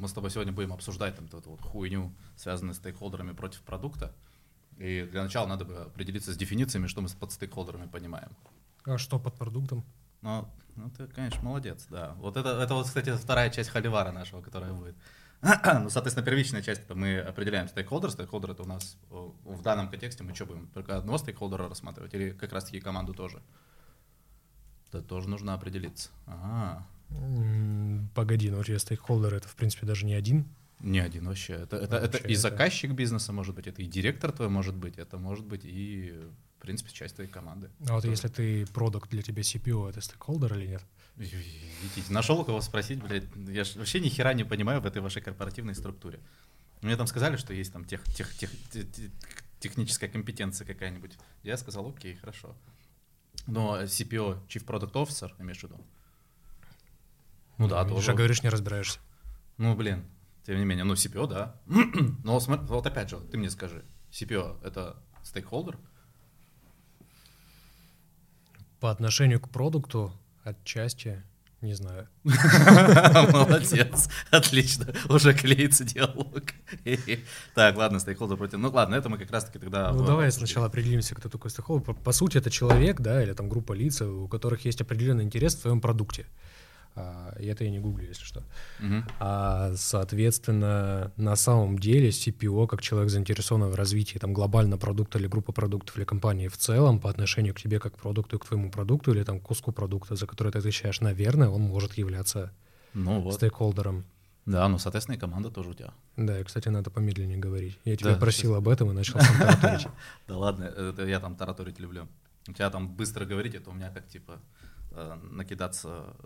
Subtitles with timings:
[0.00, 4.12] мы с тобой сегодня будем обсуждать там эту вот хуйню, связанную с стейкхолдерами против продукта.
[4.78, 8.30] И для начала надо бы определиться с дефинициями, что мы под стейкхолдерами понимаем.
[8.84, 9.84] А что под продуктом?
[10.22, 12.14] Ну, ну ты, конечно, молодец, да.
[12.18, 14.96] Вот это, это вот, кстати, вторая часть холивара нашего, которая будет.
[15.42, 18.10] ну, соответственно, первичная часть это мы определяем стейкхолдер.
[18.10, 22.30] Стейкхолдер это у нас в данном контексте мы что будем только одного стейкхолдера рассматривать или
[22.30, 23.42] как раз таки команду тоже?
[24.88, 26.10] Это тоже нужно определиться.
[26.26, 26.86] Ага.
[28.14, 30.46] Погоди, но у тебя стейкхолдер это в принципе даже не один.
[30.80, 31.54] Не один вообще.
[31.54, 34.98] Это, это, вообще это и заказчик бизнеса может быть, это и директор твой может быть,
[34.98, 36.14] это может быть и,
[36.58, 37.70] в принципе, часть твоей команды.
[37.86, 40.82] А вот если ты продукт для тебя CPO, это стейкхолдер или нет?
[41.16, 43.24] Идите, нашел у кого спросить, блядь.
[43.48, 46.20] Я вообще ни хера не понимаю в этой вашей корпоративной структуре.
[46.80, 48.86] Мне там сказали, что есть там тех, тех, тех, тех,
[49.58, 51.12] техническая компетенция какая-нибудь.
[51.42, 52.56] Я сказал, окей, хорошо.
[53.46, 55.78] Но CPO, Chief Product Officer, имеешь в виду?
[57.60, 57.94] Ну, да, тоже.
[57.96, 59.00] Уже говоришь, не разбираешься.
[59.58, 60.02] Ну, блин,
[60.46, 61.54] тем не менее, ну, CPO, да.
[62.24, 65.76] Но смотри, вот опять же, ты мне скажи, CPO— это стейкхолдер?
[68.80, 70.10] По отношению к продукту
[70.42, 71.22] отчасти,
[71.60, 72.08] не знаю.
[72.24, 76.44] Молодец, отлично, уже клеится диалог.
[77.54, 78.58] Так, ладно, стейкхолдер против...
[78.58, 79.92] Ну ладно, это мы как раз-таки тогда...
[79.92, 81.92] Ну давай сначала определимся, кто такой стейкхолдер.
[81.92, 85.60] По сути, это человек, да, или там группа лиц, у которых есть определенный интерес в
[85.60, 86.24] твоем продукте.
[86.96, 88.42] А, и это я не гуглю, если что.
[88.80, 89.02] Uh-huh.
[89.20, 95.26] А, соответственно, на самом деле CPO, как человек заинтересованный в развитии там, глобально продукта или
[95.26, 99.12] группы продуктов или компании в целом по отношению к тебе как продукту, к твоему продукту
[99.12, 102.52] или там, куску продукта, за который ты отвечаешь, наверное, он может являться
[102.94, 103.34] ну, вот.
[103.34, 104.04] стейкхолдером.
[104.46, 105.92] Да, ну, соответственно, и команда тоже у тебя.
[106.16, 107.78] Да, и, кстати, надо помедленнее говорить.
[107.84, 108.58] Я тебя да, просил сейчас...
[108.58, 109.86] об этом и начал сам тараторить.
[110.26, 112.08] Да ладно, это я там тараторить люблю.
[112.48, 114.40] У тебя там быстро говорить, это у меня как, типа,
[114.92, 116.16] э, накидаться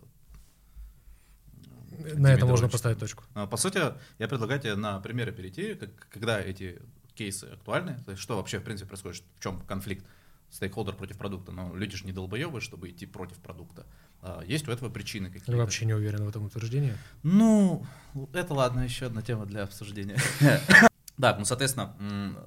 [2.14, 3.24] на это можно поставить точку.
[3.34, 3.80] А, по сути,
[4.18, 5.78] я предлагаю тебе на примеры перейти,
[6.10, 6.80] когда эти
[7.14, 10.04] кейсы актуальны, то есть что вообще, в принципе, происходит, в чем конфликт
[10.50, 13.86] стейкхолдер против продукта, но люди же не долбоебы, чтобы идти против продукта.
[14.22, 15.52] А, есть у этого причины какие-то.
[15.52, 16.94] Я вообще не уверен в этом утверждении.
[17.22, 17.84] Ну,
[18.33, 20.16] это ладно, еще одна тема для обсуждения.
[21.16, 21.94] Да, ну, соответственно,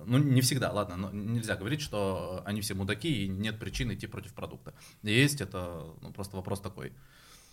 [0.05, 4.07] ну, не всегда, ладно, но нельзя говорить, что они все мудаки и нет причин идти
[4.07, 4.73] против продукта.
[5.03, 6.91] Есть, это ну, просто вопрос такой.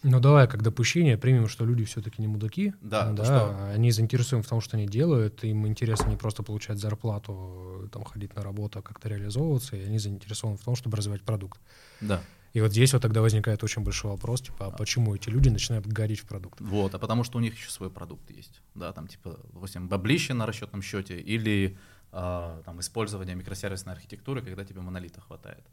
[0.05, 2.75] Ну давай, как допущение, примем, что люди все-таки не мудаки.
[2.83, 3.73] Да, да что...
[3.73, 8.37] они заинтересованы в том, что они делают, им интересно не просто получать зарплату, там, ходить
[8.37, 11.59] на работу, а как-то реализовываться, и они заинтересованы в том, чтобы развивать продукт.
[12.03, 12.21] Да.
[12.53, 15.87] И вот здесь вот тогда возникает очень большой вопрос, типа, а почему эти люди начинают
[15.87, 16.61] гадить в продукт?
[16.61, 20.35] Вот, а потому что у них еще свой продукт есть, да, там типа, допустим, баблище
[20.35, 21.79] на расчетном счете или
[22.13, 25.65] а, там использование микросервисной архитектуры, когда тебе монолита хватает.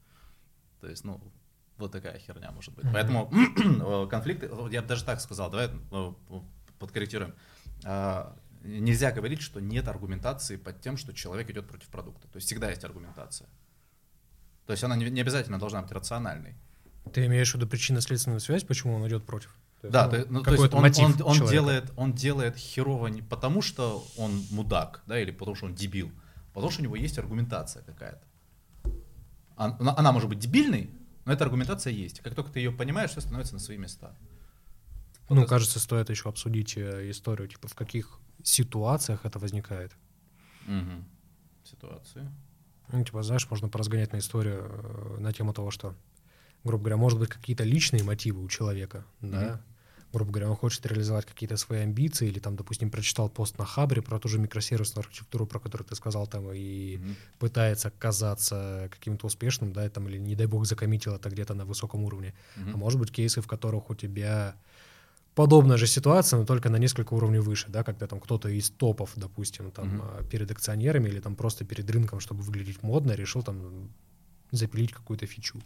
[0.79, 1.21] То есть, ну,
[1.81, 2.85] вот такая херня может быть.
[2.85, 2.93] Mm-hmm.
[2.93, 6.17] Поэтому конфликты, я бы даже так сказал, давай ну,
[6.79, 7.33] подкорректируем.
[7.83, 12.27] А, нельзя говорить, что нет аргументации под тем, что человек идет против продукта.
[12.27, 13.49] То есть всегда есть аргументация.
[14.65, 16.55] То есть она не, обязательно должна быть рациональной.
[17.13, 19.57] Ты имеешь в виду причинно-следственную связь, почему он идет против?
[19.81, 23.07] есть, да, ну, ты, ну, то есть он, мотив он, он, делает, он делает херово
[23.07, 26.83] не потому, что он мудак, да, или потому, что он дебил, а потому что у
[26.83, 28.21] него есть аргументация какая-то.
[29.55, 30.91] Она, она может быть дебильной,
[31.25, 32.19] но эта аргументация есть.
[32.21, 34.15] Как только ты ее понимаешь, все становится на свои места.
[35.29, 35.49] Вот ну, это...
[35.49, 39.95] кажется, стоит еще обсудить э, историю, типа в каких ситуациях это возникает.
[40.67, 41.05] Угу.
[41.63, 42.29] Ситуации.
[42.91, 45.95] Ну, типа, знаешь, можно поразгонять на историю э, на тему того, что,
[46.63, 49.31] грубо говоря, может быть, какие-то личные мотивы у человека, угу.
[49.31, 49.61] да,
[50.13, 54.01] грубо говоря, он хочет реализовать какие-то свои амбиции, или там, допустим, прочитал пост на Хабре
[54.01, 57.15] про ту же микросервисную архитектуру, про которую ты сказал, там, и mm-hmm.
[57.39, 62.03] пытается казаться каким-то успешным, да, там, или, не дай бог, закоммитил это где-то на высоком
[62.03, 62.33] уровне.
[62.57, 62.73] Mm-hmm.
[62.73, 64.55] А может быть, кейсы, в которых у тебя
[65.33, 69.11] подобная же ситуация, но только на несколько уровней выше, да, когда там кто-то из топов,
[69.15, 70.29] допустим, там, mm-hmm.
[70.29, 73.89] перед акционерами или там просто перед рынком, чтобы выглядеть модно, решил там
[74.51, 75.61] запилить какую-то фичу.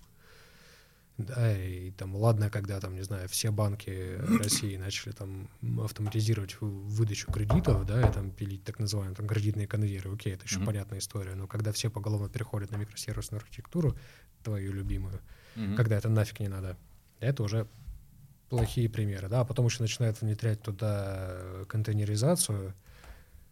[1.17, 5.47] Да, и там, ладно, когда там, не знаю, все банки России начали там
[5.81, 10.59] автоматизировать выдачу кредитов, да, и там пилить так называемые там кредитные конвейеры, окей, это еще
[10.59, 10.65] mm-hmm.
[10.65, 13.97] понятная история, но когда все поголовно переходят на микросервисную архитектуру,
[14.43, 15.21] твою любимую,
[15.55, 15.75] mm-hmm.
[15.75, 16.77] когда это нафиг не надо,
[17.21, 17.65] это уже
[18.49, 22.73] плохие примеры, да, а потом еще начинают внедрять туда контейнеризацию,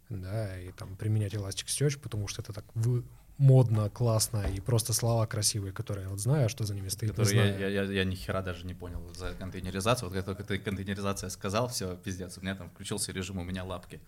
[0.09, 3.05] да, и там применять Elasticsearch, потому что это так вы,
[3.37, 7.11] модно, классно и просто слова красивые, которые я вот знаю, что за ними стоит.
[7.11, 10.09] Которые я, я, я, я ни хера даже не понял за контейнеризацию.
[10.09, 13.63] Вот как только ты контейнеризация сказал, все, пиздец, у меня там включился режим, у меня
[13.63, 13.99] лапки.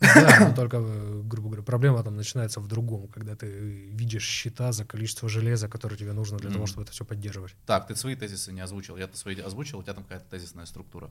[0.00, 0.80] Да, но только,
[1.22, 5.96] грубо говоря, проблема там начинается в другом, когда ты видишь счета за количество железа, которое
[5.96, 6.54] тебе нужно для mm.
[6.54, 7.54] того, чтобы это все поддерживать.
[7.66, 11.10] Так, ты свои тезисы не озвучил, я-то свои озвучил, у тебя там какая-то тезисная структура.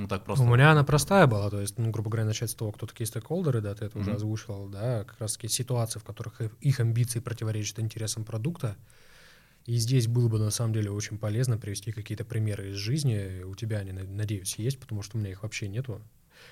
[0.00, 0.42] Ну так просто.
[0.44, 3.06] У меня она простая была, то есть, ну, грубо говоря, начать с того, кто такие
[3.06, 7.20] стейкхолдеры, да, ты это уже озвучивал, да, как раз таки ситуации, в которых их- амбиции
[7.20, 8.76] противоречат интересам продукта.
[9.66, 13.42] И здесь было бы на самом деле очень полезно привести какие-то примеры из жизни.
[13.42, 16.00] У тебя они, на- надеюсь, есть, потому что у меня их вообще нету.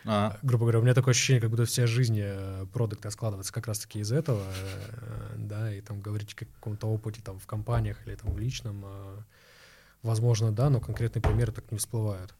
[0.04, 3.66] А, Грубо говоря, у меня такое ощущение, как будто вся жизнь э, продукта складывается как
[3.66, 8.14] раз-таки из этого, э, да, и там говорить о каком-то опыте там в компаниях или
[8.14, 9.16] там в личном, э,
[10.02, 12.34] возможно, да, но конкретные примеры так не всплывают.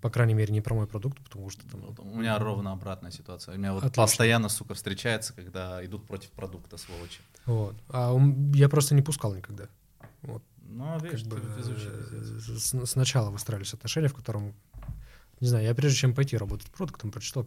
[0.00, 1.80] По крайней мере, не про мой продукт, потому что там...
[1.82, 3.54] Вот У меня ровно обратная ситуация.
[3.54, 4.02] У меня вот Отлично.
[4.02, 7.20] постоянно, сука, встречается, когда идут против продукта, сволочи.
[7.46, 7.76] Вот.
[7.88, 8.16] А
[8.54, 9.68] я просто не пускал никогда.
[10.22, 11.76] Вот, Ну, видишь, как бы, ты пиздец.
[11.82, 14.54] э, с- сначала выстраивались отношения, в котором,
[15.40, 17.46] не знаю, я прежде чем пойти работать продуктом, прочитал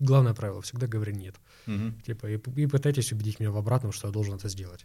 [0.00, 1.34] главное правило, всегда говори нет.
[1.66, 2.00] Мгм.
[2.02, 4.84] Типа, и, и пытайтесь убедить меня в обратном, что я должен это сделать.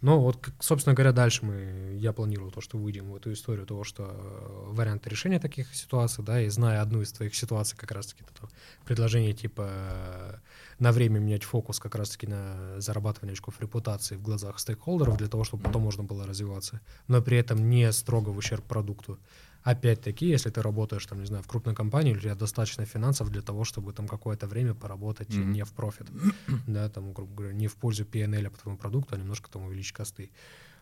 [0.00, 3.84] Но вот, собственно говоря, дальше мы, я планировал то, что выйдем в эту историю того,
[3.84, 8.22] что э, варианты решения таких ситуаций, да, и зная одну из твоих ситуаций, как раз-таки
[8.22, 8.48] это
[8.86, 10.34] предложение типа э,
[10.78, 15.44] на время менять фокус как раз-таки на зарабатывание очков репутации в глазах стейкхолдеров для того,
[15.44, 19.18] чтобы потом можно было развиваться, но при этом не строго в ущерб продукту.
[19.62, 23.42] Опять-таки, если ты работаешь, там, не знаю, в крупной компании, у тебя достаточно финансов для
[23.42, 25.52] того, чтобы там какое-то время поработать Мгм.
[25.52, 26.06] не в профит,
[26.66, 29.92] да, там, грубо говоря, не в пользу PNL по твоему продукту, а немножко там увеличить
[29.92, 30.30] косты.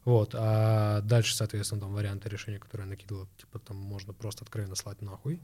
[0.05, 4.77] Вот, а дальше, соответственно, там варианты решения, которые я накидывал, типа там можно просто откровенно
[4.77, 5.41] слать нахуй.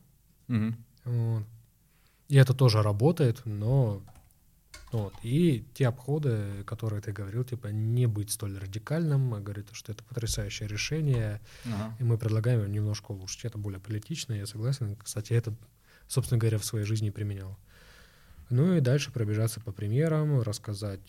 [0.47, 0.85] Мгм.
[1.05, 1.45] Вот.
[2.29, 4.03] И это тоже работает, но
[4.95, 5.13] вот.
[5.25, 10.05] И те обходы, которые ты говорил, типа не быть столь радикальным, а говорит, что это
[10.05, 11.97] потрясающее решение, Ага.
[11.99, 13.45] и мы предлагаем его немножко улучшить.
[13.45, 14.95] Это более политично, я согласен.
[15.03, 15.53] Кстати, это,
[16.07, 17.59] собственно говоря, в своей жизни применял.
[18.51, 21.01] Ну и дальше пробежаться по примерам, рассказать.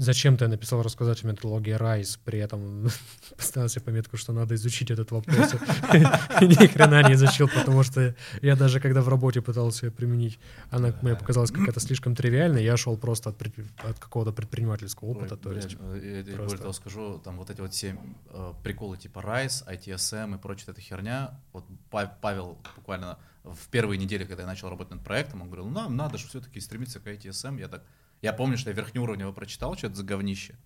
[0.00, 2.88] Зачем-то я написал рассказать о методологии RISE, при этом
[3.36, 5.52] поставил себе пометку, что надо изучить этот вопрос.
[6.40, 10.38] Ни хрена не изучил, потому что я даже когда в работе пытался ее применить,
[10.70, 15.36] она мне показалась какая-то слишком тривиальной, я шел просто от, какого-то предпринимательского опыта.
[15.36, 17.98] То есть, э, я- более того скажу, там вот эти вот все
[18.30, 21.38] э, приколы типа RISE, ITSM и прочая эта херня.
[21.52, 25.66] Вот Па- Павел буквально в первые недели, когда я начал работать над проектом, он говорил,
[25.66, 27.58] ну, нам надо же все-таки стремиться к ITSM.
[27.60, 27.82] Я так,
[28.22, 30.56] я помню, что я верхнеуровнево прочитал что-то за говнище.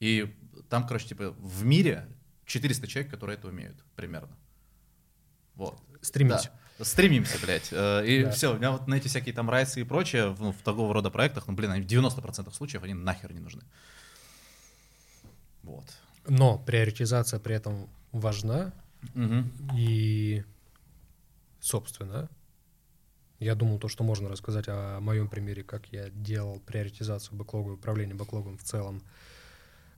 [0.00, 0.34] И
[0.68, 2.08] там, короче, типа в мире
[2.46, 4.36] 400 человек, которые это умеют примерно.
[5.54, 5.80] Вот.
[6.02, 6.50] стремись.
[6.78, 6.84] Да.
[6.84, 7.68] Стремимся, блядь.
[7.72, 8.30] Э, И Да.
[8.30, 10.92] все, у меня вот на эти всякие там райсы и прочее, в, ну, в такого
[10.92, 13.62] рода проектах, ну, блин, они в 90% случаев они нахер не нужны.
[15.62, 15.84] Вот.
[16.28, 18.72] Но приоритизация при этом важна,
[19.14, 19.52] Мгм.
[19.76, 20.42] И,
[21.60, 22.28] собственно,
[23.38, 27.74] я думал, то, что можно рассказать о моем примере, как я делал приоритизацию бэклога и
[27.74, 29.02] управление бэклогом в целом,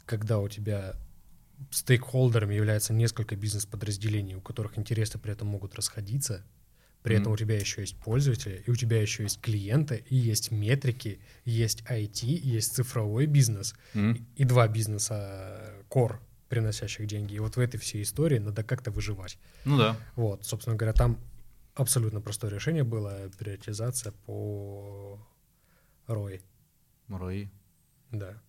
[0.06, 0.96] когда у тебя
[1.70, 6.44] стейкхолдерами является несколько бизнес-подразделений, у которых интересы при этом могут расходиться,
[7.02, 7.32] при этом Мгм.
[7.35, 11.50] у тебя еще есть пользователи, и у тебя еще есть клиенты, и есть метрики, и
[11.50, 14.26] есть IT, и есть цифровой бизнес, Мгм.
[14.37, 16.17] и два бизнеса core,
[16.49, 17.35] приносящих деньги.
[17.35, 19.38] И вот в этой всей истории надо как-то выживать.
[19.64, 19.96] Ну да.
[20.17, 21.19] Вот, собственно говоря, там
[21.79, 25.19] абсолютно простое решение было приоритизация по
[26.07, 26.41] ROI.
[27.09, 27.49] ROI.
[28.13, 28.41] Да.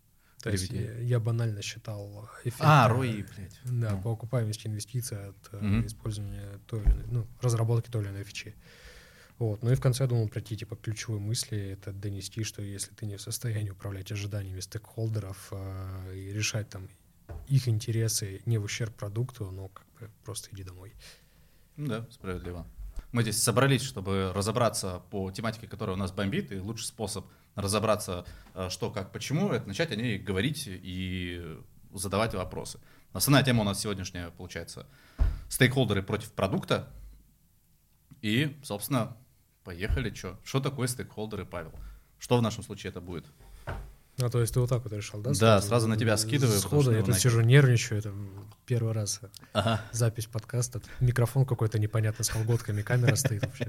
[0.41, 0.85] То есть Переведи.
[0.85, 2.61] я, я банально считал эффект.
[2.61, 3.59] А, э, ROI, блядь.
[3.65, 4.01] Да, Ну.
[4.01, 5.85] по окупаемости инвестиций от э, Мгм.
[5.87, 8.55] использования той или иной, ну, разработки той или иной фичи.
[9.37, 9.63] Вот.
[9.63, 13.05] Ну и в конце я думал пройти типа ключевой мысли, это донести, что если ты
[13.05, 16.89] не в состоянии управлять ожиданиями стейкхолдеров э, и решать там
[17.47, 20.93] их интересы не в ущерб продукту, ну как бы просто иди домой.
[21.77, 22.65] Да, справедливо.
[23.11, 27.25] Мы здесь собрались, чтобы разобраться по тематике, которая у нас бомбит, и лучший способ
[27.55, 31.57] разобраться, э, что, как, почему, это начать о ней говорить и
[31.93, 32.79] задавать вопросы.
[33.11, 34.85] Основная тема у нас сегодняшняя, получается,
[35.49, 36.93] стейкхолдеры против продукта.
[38.21, 39.17] И, собственно,
[39.63, 40.13] поехали.
[40.13, 41.73] Что Что такое стейкхолдеры, Павел?
[42.19, 43.25] Что в нашем случае это будет?
[44.21, 45.31] А то есть ты вот так вот решил, да?
[45.33, 47.31] Да, сразу на тебя скидываю, Сходу я его тут нахер.
[47.31, 48.13] сижу, нервничаю, это
[48.65, 49.21] первый раз
[49.53, 49.81] Ага.
[49.91, 53.67] запись подкаста, микрофон какой-то непонятно с колготками, камера стоит вообще,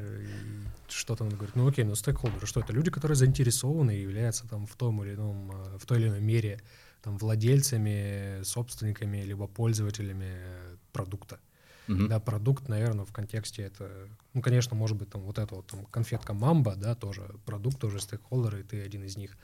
[0.88, 2.73] что-то он говорит, ну окей, ну стейкхолдеры, что это?
[2.73, 6.21] Люди, которые заинтересованы и являются там в том или ином, э, в той или иной
[6.21, 6.61] мере
[7.02, 11.38] там владельцами, собственниками, либо пользователями э, продукта.
[11.87, 12.09] Мгм.
[12.09, 15.87] Да, продукт, наверное, в контексте это, ну, конечно, может быть, там вот это вот там
[15.87, 19.37] конфетка Мамба, да, тоже продукт, тоже стейкхолдер, и ты один из них,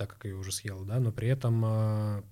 [0.00, 2.24] так как я уже съел, да, но при этом а,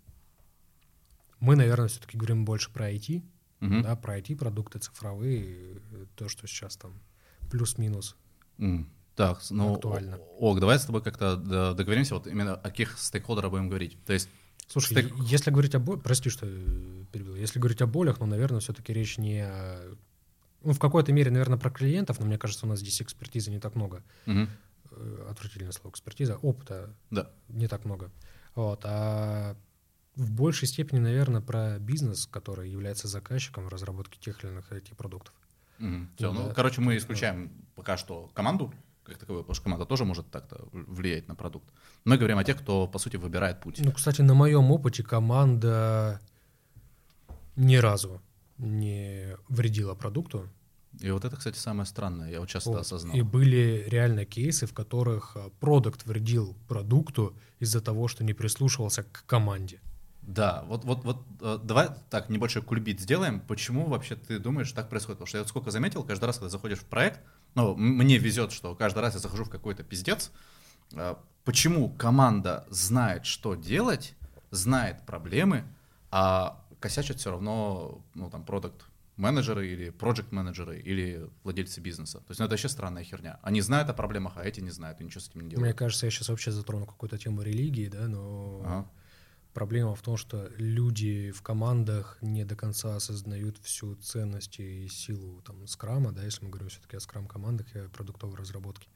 [1.38, 3.22] мы, наверное, все-таки говорим больше про IT,
[3.60, 3.82] Мгм.
[3.82, 6.94] да, про IT-продукты цифровые, э, то, что сейчас там
[7.50, 8.16] плюс-минус.
[8.58, 10.16] М, Так, ну, Актуально.
[10.16, 11.36] о- Ог, давай с тобой как-то
[11.74, 13.98] договоримся, вот именно о каких стейкхолдерах будем говорить.
[14.06, 14.28] То есть,
[14.68, 18.26] Слушай, е- если говорить о болях, прости, что э, перебил, если говорить о болях, ну,
[18.26, 19.94] наверное, все-таки речь не о
[20.62, 23.58] ну, в какой-то мере, наверное, про клиентов, но мне кажется, у нас здесь экспертизы не
[23.60, 24.02] так много.
[24.26, 24.48] Мгм.
[24.98, 26.36] Э, Отвратительное слово экспертиза.
[26.36, 27.30] Опыта Да.
[27.48, 28.10] не так много.
[28.54, 28.80] Вот.
[28.84, 29.56] А
[30.16, 35.32] в большей степени, наверное, про бизнес, который является заказчиком в разработке тех или иных IT-продуктов.
[35.76, 36.54] Все, Ну ну, да.
[36.54, 38.72] короче, мы исключаем пока что команду
[39.04, 41.66] как таковую, потому что команда тоже может так-то влиять на продукт.
[42.04, 43.80] Мы говорим о тех, кто, по сути, выбирает путь.
[43.82, 46.20] Ну, кстати, на моем опыте команда
[47.56, 48.20] ни разу
[48.58, 50.48] не вредила продукту.
[51.00, 52.30] И вот это, кстати, самое странное.
[52.30, 52.80] Я вот часто Вот.
[52.80, 53.16] осознал.
[53.16, 59.04] И были реально кейсы, в которых а, продукт вредил продукту из-за того, что не прислушивался
[59.04, 59.80] к команде.
[60.22, 63.40] Да, вот, вот, вот э, давай так небольшой кульбит сделаем.
[63.40, 65.18] Почему вообще ты думаешь, так происходит?
[65.18, 67.20] Потому что я вот сколько заметил, каждый раз, когда заходишь в проект,
[67.54, 70.30] ну, мне везет, что каждый раз я захожу в какой-то пиздец.
[70.92, 71.14] э,
[71.44, 74.14] Почему команда знает, что делать,
[74.50, 75.64] знает проблемы,
[76.10, 78.84] а косячат все равно, ну, там, продукт
[79.18, 82.18] менеджеры или проект менеджеры или владельцы бизнеса.
[82.18, 83.38] То есть, ну, это вообще странная херня.
[83.42, 85.76] Они знают о проблемах, а эти не знают и ничего с этим не Мне делают.
[85.76, 88.90] кажется, я сейчас вообще затрону какую-то тему религии, да, но Ага.
[89.54, 95.42] проблема в том, что люди в командах не до конца осознают всю ценность и силу
[95.42, 98.88] там скрама, да, если мы говорим все-таки о скрам-командах и о продуктовой разработке,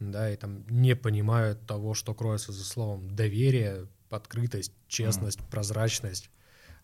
[0.00, 6.30] да, и там не понимают того, что кроется за словом доверие, открытость, честность, прозрачность.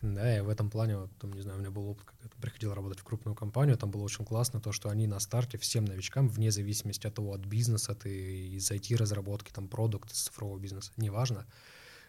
[0.01, 2.41] Да, и в этом плане, вот, там, не знаю, у меня был опыт, когда я
[2.41, 5.85] приходил работать в крупную компанию, там было очень классно то, что они на старте всем
[5.85, 10.93] новичкам, вне зависимости от того, от бизнеса ты, из IT-разработки, там, продукт, из цифрового бизнеса,
[10.97, 11.47] неважно,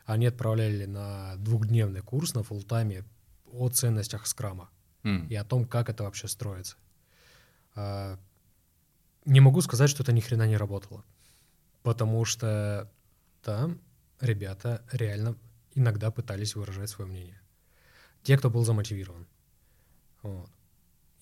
[0.06, 3.06] они отправляли на двухдневный курс на фултайме
[3.52, 4.70] о ценностях скрама
[5.04, 5.28] М.
[5.28, 6.78] и о том, как это вообще строится.
[7.76, 8.20] А,
[9.26, 11.04] Не могу сказать, что это ни хрена не работало,
[11.84, 12.92] потому что
[13.44, 13.82] там
[14.22, 15.38] ребята реально
[15.76, 17.39] иногда пытались выражать свое мнение.
[18.24, 19.28] Те, кто был замотивирован.
[20.22, 20.50] Вот.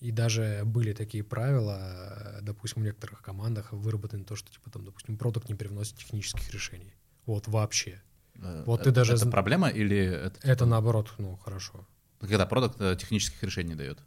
[0.00, 4.84] И даже были такие правила, э, допустим, в некоторых командах выработаны то, что, типа, там,
[4.84, 6.94] допустим, продукт не привносит технических решений.
[7.26, 8.00] Вот вообще.
[8.36, 10.38] Э, Вот ты э, даже Это проблема или это...
[10.42, 11.86] Это наоборот, ну, хорошо.
[12.20, 13.98] Когда продукт технических решений дает.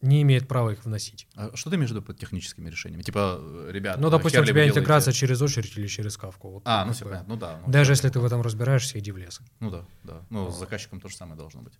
[0.00, 1.26] Не имеет права их вносить.
[1.34, 3.02] А что ты имеешь в виду под техническими решениями?
[3.02, 4.78] Типа, ребят, Ну, допустим, у тебя вы делаете?
[4.80, 6.50] интеграция через очередь или через кавку.
[6.50, 7.60] Вот, А, ну все понятно, ну да.
[7.64, 7.92] ну, Даже да.
[7.92, 9.40] если ты в этом разбираешься, иди в лес.
[9.60, 10.22] Ну да, да.
[10.28, 11.74] Ну, с заказчиком то же самое должно быть.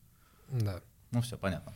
[0.51, 0.81] Да.
[1.11, 1.73] Ну все, понятно.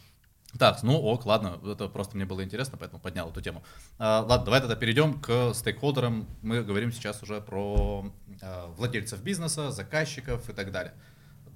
[0.58, 3.62] Так, ну ок, ладно, это просто мне было интересно, поэтому поднял эту тему.
[3.98, 6.26] А, ладно, давай тогда перейдем к стейкхолдерам.
[6.42, 8.10] Мы говорим сейчас уже про
[8.40, 10.94] а, владельцев бизнеса, заказчиков и так далее.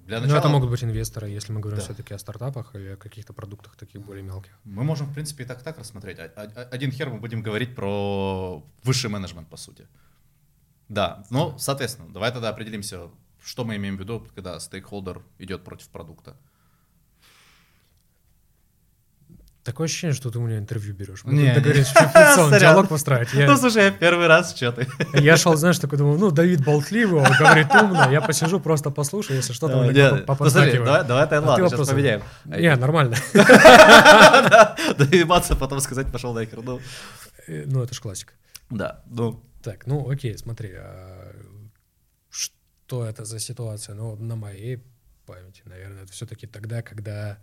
[0.05, 1.85] Для начала это могут быть инвесторы, если мы говорим Да.
[1.85, 4.51] все-таки о стартапах или о каких-то продуктах таких более мелких.
[4.65, 6.19] мы можем, в принципе, и так так рассмотреть.
[6.19, 9.87] А- а- Один хер мы будем говорить про высший менеджмент, по сути.
[10.89, 13.09] Да, ну, соответственно, давай тогда определимся,
[13.43, 16.37] что мы имеем в виду, когда стейкхолдер идет против продукта.
[19.65, 21.23] Такое ощущение, что ты у меня интервью берешь.
[21.25, 21.55] Не, не.
[21.55, 21.87] договорились
[22.35, 22.59] Сорян.
[22.59, 23.33] диалог построить.
[23.33, 24.89] Я, Ну, слушай, я первый раз, что ты?
[25.15, 29.37] я шел, знаешь, такой думал, ну, Давид болтливый, он говорит умно, я посижу, просто послушаю,
[29.37, 30.85] если что-то ну, смотри, поподдакиваю.
[30.85, 32.23] давай, давай, А ты ладно, сейчас поменяем.
[32.45, 33.17] Не, нормально.
[34.99, 36.61] Доебаться, потом сказать, пошел нахер.
[36.63, 36.81] Ну,
[37.49, 38.33] Э, Ну, это ж классика.
[38.71, 41.33] да, ну, Так, ну окей, смотри, а
[42.31, 43.95] что это за ситуация?
[43.95, 44.83] Ну, на моей
[45.33, 47.39] памяти, наверное, это все-таки тогда, когда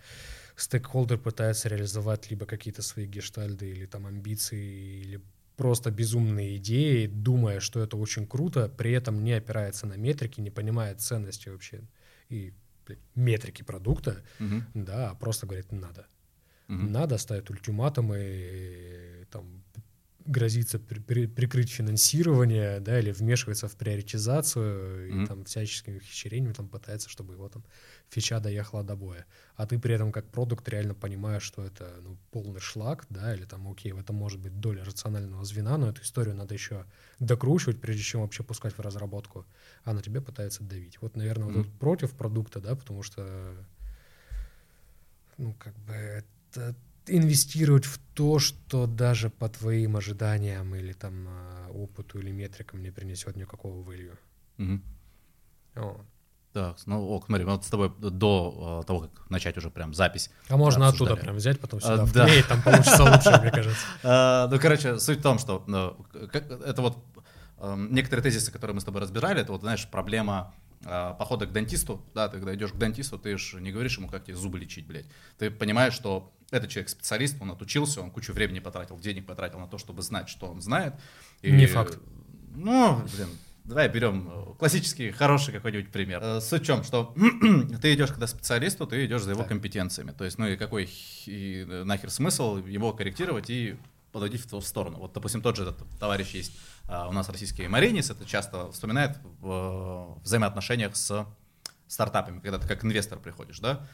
[0.55, 5.21] стейкхолдер пытается реализовать либо какие-то свои гештальды или там амбиции, или
[5.57, 10.51] просто безумные идеи, думая, что это очень круто, при этом не опирается на метрики, не
[10.51, 11.81] понимает ценности вообще
[12.29, 12.53] и
[12.85, 16.05] блядь, метрики продукта, мгм, да, а просто говорит «надо».
[16.67, 16.91] мгм.
[16.91, 19.58] Надо ставить ультиматумы, там,
[20.25, 25.27] грозится при- при- прикрыть финансирование, да, или вмешивается в приоритизацию, и Мгм.
[25.27, 27.63] там всяческими ухищрениями там пытается, чтобы его там
[28.09, 29.25] фича доехала до боя.
[29.55, 33.45] А ты при этом как продукт реально понимаешь, что это ну, полный шлак, да, или
[33.45, 36.85] там, окей, в этом может быть доля рационального звена, но эту историю надо еще
[37.19, 39.45] докручивать, прежде чем вообще пускать в разработку,
[39.83, 41.01] а на тебе пытается давить.
[41.01, 41.63] Вот, наверное, вот Мгм.
[41.65, 43.55] тут против продукта, да, потому что
[45.37, 46.75] ну, как бы это
[47.09, 52.91] инвестировать в то, что даже по твоим ожиданиям или там а, опыту или метрикам не
[52.91, 54.17] принесет никакого value.
[55.75, 56.01] Вот.
[56.51, 59.93] Так, ну, ок, смотри, мы вот с тобой до э, того, как начать уже прям
[59.93, 60.31] запись.
[60.49, 61.11] А можно обсуждали.
[61.11, 62.25] оттуда прям взять, потом А, сюда да.
[62.25, 63.85] вклеить, там получится лучше, мне кажется.
[64.03, 65.95] А, Ну, короче, суть в том, что ну,
[66.27, 66.97] как- это вот
[67.77, 70.53] некоторые тезисы, которые мы с тобой разбирали, это вот, знаешь, проблема
[70.85, 74.07] а, похода к дантисту, да, ты когда идешь к дантисту, ты же не говоришь ему,
[74.09, 75.05] как тебе зубы лечить, блядь.
[75.37, 79.67] Ты понимаешь, что этот человек специалист, он отучился, он кучу времени потратил, денег потратил на
[79.67, 80.93] то, чтобы знать, что он знает.
[81.41, 81.99] Не факт.
[82.55, 83.29] Ну, блин,
[83.63, 86.21] давай берем э, классический, хороший какой-нибудь пример.
[86.23, 87.13] Э, в чем, что
[87.81, 89.49] ты идешь когда специалисту, ты идешь за его так.
[89.49, 90.11] компетенциями.
[90.11, 90.89] То есть, ну и какой
[91.25, 93.77] и нахер смысл его корректировать и
[94.11, 94.97] подводить в ту сторону.
[94.97, 99.19] Вот, допустим, тот же этот товарищ есть а, у нас российский Маринис, это часто вспоминает
[99.39, 101.27] в взаимоотношениях с
[101.87, 103.85] стартапами, когда ты как инвестор приходишь, да,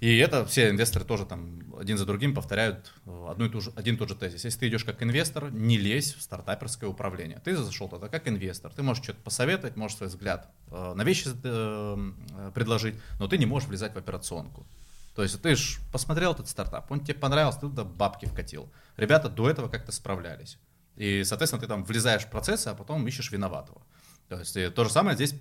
[0.00, 3.70] и это все инвесторы тоже там один за другим повторяют э, одну и ту же,
[3.76, 4.44] один и тот же тезис.
[4.44, 7.38] Если ты идешь как инвестор, не лезь в стартаперское управление.
[7.44, 8.72] Ты зашел туда как инвестор.
[8.72, 13.44] Ты можешь что-то посоветовать, можешь свой взгляд э, на вещи э, предложить, но ты не
[13.44, 14.66] можешь влезать в операционку.
[15.14, 18.72] То есть ты же посмотрел этот стартап, он тебе понравился, ты туда бабки вкатил.
[18.96, 20.58] Ребята до этого как-то справлялись.
[20.96, 23.82] И, соответственно, ты там влезаешь в процессы, а потом ищешь виноватого.
[24.28, 25.34] То есть то же самое здесь,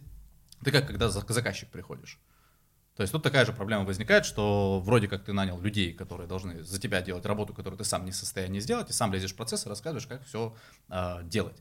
[0.63, 2.19] ты как когда заказчик приходишь.
[3.00, 6.62] То есть тут такая же проблема возникает, что вроде как ты нанял людей, которые должны
[6.63, 9.38] за тебя делать работу, которую ты сам не в состоянии сделать, и сам лезешь в
[9.38, 10.53] процесс и рассказываешь, как все
[10.89, 11.56] а, делать.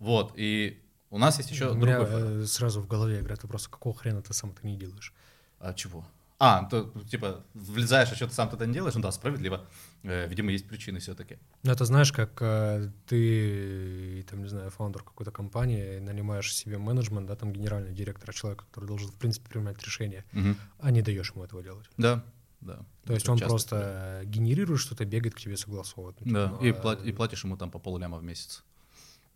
[0.00, 1.70] Вот, и у нас есть еще...
[1.70, 2.42] У меня другой...
[2.42, 5.14] Э, сразу в голове играет вопрос, какого хрена ты сам это не делаешь?
[5.60, 6.04] А чего?
[6.40, 8.96] А, то, типа, влезаешь, а что ты сам тогда не делаешь?
[8.96, 9.64] Ну да, справедливо.
[10.02, 11.38] Э, видимо, есть причины все-таки.
[11.62, 17.26] Ну, это знаешь, как э, ты, там, не знаю, фаундер какой-то компании, нанимаешь себе менеджмент,
[17.26, 20.54] да, там, генеральный директор, человека, который должен, в принципе, принимать решения, угу.
[20.78, 21.86] а не даешь ему этого делать.
[21.98, 22.24] Да,
[22.60, 22.80] да.
[23.04, 24.24] То есть он просто да.
[24.24, 26.16] генерирует что-то, бегает к тебе согласовывать.
[26.20, 26.74] Ну, да, типа, и, а...
[26.74, 28.64] плат, и платишь ему там по полляма в месяц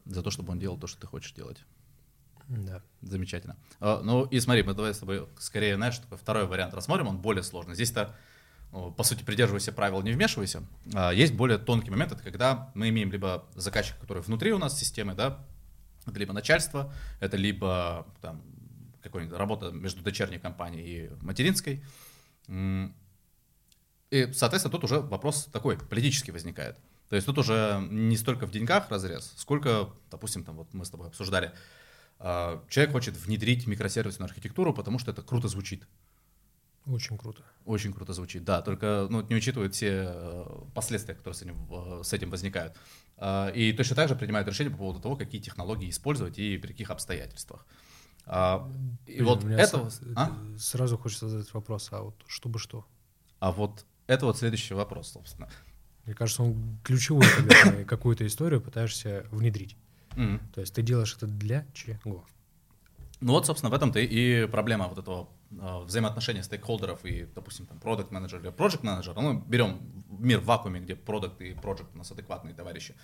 [0.07, 1.59] за то, чтобы он делал то, что ты хочешь делать.
[2.49, 2.83] Да.
[3.01, 3.57] Замечательно.
[3.81, 7.19] А, ну и смотри, мы давай с тобой скорее, знаешь, такой второй вариант рассмотрим, он
[7.19, 7.75] более сложный.
[7.75, 8.15] Здесь-то, ну,
[8.71, 10.63] по сути, придерживайся правил, не вмешивайся.
[10.95, 14.79] А, есть более тонкий момент, это когда мы имеем либо заказчик, который внутри у нас
[14.79, 15.45] системы, да,
[16.07, 18.43] это либо начальство, это либо там
[19.03, 21.83] какой-нибудь работа между дочерней компанией и материнской.
[22.49, 26.79] И, соответственно, тут уже вопрос такой политический возникает.
[27.09, 30.91] То есть тут уже не столько в деньгах разрез, сколько, допустим, там вот мы с
[30.91, 31.53] тобой обсуждали,
[32.19, 35.87] а, человек хочет внедрить микросервисную архитектуру, потому что это круто звучит.
[36.87, 37.43] Очень круто.
[37.65, 38.61] Очень круто звучит, да.
[38.61, 42.77] Только ну, не учитывает все э, последствия, которые с этим, с этим возникают.
[43.17, 46.69] А, и точно так же принимают решение по поводу того, какие технологии использовать и при
[46.73, 47.67] каких обстоятельствах.
[48.27, 48.71] А,
[49.07, 49.91] и Блин, вот это...
[49.91, 50.01] С...
[50.17, 50.33] А?
[50.59, 52.87] Сразу хочется задать вопрос, а вот чтобы что?
[53.41, 55.49] А вот это вот следующий вопрос, собственно.
[56.05, 59.77] Мне кажется, он ключевой, когда какую-то историю пытаешься внедрить.
[60.17, 60.41] Mm.
[60.55, 62.25] То есть ты делаешь это для чего?
[63.21, 67.79] Ну вот, собственно, в этом-то и проблема вот этого э, взаимоотношения стейкхолдеров и, допустим, там,
[67.79, 69.15] продукт менеджер или проект менеджер.
[69.15, 72.95] Ну, берем мир в вакууме, где продукт и проект у нас адекватные товарищи.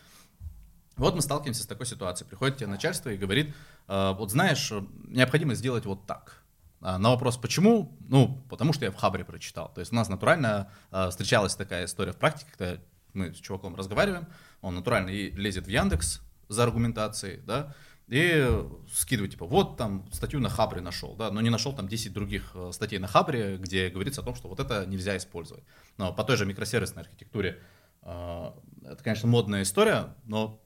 [0.97, 2.29] Вот мы сталкиваемся с такой ситуацией.
[2.29, 3.55] Приходит тебе начальство и говорит,
[3.89, 4.73] э, вот знаешь,
[5.07, 6.43] необходимо сделать вот так.
[6.81, 7.97] А на вопрос, почему?
[8.09, 9.73] Ну, потому что я в Хабре прочитал.
[9.73, 10.71] То есть у нас натурально
[11.11, 12.81] встречалась такая история в практике, когда
[13.13, 14.27] мы с чуваком разговариваем,
[14.63, 17.75] он натурально и лезет в Яндекс, за аргументацией, да,
[18.11, 22.13] и скидывать, типа, вот там статью на Хабре нашел, да, но не нашел там 10
[22.13, 25.63] других э, статей на Хабре, где говорится о том, что вот это нельзя использовать.
[25.97, 27.63] Но по той же микросервисной архитектуре
[28.03, 28.51] э,
[28.85, 30.61] это, конечно, модная история, но,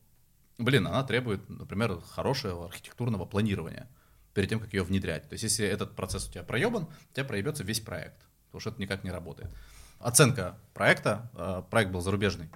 [0.56, 3.90] блин, она требует, например, хорошего архитектурного планирования
[4.32, 5.28] перед тем, как ее внедрять.
[5.28, 8.70] То есть, если этот процесс у тебя проебан, у тебя проебется весь проект, потому что
[8.70, 9.50] это никак не работает.
[9.98, 12.48] Оценка проекта, э, проект был зарубежный,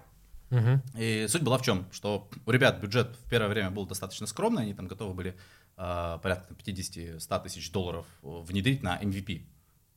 [0.51, 0.81] Угу.
[0.99, 4.63] И суть была в чем, что у ребят бюджет в первое время был достаточно скромный,
[4.63, 5.37] они там готовы были
[5.77, 9.45] э, порядка 50-100 тысяч долларов внедрить на MVP.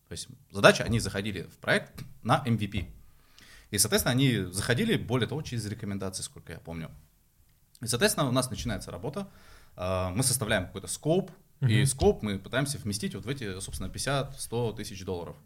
[0.08, 2.86] То есть задача, они заходили в проект на MVP.
[3.70, 6.92] И, соответственно, они заходили, более того, через рекомендации, сколько я помню.
[7.80, 9.30] И, соответственно, у нас начинается работа,
[9.78, 13.88] э, мы составляем какой-то скоп, uh и скоп мы пытаемся вместить вот в эти, собственно,
[13.88, 15.38] 50-100 тысяч долларов.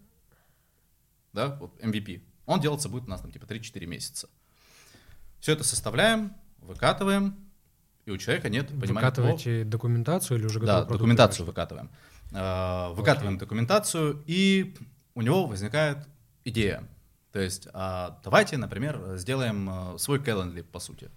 [1.34, 2.24] Да, вот MVP.
[2.46, 4.30] Он делаться будет у нас там типа 3-4 месяца.
[5.39, 7.36] Все это составляем, выкатываем,
[8.06, 8.93] и у человека нет понимания.
[8.93, 9.71] Выкатываете того...
[9.71, 11.89] документацию или уже готовый Да, документацию выкатываем.
[12.32, 13.39] Э, выкатываем okay.
[13.39, 14.76] документацию, и
[15.15, 15.98] у него возникает
[16.43, 16.88] идея.
[17.32, 21.10] То есть а, давайте, например, сделаем э, свой Calendly, по сути.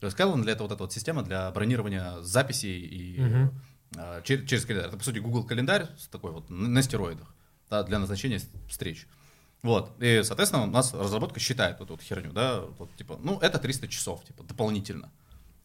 [0.00, 4.22] То есть Calendly— это вот эта вот система для бронирования записей и uh-huh.
[4.24, 4.88] через, через календарь.
[4.88, 7.32] Это, по сути, Google календарь такой вот на стероидах
[7.70, 9.06] да, для назначения встреч.
[9.62, 13.38] Вот, и, соответственно, у нас разработка считает вот эту вот херню, да, вот, типа, ну,
[13.38, 15.08] это 300 часов, типа, дополнительно.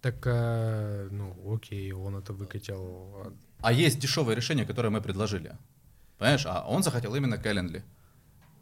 [0.01, 3.33] Так, а, ну, окей, он это выкатил.
[3.61, 5.57] А есть дешевое решение, которое мы предложили,
[6.19, 7.81] понимаешь, а он захотел именно Calendly,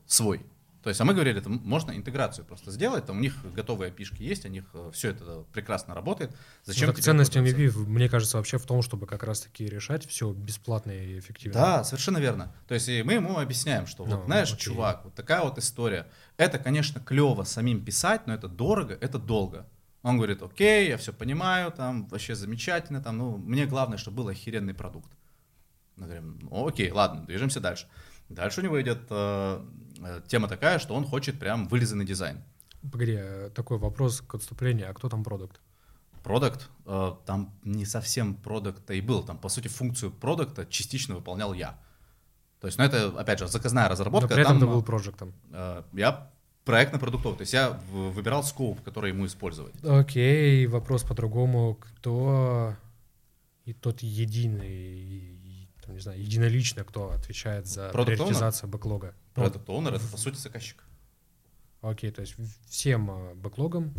[0.05, 0.41] свой.
[0.85, 4.21] То есть, а мы говорили, это можно интеграцию просто сделать, там у них готовые опишки
[4.21, 6.29] есть, у них э, все это прекрасно работает.
[6.63, 10.31] Зачем ну, так ценность MVP, мне кажется, вообще в том, чтобы как раз-таки решать все
[10.31, 11.59] бесплатно и эффективно.
[11.59, 12.53] Да, совершенно верно.
[12.67, 14.59] То есть, и мы ему объясняем, что ну, вот, знаешь, окей.
[14.59, 16.05] чувак, вот такая вот история.
[16.37, 19.65] Это, конечно, клево самим писать, но это дорого, это долго.
[20.03, 24.27] Он говорит, окей, я все понимаю, там вообще замечательно, там, ну, мне главное, чтобы был
[24.27, 25.09] охеренный продукт.
[25.95, 27.87] Мы говорим, ну, окей, ладно, движемся дальше.
[28.29, 29.63] Дальше у него идет э,
[29.94, 29.94] э,
[30.27, 32.43] тема такая, что он хочет прям вылизанный дизайн.
[32.91, 35.59] Погоди, э, такой вопрос к отступлению, а кто там продукт?
[36.23, 41.53] Продукт, э, там не совсем продукт и был, там, по сути, функцию продукта частично выполнял
[41.53, 41.79] я.
[42.59, 44.29] То есть, ну, это, опять же, заказная разработка.
[44.29, 45.33] Но при этом там, ты был проектом.
[45.51, 46.31] э, я
[46.63, 49.73] проектно-продуктовый, то есть я выбирал скоп, который ему использовать.
[49.83, 51.75] Окей, вопрос по-другому.
[51.75, 52.75] Кто
[53.65, 59.13] и тот единый, и, там, не знаю, единолично, кто отвечает за Product приоритизацию бэклога?
[59.35, 60.83] Ну, Продукт оунер это, по сути, заказчик.
[61.81, 62.35] Окей, то есть
[62.67, 63.93] всем э, бэклогом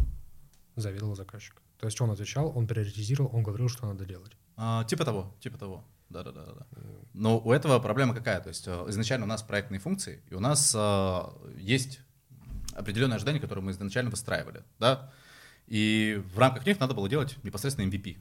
[0.77, 1.63] заведовал заказчик.
[1.79, 4.33] То есть он отвечал, он приоритизировал, он говорил, что надо делать.
[4.57, 5.85] А, типа того, типа того.
[6.09, 6.67] Да, да, да, да.
[7.13, 8.41] Но у этого проблема какая?
[8.41, 11.23] То есть э, изначально у нас проектные функции, и у нас э,
[11.59, 12.01] есть
[12.75, 15.13] определенные ожидания, которые мы изначально выстраивали, да.
[15.67, 18.19] И в рамках них надо было делать непосредственно MVP.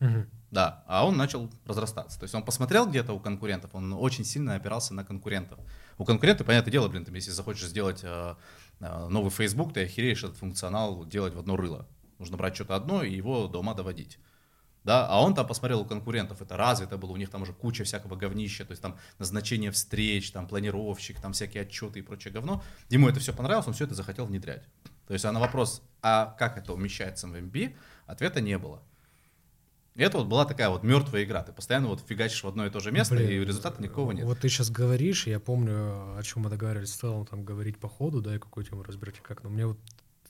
[0.00, 0.28] Мгм.
[0.50, 2.18] Да, а он начал разрастаться.
[2.18, 5.58] То есть он посмотрел где-то у конкурентов, он очень сильно опирался на конкурентов.
[5.98, 8.34] У конкурентов, понятное дело, блин, ты, если захочешь сделать э,
[8.80, 11.86] э, новый Facebook, ты охереешь этот функционал делать в одно рыло.
[12.18, 14.18] Нужно брать что-то одно и его до ума доводить.
[14.84, 17.84] Да, а он там посмотрел у конкурентов, это развито было, у них там уже куча
[17.84, 22.62] всякого говнища, то есть там назначение встреч, там планировщик, там всякие отчеты и прочее говно.
[22.90, 24.64] Ему это все понравилось, он все это захотел внедрять.
[25.06, 27.74] То есть а на вопрос, а как это умещается в MVP,
[28.06, 28.82] ответа не было.
[29.96, 31.42] И это вот была такая вот мертвая игра.
[31.44, 34.24] Ты постоянно вот фигачишь в одно и то же место, Блин, и результата никакого нет.
[34.24, 37.88] Вот ты сейчас говоришь, я помню, о чем мы договаривались в целом там говорить по
[37.88, 39.44] ходу, да, и какую тему разберете как.
[39.44, 39.78] Но мне вот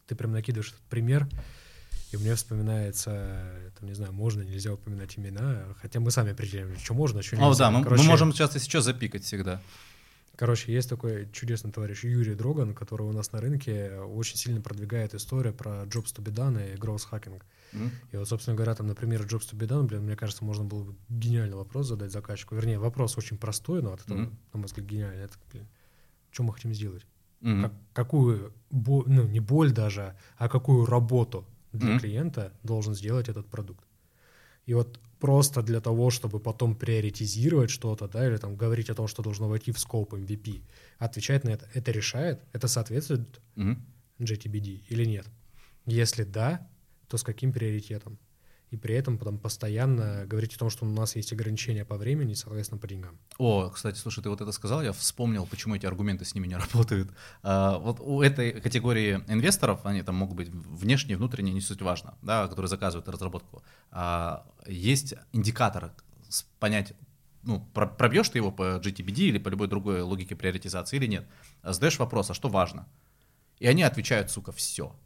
[0.07, 1.27] ты прям накидываешь этот пример,
[2.13, 6.93] и мне вспоминается, там, не знаю, можно, нельзя упоминать имена, хотя мы сами определяем, что
[6.93, 7.49] можно, что нельзя.
[7.49, 9.63] О, да, мы, мы Короче, можем сейчас, если что, запикать всегда.
[10.37, 15.15] Короче, есть такой чудесный товарищ Юрий Дроган, который у нас на рынке очень сильно продвигает
[15.15, 17.41] историю про jobs to be done и growth hacking.
[17.73, 17.91] М?
[18.13, 20.85] И вот, собственно говоря, там, например, jobs to be done, блин, мне кажется, можно было
[20.85, 22.57] бы гениальный вопрос задать заказчику.
[22.57, 24.39] Вернее, вопрос очень простой, но от этого, Мгм.
[24.53, 25.25] на мой взгляд, гениальный.
[25.25, 25.67] Это, блин,
[26.31, 27.07] что мы хотим сделать?
[27.41, 27.63] Мгм.
[27.63, 32.01] Как- какую, бо- ну, не боль даже, а какую работу для Мгм.
[32.01, 33.85] клиента должен сделать этот продукт?
[34.67, 39.09] И вот просто для того, чтобы потом приоритизировать что-то, да, или там говорить о том,
[39.09, 40.63] что должно войти в скоп MVP,
[40.99, 43.85] отвечать на это, это решает, это соответствует Мгм.
[44.19, 45.27] JTBD или нет?
[45.87, 46.69] Если да,
[47.09, 48.19] то с каким приоритетом?
[48.75, 52.35] И при этом потом постоянно говорить о том, что у нас есть ограничения по времени
[52.35, 53.17] соответственно, по деньгам.
[53.39, 56.57] О, кстати, слушай, ты вот это сказал, я вспомнил, почему эти аргументы с ними не
[56.57, 57.13] работают.
[57.45, 62.19] А, вот у этой категории инвесторов, они там могут быть внешние, внутренние, не суть важно,
[62.21, 65.93] да, которые заказывают разработку, а, есть индикатор
[66.59, 66.95] понять,
[67.45, 71.29] ну, про- пробьешь ты его по GTBD или по любой другой логике приоритизации или нет.
[71.63, 72.89] Задаешь вопрос, а что важно?
[73.61, 74.97] И они отвечают, сука, все.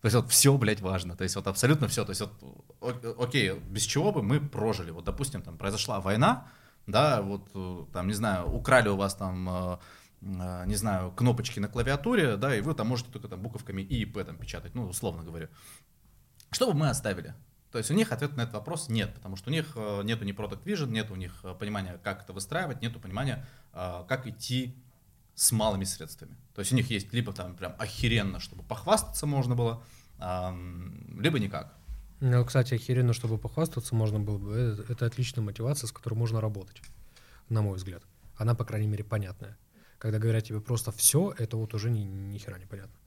[0.00, 1.16] То есть вот все, блядь, важно.
[1.16, 2.04] То есть вот абсолютно все.
[2.04, 2.22] То есть
[2.80, 4.90] вот, окей, без чего бы мы прожили?
[4.90, 6.46] Вот, допустим, там произошла война,
[6.86, 9.78] да, вот э, там, не знаю, украли у вас там, э,
[10.22, 14.02] э, не знаю, кнопочки на клавиатуре, да, и вы там можете только там буковками И
[14.02, 15.48] и П там печатать, ну, условно говоря.
[16.50, 17.34] Что бы мы оставили?
[17.72, 20.32] То есть у них ответ на этот вопрос нет, потому что у них нету ни
[20.32, 24.74] product vision, нет у них понимания, как это выстраивать, нету понимания, как идти
[25.38, 26.36] с малыми средствами.
[26.54, 29.84] То есть у них есть либо там прям охеренно, чтобы похвастаться можно было,
[30.18, 31.74] либо никак.
[32.20, 34.52] Ну, кстати, охеренно, чтобы похвастаться можно было бы.
[34.52, 36.82] Это, это отличная мотивация, с которой можно работать,
[37.48, 38.02] на мой взгляд.
[38.36, 39.56] Она, по крайней мере, понятная.
[39.98, 42.98] Когда говорят тебе просто все, это вот уже ни, ни хера не понятно.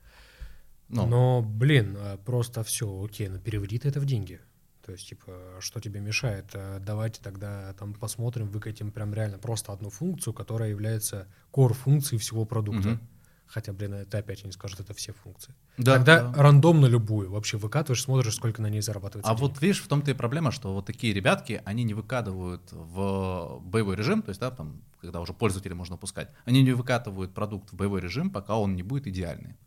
[0.87, 4.39] Ну, Но, блин, а, просто все, окей, но переведи ты это в деньги.
[4.85, 6.45] То есть, типа, что тебе мешает?
[6.53, 12.45] А, Давайте тогда там посмотрим, выкатим прям реально просто одну функцию, которая является core-функцией всего
[12.45, 12.89] продукта.
[12.89, 12.99] Мгм.
[13.47, 15.53] Хотя, блин, это опять не скажут, это все функции.
[15.77, 16.41] да, Тогда да.
[16.41, 19.51] рандомно любую вообще выкатываешь, смотришь, сколько на ней зарабатывается А денег.
[19.51, 23.97] вот видишь, в том-то и проблема, что вот такие ребятки, они не выкатывают в боевой
[23.97, 27.75] режим, то есть, да, там, когда уже пользователя можно пускать, они не выкатывают продукт в
[27.75, 29.57] боевой режим, пока он не будет идеальный.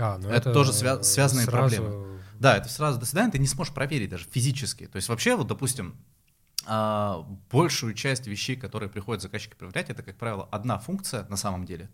[0.00, 2.20] А, ну это тоже свя- связанные сразу- проблемы.
[2.38, 4.86] Да, это сразу до свидания, ты не сможешь проверить даже физически.
[4.86, 5.94] То есть вообще, вот, допустим,
[6.66, 11.64] а, большую часть вещей, которые приходят заказчики проверять, это, как правило, одна функция на самом
[11.66, 11.90] деле,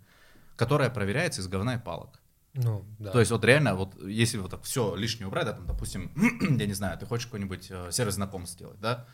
[0.56, 2.20] которая проверяется из говна и палок.
[2.54, 3.10] Ну, да.
[3.10, 6.10] То есть вот реально, вот если вот так все лишнее убрать, да, там, допустим,
[6.58, 9.06] я не знаю, ты хочешь какой-нибудь э, сервис знакомств сделать, да,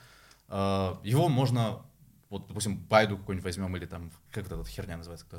[0.48, 1.82] э, его можно,
[2.30, 5.38] вот, допустим, Байду какой-нибудь возьмем, или там, как эта вот херня называется, кто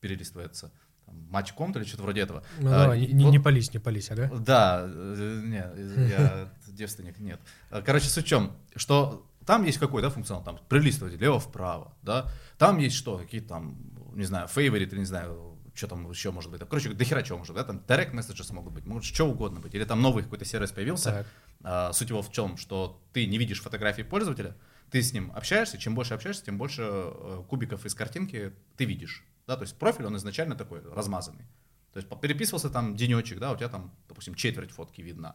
[0.00, 0.70] перелистывается,
[1.10, 2.42] там, матч.ком или что-то вроде этого.
[2.60, 4.30] Ну, А, давай, не, вот- не пались, не пались, ага.
[4.38, 7.40] да, э, не, я девственник, нет.
[7.70, 12.30] Э, Короче, суть в чем, что там есть какой, да, функционал, там, прилистывать лево-вправо, да,
[12.58, 13.76] там есть что, какие-то там,
[14.14, 16.60] не знаю, фейворит, или не знаю, что там еще может быть?
[16.60, 19.74] Короче, до хера чего может, да, там direct messages могут быть, может что угодно быть.
[19.74, 21.10] Или там новый какой-то сервис появился.
[21.10, 21.26] Так.
[21.62, 24.56] А, суть его в чем, что ты не видишь фотографии пользователя,
[24.90, 29.24] ты с ним общаешься, чем больше общаешься, тем больше э, кубиков из картинки ты видишь.
[29.50, 31.44] Да, то есть профиль, он изначально такой размазанный.
[31.92, 35.34] То есть переписывался там денечек, да, у тебя там, допустим, четверть фотки видна.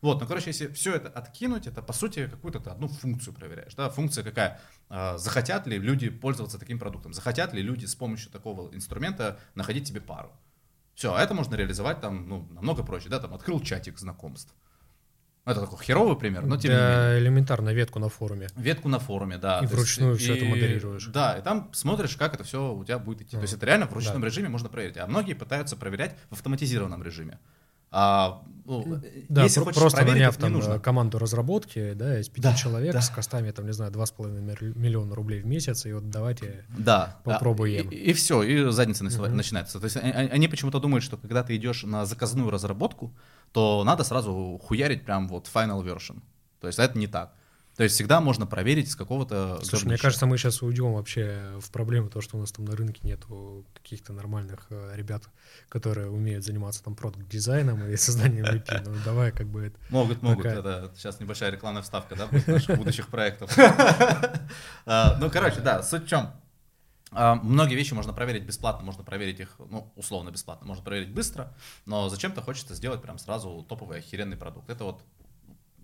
[0.00, 3.74] Вот, ну, короче, если все это откинуть, это, по сути, какую-то одну функцию проверяешь.
[3.74, 3.88] Да?
[3.88, 4.60] Функция какая?
[4.88, 7.12] А, захотят ли люди пользоваться таким продуктом?
[7.12, 10.30] Захотят ли люди с помощью такого инструмента находить себе пару?
[10.94, 14.54] Все, а это можно реализовать там, ну, намного проще, да, там, открыл чатик знакомств.
[15.46, 16.92] Ну, Это такой херовый пример, но тем не менее.
[16.96, 18.48] Да, элементарно ветку на форуме.
[18.56, 19.58] Ветку на форуме, да.
[19.58, 21.06] И То есть, вручную всё это и- модерируешь.
[21.06, 23.30] Да, и там смотришь, как это все у тебя будет идти.
[23.32, 24.26] То А, есть это реально в ручном да.
[24.26, 24.96] режиме можно проверить.
[24.96, 27.38] А многие пытаются проверять в автоматизированном режиме.
[27.90, 30.72] А, ну, Да, если про- просто проверить, наняв там нужно.
[30.74, 33.00] э, команду разработки, да, из пяти Да, человек да.
[33.00, 36.64] с костами, там, не знаю, 2,5 мир- миллиона рублей в месяц, и вот давайте...
[36.76, 37.16] Да.
[37.24, 37.88] Попробуем.
[37.88, 37.96] да.
[37.96, 39.36] И, все, и задница Мгм.
[39.36, 39.78] начинается.
[39.78, 43.14] То есть они, они почему-то думают, что когда ты идешь на заказную разработку,
[43.52, 46.20] то надо сразу хуярить прям вот final version.
[46.60, 47.32] То есть это не так.
[47.76, 49.60] То есть всегда можно проверить с какого-то...
[49.62, 52.74] Слушай, мне кажется, мы сейчас уйдем вообще в проблему, то, что у нас там на
[52.74, 55.28] рынке нету каких-то нормальных э, ребят,
[55.68, 58.82] которые умеют заниматься там продукт-дизайном и созданием IP.
[58.86, 59.78] Ну, давай как бы это...
[59.90, 60.44] Могут, могут.
[60.44, 63.50] Такая- Это сейчас небольшая рекламная вставка, да, наших будущих проектов.
[64.86, 66.30] А, Ну, короче, да, суть в чем.
[67.12, 71.52] А, Многие вещи можно проверить бесплатно, можно проверить их, ну, условно бесплатно, можно проверить быстро,
[71.84, 74.70] но зачем-то хочется сделать прям сразу топовый охеренный продукт.
[74.70, 75.02] Это вот,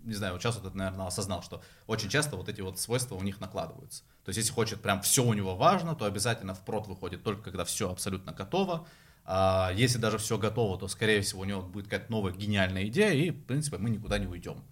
[0.04, 3.14] не знаю, вот сейчас вот это, наверное, осознал, что очень часто вот эти вот свойства
[3.14, 4.04] у них накладываются.
[4.24, 7.42] То есть, если хочет прям все у него важно, то обязательно в прод выходит только
[7.42, 8.86] когда все абсолютно готово.
[9.24, 13.12] А если даже все готово, то, скорее всего, у него будет какая-то новая гениальная идея,
[13.12, 14.64] и, в принципе, мы никуда не уйдем.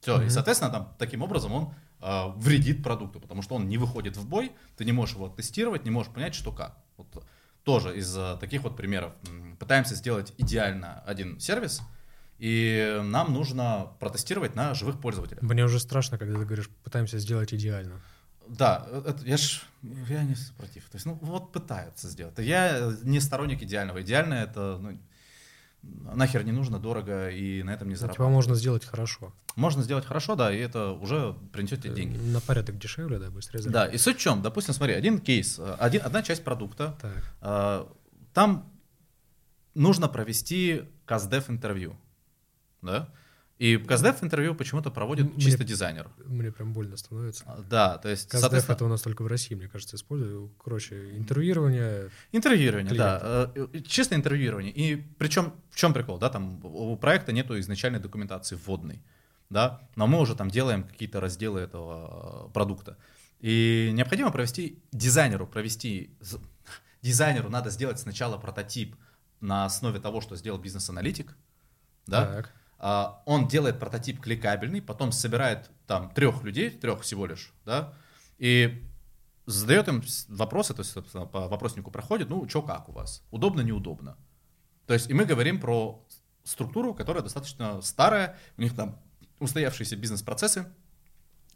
[0.00, 0.30] Все, и, Мгм.
[0.30, 4.52] соответственно, там, таким образом он а, вредит продукту, потому что он не выходит в бой,
[4.76, 6.78] ты не можешь его тестировать, не можешь понять, что как.
[6.96, 7.26] Вот
[7.62, 9.12] тоже из а, таких вот примеров.
[9.58, 11.82] Пытаемся сделать идеально один сервис,
[12.40, 15.42] и нам нужно протестировать на живых пользователях.
[15.42, 18.00] Мне уже страшно, когда ты говоришь, пытаемся сделать идеально.
[18.48, 19.62] Да, э, это, я ж
[20.08, 20.84] я не против.
[20.88, 22.38] То есть, ну, вот пытаются сделать.
[22.38, 24.00] Я не сторонник идеального.
[24.00, 24.98] Идеальное это ну,
[25.82, 28.32] нахер не нужно, дорого, и на этом не Ну, Типа зарабатывать.
[28.32, 29.34] можно сделать хорошо.
[29.56, 32.16] Можно сделать хорошо, да, и это уже принесет тебе деньги.
[32.16, 34.40] На порядок дешевле, да, быстрее Да, и суть в чем?
[34.42, 37.34] Допустим, смотри, один кейс, э, один, одна часть продукта, Так.
[37.42, 37.86] э,
[38.32, 38.72] там
[39.74, 41.96] нужно провести каздев интервью,
[42.82, 43.08] да?
[43.58, 46.08] И каздев интервью почему-то проводит Мне- чисто дизайнер.
[46.24, 47.44] Мне прям больно становится.
[47.46, 50.50] А, Да, то есть, Каздев соответственно, это у нас только в России, мне кажется, используют.
[50.64, 52.08] Короче, интервьюирование.
[52.32, 54.72] интервьюирование, да, э, чисто интервьюирование.
[54.72, 59.02] И причем в чем прикол, да, там у проекта нету изначальной документации вводной,
[59.50, 62.96] да, но мы уже там делаем какие-то разделы этого э, продукта.
[63.40, 66.16] И необходимо провести дизайнеру, провести
[67.02, 68.96] дизайнеру надо сделать сначала прототип
[69.42, 71.36] на основе того, что сделал бизнес-аналитик,
[72.06, 72.52] да, Так.
[72.82, 77.92] А, он делает прототип кликабельный, потом собирает там трех людей, трех всего лишь, да,
[78.38, 78.82] и
[79.44, 83.60] задает им вопросы, то есть, собственно, по вопроснику проходит, ну, что как у вас, удобно,
[83.60, 84.16] неудобно.
[84.86, 86.06] То есть, и мы говорим про
[86.42, 88.98] структуру, которая достаточно старая, у них там
[89.40, 90.66] устоявшиеся бизнес-процессы,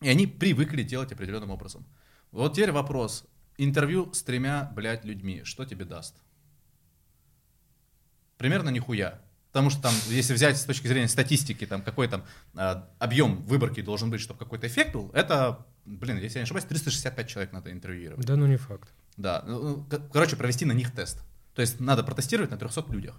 [0.03, 1.87] и они привыкли делать определенным образом.
[2.33, 3.25] Вот теперь вопрос.
[3.57, 6.21] Интервью с тремя, блядь, людьми, что тебе даст?
[8.37, 9.23] Примерно нихуя.
[9.55, 12.25] Потому что там, если взять с точки зрения статистики, там какой там
[12.57, 16.65] э, объем выборки должен быть, чтобы какой-то эффект был, это, блин, если я не ошибаюсь,
[16.65, 18.27] 365 человек надо интервьюировать.
[18.27, 18.89] Да, ну не факт.
[19.17, 21.23] Да, ну, ну, короче, провести на них тест.
[21.55, 23.15] То есть надо протестировать на 300 людях,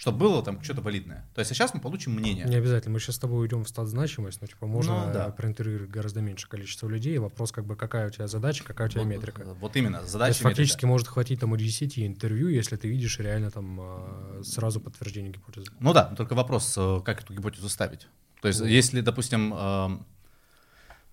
[0.00, 1.28] чтобы было там что-то валидное.
[1.34, 2.46] То есть а сейчас мы получим мнение.
[2.46, 2.94] Не обязательно.
[2.94, 5.28] Мы сейчас с тобой уйдем в стат значимость, но типа можно Ну, да.
[5.28, 7.18] проинтервьюировать гораздо меньше количество людей.
[7.18, 9.42] Вопрос, как бы, какая у тебя задача, какая у тебя Вот, метрика.
[9.42, 10.56] э, Вот именно, То задача есть метрика.
[10.56, 15.34] фактически может хватить там у 10 интервью, если ты видишь реально там а, сразу подтверждение
[15.34, 15.70] гипотезы.
[15.80, 18.08] Ну да, только вопрос, э, как эту гипотезу ставить.
[18.40, 18.68] То есть, Вот.
[18.70, 19.50] если, допустим,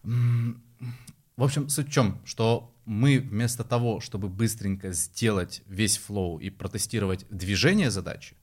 [0.04, 6.50] в общем, суть в чем, что мы вместо того, чтобы быстренько сделать весь флоу и
[6.50, 8.37] протестировать движение задачи,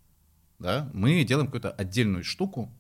[0.64, 2.72] да, мы делаем какую-то отдельную штуку,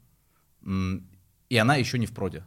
[0.64, 2.42] и она еще не в проде.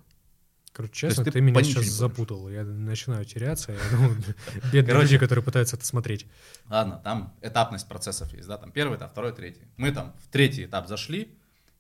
[0.74, 2.50] Короче, честно, ты ты, меня сейчас запутал.
[2.50, 3.72] Я начинаю теряться.
[3.72, 4.16] Я думаю,
[4.72, 5.04] бедные Короче.
[5.04, 6.28] люди, которые пытаются это смотреть.
[6.70, 9.62] Ладно, там этапность процессов есть, да, там первый этап, второй, третий.
[9.78, 11.37] Мы там в третий этап зашли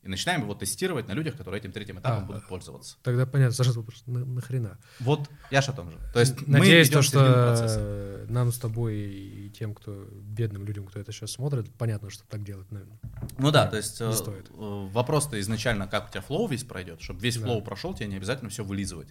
[0.08, 2.26] и начинаем его тестировать на людях, которые этим третьим этапом А.
[2.28, 2.96] будут пользоваться.
[3.04, 4.78] Тогда понятно, сразу вопрос, на, нахрена?
[5.00, 5.98] Вот я ж о том же.
[6.13, 10.86] То есть мы Надеюсь, идем то, что нам с тобой и тем, кто бедным людям,
[10.88, 12.98] кто это сейчас смотрит, понятно, что так делать, наверное.
[13.38, 14.48] Ну да, то есть не э, стоит.
[14.50, 17.46] вопрос-то изначально, как у тебя flow весь пройдет, чтобы весь Да.
[17.45, 19.10] flow прошел, тебе не обязательно все вылизывать.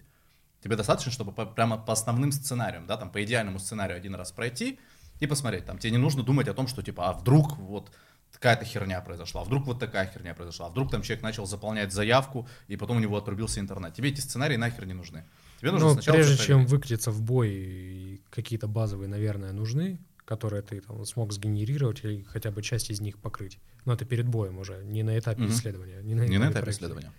[0.63, 4.31] Тебе достаточно, чтобы по- прямо по основным сценариям, да, там по идеальному сценарию один раз
[4.31, 4.79] пройти,
[5.19, 5.65] и посмотреть.
[5.65, 7.91] Там тебе не нужно думать о том, что типа, а вдруг вот
[8.39, 12.77] какая-то херня произошла, вдруг вот такая херня произошла, вдруг там человек начал заполнять заявку, и
[12.77, 13.93] потом у него отрубился интернет.
[13.93, 15.23] Тебе эти сценарии нахер не нужны.
[15.59, 20.61] Тебе нужно Ну, сначала прежде всё чем выкатиться в бой, какие-то базовые, наверное, нужны, которые
[20.61, 23.57] ты там смог сгенерировать или хотя бы часть из них покрыть.
[23.85, 25.51] Но это перед боем уже, не на этапе Мгм.
[25.51, 26.01] исследования.
[26.03, 26.71] Не на Не на этапе проекта.
[26.71, 27.11] исследования.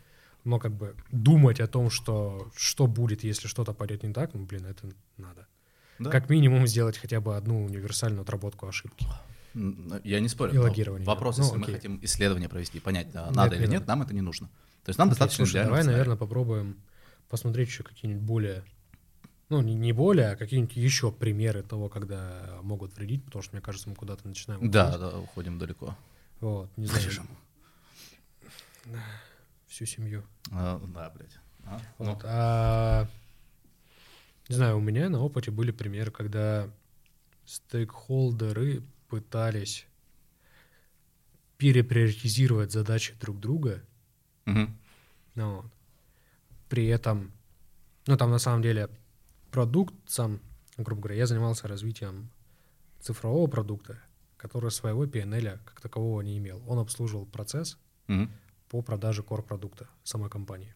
[0.44, 4.44] Но как бы думать о том, что, что будет, если что-то пойдет не так, ну,
[4.44, 5.46] блин, это надо.
[5.98, 6.10] Да.
[6.10, 9.04] Как минимум сделать хотя бы одну универсальную отработку ошибки.
[9.54, 10.52] Я не спорю.
[10.54, 11.06] И логирование.
[11.06, 11.74] Вопрос, Ну, если мы окей.
[11.74, 13.92] хотим исследование провести, понять, да, Нет, надо не или нет, надо.
[13.92, 14.48] нам это не нужно.
[14.84, 15.90] То есть нам Окей, достаточно слушай, давай, сценария.
[15.98, 16.76] наверное, попробуем
[17.28, 18.64] посмотреть еще какие-нибудь более,
[19.48, 23.62] ну, не, не более, а какие-нибудь еще примеры того, когда могут вредить, потому что, мне
[23.62, 25.00] кажется, мы куда-то начинаем Да, уходить.
[25.00, 25.96] да, уходим далеко.
[26.40, 27.28] Вот, не знаю, Вырежем.
[29.66, 30.22] всю семью.
[30.52, 31.36] А, Да, блядь.
[31.64, 33.06] А, ну, Вот, а,
[34.48, 36.68] не знаю, у меня на опыте были примеры, когда
[37.44, 39.86] стейкхолдеры пытались
[41.56, 43.82] переприоритизировать задачи друг друга,
[44.44, 44.78] мгм.
[45.34, 45.66] ну, вот.
[46.68, 47.32] при этом,
[48.06, 48.88] ну, там на самом деле
[49.50, 50.40] продукт сам,
[50.76, 52.30] грубо говоря, я занимался развитием
[53.00, 53.98] цифрового продукта,
[54.36, 56.62] который своего PNL как такового не имел.
[56.68, 58.30] Он обслуживал процесс, Мгм.
[58.68, 60.74] по продаже core-продукта самой компании.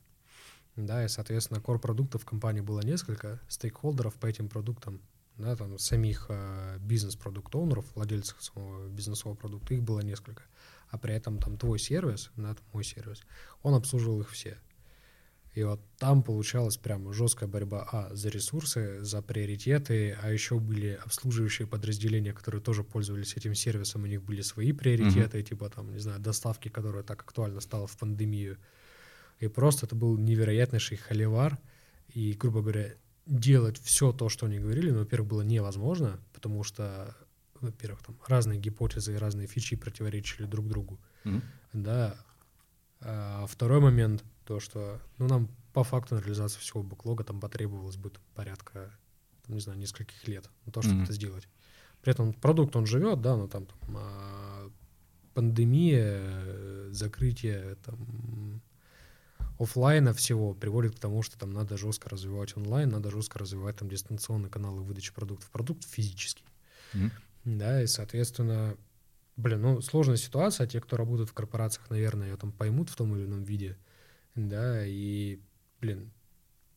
[0.76, 5.00] Да, и, соответственно, core-продуктов в компании было несколько, стейкхолдеров по этим продуктам,
[5.38, 10.42] да, там самих э, бизнес-продукт-оунеров, владельцев самого бизнесового продукта, их было несколько.
[10.88, 13.22] А при этом там твой сервис, да, там мой сервис,
[13.62, 14.58] он обслуживал их все.
[15.54, 20.98] И вот там получалась прям жесткая борьба, а, за ресурсы, за приоритеты, а еще были
[21.04, 25.98] обслуживающие подразделения, которые тоже пользовались этим сервисом, у них были свои приоритеты, типа там, не
[25.98, 28.56] знаю, доставки, которая так актуально стала в пандемию.
[29.40, 31.58] И просто это был невероятнейший холивар,
[32.14, 32.94] и, грубо говоря,
[33.26, 37.16] делать все то, что они говорили, ну, во-первых, было невозможно, потому что,
[37.60, 41.00] во-первых, там разные гипотезы и разные фичи противоречили друг другу.
[41.24, 41.42] Мгм.
[41.72, 42.16] Да.
[43.00, 47.96] А второй момент, то, что ну, нам по факту на реализацию всего бэклога там потребовалось
[47.96, 48.92] бы там, порядка,
[49.46, 51.04] там, не знаю, нескольких лет на то, чтобы Мгм.
[51.04, 51.48] это сделать.
[52.02, 54.70] При этом продукт, он живет, да, но там, там, а,
[55.34, 58.60] пандемия, закрытие там
[59.62, 63.88] оффлайна всего приводит к тому, что там надо жестко развивать онлайн, надо жестко развивать там
[63.88, 65.50] дистанционные каналы выдачи продуктов.
[65.50, 66.44] Продукт физический.
[66.92, 67.12] Мгм.
[67.44, 68.76] Да, и, соответственно,
[69.36, 70.66] блин, ну, сложная ситуация.
[70.66, 73.76] Те, кто работают в корпорациях, наверное, ее там поймут в том или ином виде.
[74.34, 75.40] Да, и,
[75.80, 76.10] блин,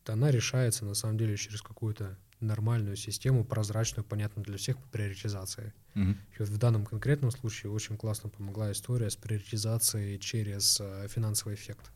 [0.04, 5.72] она решается, на самом деле, через какую-то нормальную систему, прозрачную, понятную для всех по приоритизации.
[5.94, 6.12] Мгм.
[6.12, 11.54] И вот в данном конкретном случае очень классно помогла история с приоритизацией через э, финансовый
[11.54, 11.90] эффект.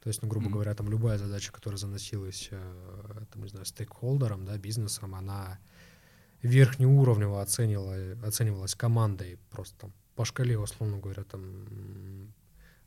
[0.00, 0.54] То есть, ну, грубо Мгм.
[0.54, 5.58] говоря, там любая задача, которая заносилась, э, там, не знаю, стейкхолдером, да, бизнесом, она
[6.42, 12.32] верхнеуровнево оценивала, оценивалась командой просто там по шкале, условно говоря, там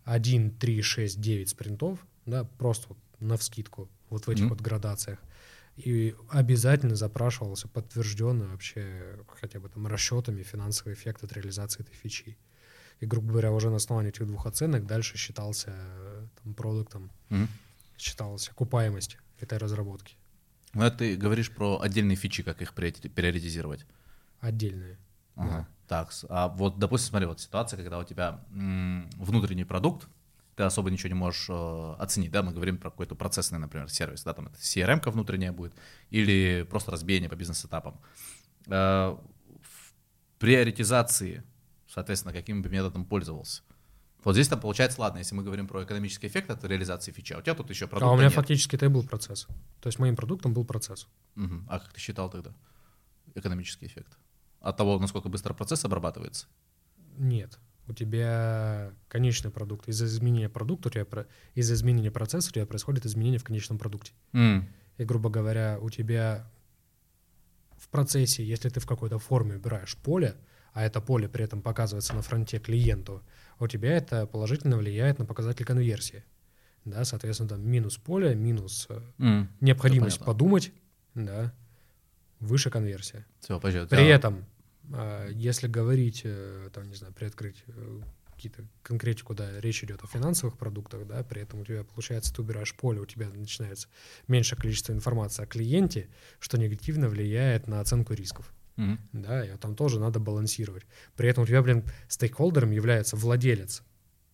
[0.06, 4.50] 1, 3, 6, 9 спринтов, да, просто вот на вскидку, вот в этих Мгм.
[4.50, 5.20] вот градациях.
[5.76, 12.38] И обязательно запрашивался подтвержденный вообще хотя бы там расчетами финансовый эффект от реализации этой фичи.
[13.00, 17.48] И, грубо говоря, уже на основании этих двух оценок дальше считался э, там, продуктом, Мгм.
[17.98, 20.16] считалась окупаемость этой разработки
[20.74, 23.86] Ну, это ты говоришь про отдельные фичи, как их приорити- приоритизировать.
[24.42, 24.98] отдельная.
[25.36, 25.68] Ага.
[25.88, 30.08] Так, с- а вот, допустим, смотри, вот ситуация, когда у тебя м, внутренний продукт,
[30.56, 34.24] ты особо ничего не можешь э, оценить, да, мы говорим про какой-то процессный, например, сервис,
[34.24, 35.74] да, там это CRM-ка внутренняя будет,
[36.10, 37.98] или просто разбиение по бизнес-этапам.
[38.68, 39.16] Э,
[39.62, 39.94] в
[40.40, 41.44] приоритизации,
[41.90, 43.64] соответственно, каким бы методом пользовался?
[44.24, 47.40] Вот здесь там получается, ладно, если мы говорим про экономический эффект от реализации фичи, а
[47.40, 49.48] у тебя тут еще продукт а у меня фактически это и был процесс.
[49.80, 51.08] То есть моим продуктом был процесс.
[51.68, 52.54] А как ты считал тогда
[53.36, 54.18] экономический эффект?
[54.60, 56.48] От того, насколько быстро процесс обрабатывается?
[57.18, 57.60] Нет.
[57.88, 59.88] У тебя конечный продукт.
[59.88, 61.06] Из-за изменения продукта у тебя
[61.56, 64.12] из-за изменения процесса у тебя происходит изменение в конечном продукте.
[64.34, 66.52] М, И, грубо говоря, у тебя
[67.78, 70.36] в процессе, если ты в какой-то форме убираешь поле,
[70.74, 73.22] а это поле при этом показывается на фронте клиенту,
[73.60, 76.24] у тебя это положительно влияет на показатель конверсии.
[76.86, 79.50] Да, соответственно, там минус поле, минус э, м.
[79.60, 80.72] необходимость подумать,
[81.14, 81.54] да,
[82.40, 83.26] выше конверсия.
[83.48, 84.46] Подожди, у При тебя- этом,
[84.94, 88.02] а, если говорить, э, там, не знаю, приоткрыть э,
[88.34, 92.42] какие-то конкретику, да, речь идет о финансовых продуктах, да, при этом у тебя, получается, ты
[92.42, 93.90] убираешь поле, у тебя начинается
[94.30, 96.08] меньшее количество информации о клиенте,
[96.40, 98.54] что негативно влияет на оценку рисков.
[98.80, 99.00] Мгм.
[99.14, 100.84] Да, и там тоже надо балансировать.
[101.16, 103.84] При этом у тебя, блин, стейкхолдером является владелец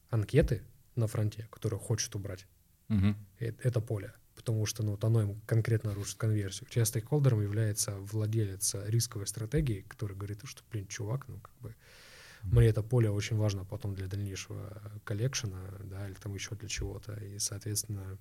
[0.09, 0.61] анкеты
[0.95, 2.45] на фронте, который хочет убрать
[2.87, 3.15] Мгм.
[3.39, 4.13] э- это поле.
[4.35, 6.67] потому что ну, вот оно им конкретно рушит конверсию.
[6.69, 11.73] У тебя стейкхолдером является владелец рисковой стратегии, который говорит, что, блин, чувак, ну как бы
[12.43, 17.13] мне это поле очень важно потом для дальнейшего коллекшена, да, или там еще для чего-то.
[17.13, 18.17] И, соответственно,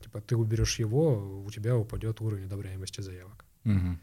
[0.00, 3.44] типа ты уберешь его, у тебя упадет уровень одобряемости заявок.
[3.62, 3.98] Мгм.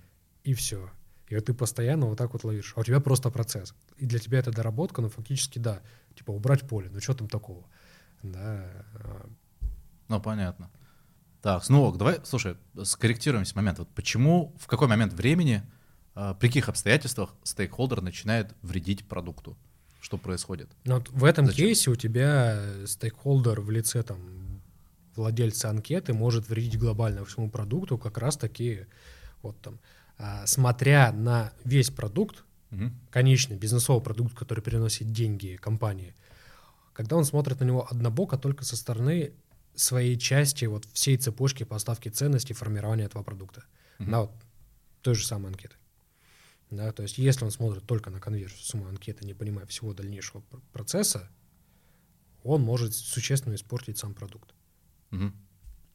[0.45, 0.89] И все.
[1.31, 2.73] И вот ты постоянно вот так вот ловишь.
[2.75, 3.73] А у тебя просто процесс.
[3.97, 5.81] И для тебя это доработка, но фактически да.
[6.15, 7.65] Типа убрать поле, ну что там такого?
[8.21, 8.69] Да.
[8.95, 9.29] а,
[10.09, 10.69] Ну, понятно.
[11.41, 13.79] Так, ну, давай, слушай, скорректируемся момент.
[13.79, 15.63] Вот почему, в какой момент времени,
[16.13, 19.57] а, при каких обстоятельствах стейкхолдер начинает вредить продукту?
[20.01, 20.69] Что происходит?
[20.83, 21.65] Но вот в этом Зачем?
[21.67, 24.61] кейсе у тебя стейкхолдер в лице там
[25.15, 28.85] владельца анкеты может вредить глобально всему продукту, как раз таки
[29.41, 29.79] вот там,
[30.45, 32.95] смотря на весь продукт, Мгм.
[33.09, 36.15] конечный бизнесовый продукт, который приносит деньги компании,
[36.93, 39.33] когда он смотрит на него однобоко только со стороны
[39.75, 43.63] своей части вот всей цепочки поставки ценностей формирования этого продукта.
[43.99, 44.11] Мгм.
[44.11, 44.31] На вот
[45.01, 45.75] той же самой анкеты.
[46.69, 50.41] Да, то есть если он смотрит только на конверсию самой анкеты, не понимая всего дальнейшего
[50.41, 51.29] пр- процесса,
[52.43, 54.53] он может существенно испортить сам продукт.
[55.09, 55.35] Мгм.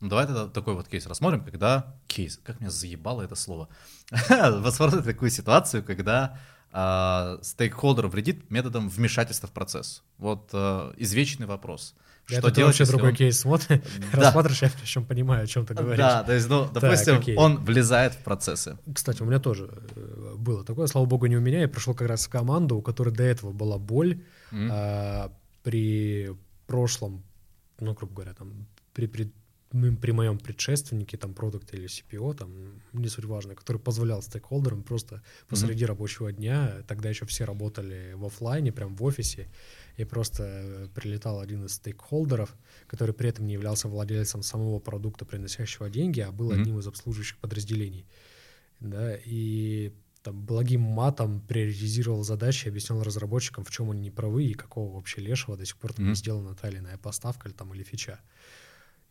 [0.06, 1.96] Ну, давай тогда такой вот кейс рассмотрим, когда...
[2.06, 3.68] Кейс, как меня заебало это слово.
[4.28, 6.38] Рассмотрим такую ситуацию, когда
[6.70, 10.04] а, стейкхолдер вредит методом вмешательства в процесс.
[10.18, 11.96] Вот а, извечный вопрос.
[12.28, 13.80] Я Что делать, вообще если другой он- кейс смотришь,
[14.12, 14.20] Да.
[14.22, 15.98] рассматриваешь, я причем понимаю, о чем ты говоришь.
[15.98, 18.78] Да, то есть, ну, допустим, он влезает в процессы.
[18.94, 21.62] Кстати, у меня тоже э, было такое, слава богу, не у меня.
[21.62, 25.32] Я пришел как раз в команду, у которой до этого была боль а,
[25.64, 26.30] при
[26.68, 27.24] прошлом,
[27.80, 29.32] ну, грубо говоря, там, при, при,
[29.70, 35.22] при моем предшественнике, там, продукт или CPO, там, не суть важно, который позволял стейкхолдерам просто
[35.48, 39.48] посреди рабочего дня, тогда еще все работали в оффлайне, прям в офисе,
[39.96, 42.54] и просто э, прилетал один из стейкхолдеров,
[42.86, 46.60] который при этом не являлся владельцем самого продукта, приносящего деньги, а был Мгм.
[46.60, 48.06] одним из обслуживающих подразделений.
[48.80, 49.92] Да, и
[50.22, 55.20] там благим матом приоритизировал задачи, объяснял разработчикам, в чем они не правы и какого вообще
[55.20, 56.16] лешего до сих пор там не Мгм.
[56.16, 58.20] сделана та или иная поставка или, там, или фича.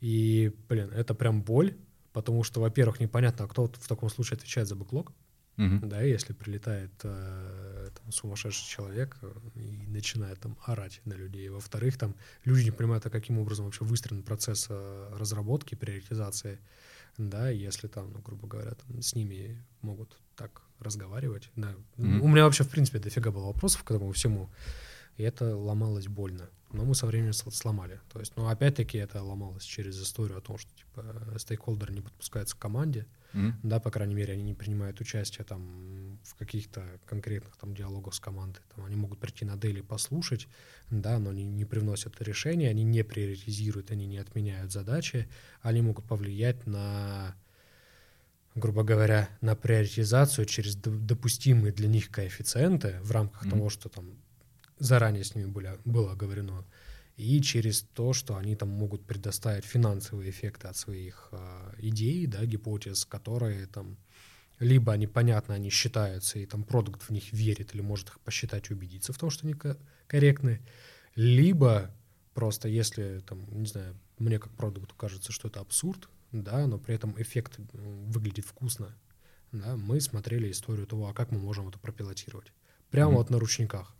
[0.05, 1.73] И, блин, это прям боль,
[2.13, 5.11] потому что, во-первых, непонятно, а кто в таком случае отвечает за бэклог,
[5.57, 5.89] Мгм.
[5.89, 11.49] да, если прилетает э, там, сумасшедший человек э, и начинает там орать на людей.
[11.49, 16.59] Во-вторых, там люди не понимают, а каким образом вообще выстроен процесс э, разработки, приоритизации,
[17.17, 21.73] да, если там, ну, грубо говоря, там, с ними могут так разговаривать, да.
[21.97, 22.21] Мгм.
[22.21, 24.51] У меня вообще, в принципе, дофига было вопросов к этому всему,
[25.17, 26.49] и это ломалось больно.
[26.71, 28.01] Но мы со временем сл- сломали.
[28.11, 32.55] То есть, ну, опять-таки, это ломалось через историю о том, что, типа, стейкхолдер не подпускается
[32.55, 33.59] к команде, Мгм.
[33.63, 38.19] да, по крайней мере, они не принимают участие там в каких-то конкретных там диалогах с
[38.19, 38.61] командой.
[38.75, 40.47] Там, они могут прийти на дейли послушать,
[40.89, 45.29] да, но они не привносят решения, они не приоритизируют, они не отменяют задачи,
[45.61, 47.35] они могут повлиять на,
[48.55, 53.51] грубо говоря, на приоритизацию через допустимые для них коэффициенты в рамках Мгм.
[53.51, 54.17] того, что там
[54.77, 56.65] заранее с ними были, было оговорено,
[57.17, 62.45] и через то, что они там могут предоставить финансовые эффекты от своих а, идей, да,
[62.45, 63.97] гипотез, которые там
[64.59, 68.69] либо они понятно, они считаются, и там продукт в них верит, или может их посчитать
[68.69, 70.61] и убедиться в том, что они ко- корректны,
[71.15, 71.91] либо
[72.33, 76.95] просто если, там, не знаю, мне как продукту кажется, что это абсурд, да, но при
[76.95, 78.95] этом эффект выглядит вкусно,
[79.51, 82.51] да, мы смотрели историю того, а как мы можем это пропилотировать.
[82.91, 83.17] Прямо Мгм.
[83.17, 83.95] вот на ручниках.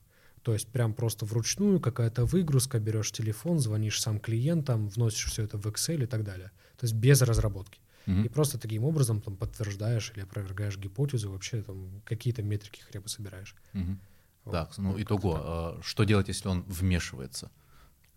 [0.46, 5.58] То есть прям просто вручную какая-то выгрузка, берешь телефон, звонишь сам клиентам, вносишь все это
[5.58, 6.52] в Excel и так далее.
[6.78, 7.80] То есть без разработки.
[8.06, 8.26] Мгм.
[8.26, 13.10] И просто таким образом там подтверждаешь или опровергаешь гипотезу, вообще там какие-то метрики хотя бы
[13.10, 13.56] собираешь.
[13.74, 14.00] Мгм.
[14.44, 14.52] Вот.
[14.52, 17.50] Так, ну Вот итого, а, что делать, если он вмешивается?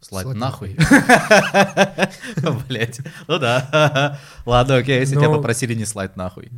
[0.01, 0.77] Слать Слать нахуй?
[2.69, 4.21] Блять, ну да.
[4.45, 6.53] Ладно, окей, если тебя Но- попросили не слать нахуй.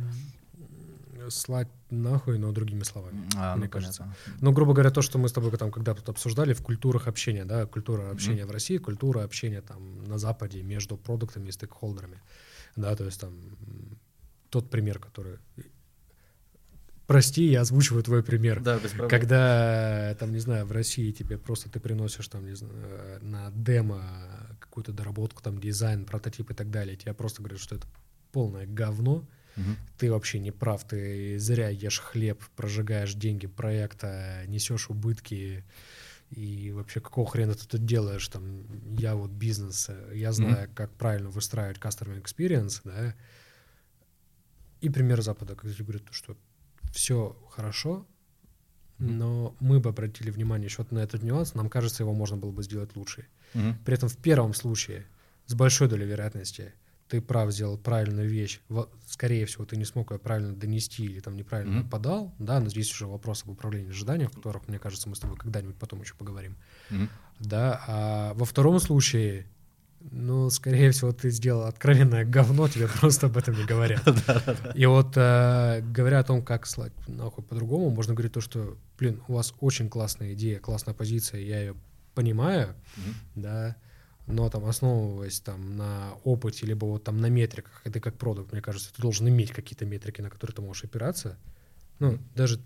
[1.31, 3.27] Слать нахуй, но другими словами.
[3.35, 4.03] А, мне ну кажется.
[4.03, 4.37] понятно.
[4.41, 7.45] Ну, грубо говоря, то, что мы с тобой там когда тут обсуждали в культурах общения,
[7.45, 12.21] да, культура общения в России, культура общения там на Западе между продуктами и стейкхолдерами,
[12.75, 13.33] да, то есть там
[14.49, 15.37] тот пример, который...
[17.07, 18.61] Прости, я озвучиваю твой пример.
[18.61, 19.09] Да, без проблем.
[19.09, 23.51] Когда, там, не знаю, в России тебе просто ты приносишь там, не знаю, э, на
[23.51, 24.01] демо
[24.59, 27.85] какую-то доработку, там, дизайн, прототип и так далее, тебе просто говорят, что это
[28.31, 29.25] полное говно,
[29.55, 29.77] Мгм.
[29.97, 35.63] ты вообще не прав, ты зря ешь хлеб, прожигаешь деньги проекта, несешь убытки,
[36.29, 38.65] и вообще какого хрена ты тут делаешь, там,
[38.97, 43.13] я вот бизнес, я знаю, как правильно выстраивать customer experience, да,
[44.79, 46.35] и пример Запада, когда тебе говорят, что
[46.93, 48.07] все хорошо,
[48.97, 52.51] но мы бы обратили внимание еще вот на этот нюанс, нам кажется, его можно было
[52.51, 53.27] бы сделать лучше.
[53.53, 53.77] Мгм.
[53.83, 55.05] При этом в первом случае
[55.47, 56.73] с большой долей вероятности
[57.11, 58.61] ты прав, сделал правильную вещь,
[59.05, 61.89] скорее всего, ты не смог ее правильно донести или там неправильно mm-hmm.
[61.89, 65.19] подал, да, но здесь уже вопрос об управлении ожиданиями, о которых, мне кажется, мы с
[65.19, 66.55] тобой когда-нибудь потом еще поговорим,
[66.89, 67.09] mm-hmm.
[67.41, 69.45] да, а во втором случае,
[69.99, 74.07] ну, скорее всего, ты сделал откровенное говно, тебе просто об этом не говорят.
[74.75, 79.21] И вот э, говоря о том, как слать нахуй по-другому, можно говорить то, что, блин,
[79.27, 81.75] у вас очень классная идея, классная позиция, я ее
[82.15, 82.73] понимаю,
[83.35, 83.75] да,
[84.27, 88.61] но там основываясь там на опыте, либо вот там на метриках, это как продукт, мне
[88.61, 91.37] кажется, ты должен иметь какие-то метрики, на которые ты можешь опираться.
[91.99, 92.59] Ну, даже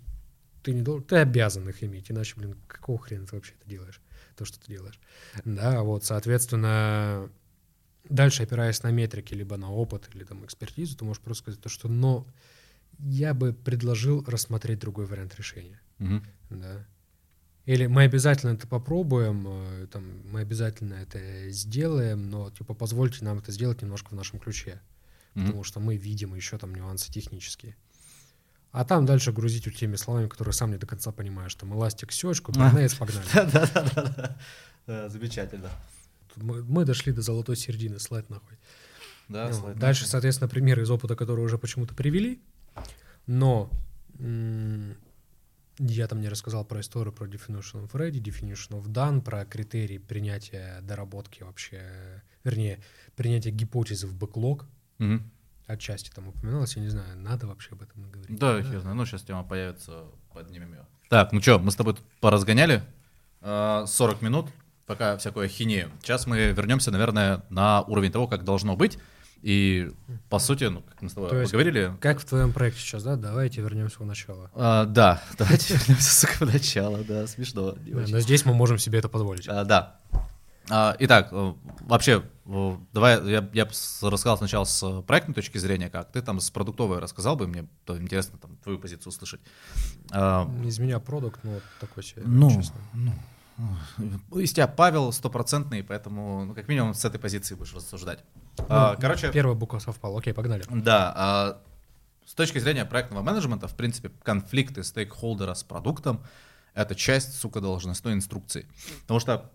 [0.64, 4.02] ты не должен, ты обязан их иметь, иначе, блин, какого хрена ты вообще это делаешь,
[4.36, 5.00] то, что ты делаешь.
[5.44, 7.30] Да, вот, соответственно,
[8.10, 11.70] дальше опираясь на метрики, либо на опыт, или там экспертизу, ты можешь просто сказать то,
[11.70, 12.28] что, но
[13.00, 15.80] я бы предложил рассмотреть другой вариант решения.
[16.00, 16.22] Угу.
[16.52, 16.86] Да.
[17.66, 23.40] Или мы обязательно это попробуем, э, там, мы обязательно это сделаем, но типа позвольте нам
[23.40, 24.80] это сделать немножко в нашем ключе,
[25.34, 25.46] mm-hmm.
[25.46, 27.76] потому что мы видим еще там нюансы технические.
[28.72, 32.12] А там дальше грузить вот теми словами, которые сам не до конца понимаешь, там эластик,
[32.12, 33.26] сечку, погнали, погнали.
[33.34, 35.72] Да-да-да, замечательно.
[36.36, 38.58] Мы, дошли до золотой середины, слайд нахуй.
[39.30, 42.42] Да, ну, слайд Дальше, соответственно, примеры из опыта, которые уже почему-то привели,
[43.26, 43.72] но
[45.80, 49.98] я там не рассказал про историю про definition of ready, definition of done, про критерии
[49.98, 52.80] принятия доработки вообще, вернее,
[53.16, 54.66] принятия гипотезы в бэклог.
[55.00, 55.20] Угу.
[55.68, 58.38] Отчасти там упоминалось, я не знаю, надо вообще об этом говорить.
[58.38, 58.80] Да, да?
[58.80, 60.86] знаю, ну сейчас тема появится, поднимем ее.
[61.10, 62.84] Так, ну что, мы с тобой тут поразгоняли
[63.42, 63.86] 40 а,
[64.22, 64.50] минут,
[64.86, 65.92] пока всякое хинею.
[66.02, 69.00] Сейчас мы вернемся, наверное, на уровень того, как должно быть.
[69.46, 69.92] И
[70.32, 71.96] по сути, ну, как мы с тобой То поговорили.
[72.02, 73.16] Как в твоем проекте сейчас, да?
[73.16, 74.50] Давайте вернемся в начало.
[74.56, 77.74] А, да, давайте вернемся, сука, в начало, да, смешно.
[77.74, 79.48] Да, но здесь мы можем себе это позволить.
[79.48, 80.00] А, да.
[80.72, 83.66] А, итак, э, вообще, э, давай я, я
[84.02, 88.40] рассказал сначала с проектной точки зрения, как ты там с продуктовой рассказал бы, мне интересно
[88.40, 89.42] там твою позицию услышать.
[90.12, 92.82] А, Из меня продукт, ну, такой себе, ну, честно.
[92.96, 93.12] Ну,
[94.36, 98.20] из тебя Павел стопроцентный, поэтому ну, как минимум с этой позиции будешь рассуждать.
[98.58, 100.20] Ну, а, короче, первая буква совпала.
[100.20, 100.64] Окей, погнали.
[100.70, 101.14] Да.
[101.16, 101.62] А,
[102.26, 106.24] с точки зрения проектного менеджмента, в принципе, конфликты стейкхолдера с продуктом—
[106.74, 108.68] это часть, сука, должностной инструкции.
[109.02, 109.52] Потому что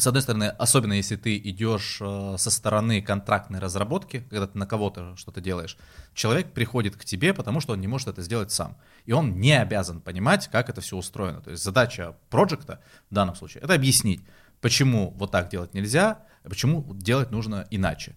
[0.00, 4.66] с одной стороны, особенно если ты идешь э, со стороны контрактной разработки, когда ты на
[4.66, 5.76] кого-то что-то делаешь,
[6.14, 8.76] человек приходит к тебе, потому что он не может это сделать сам.
[9.06, 11.40] И он не обязан понимать, как это все устроено.
[11.40, 12.80] То есть задача проекта
[13.10, 14.20] в данном случае— это объяснить,
[14.60, 18.14] почему вот так делать нельзя, а почему делать нужно иначе.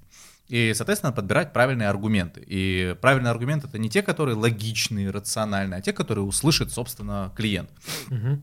[0.48, 2.44] И, соответственно, подбирать правильные аргументы.
[2.46, 7.70] И правильные аргументы— это не те, которые логичные, рациональные, а те, которые услышит, собственно, клиент.
[8.10, 8.42] Угу.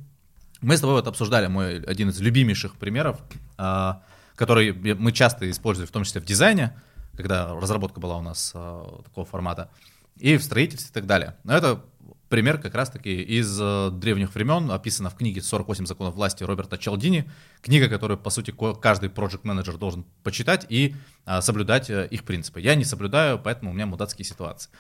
[0.61, 3.21] Мы с тобой вот обсуждали мой один из любимейших примеров,
[3.57, 4.03] а,
[4.35, 6.77] который мы часто используем, в том числе в дизайне,
[7.17, 9.71] когда разработка была у нас а, такого формата,
[10.17, 11.37] и в строительстве и так далее.
[11.45, 11.85] Но это
[12.29, 17.31] пример как раз-таки из э, древних времен, описано в книге «48 законов власти» Роберта Чалдини,
[17.63, 22.61] книга, которую, по сути, каждый проект менеджер должен почитать и а, соблюдать э, их принципы.
[22.61, 24.71] Я не соблюдаю, поэтому у меня мудацкие ситуации.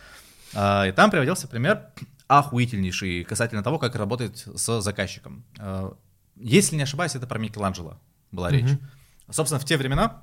[0.53, 1.87] и там приводился пример
[2.29, 5.45] охуительнейший касательно того, как работать с заказчиком.
[5.59, 5.91] Э,
[6.37, 7.99] если не ошибаюсь, это про Микеланджело
[8.31, 8.67] была речь.
[8.67, 9.33] Mm-hmm.
[9.33, 10.23] Собственно, в те времена,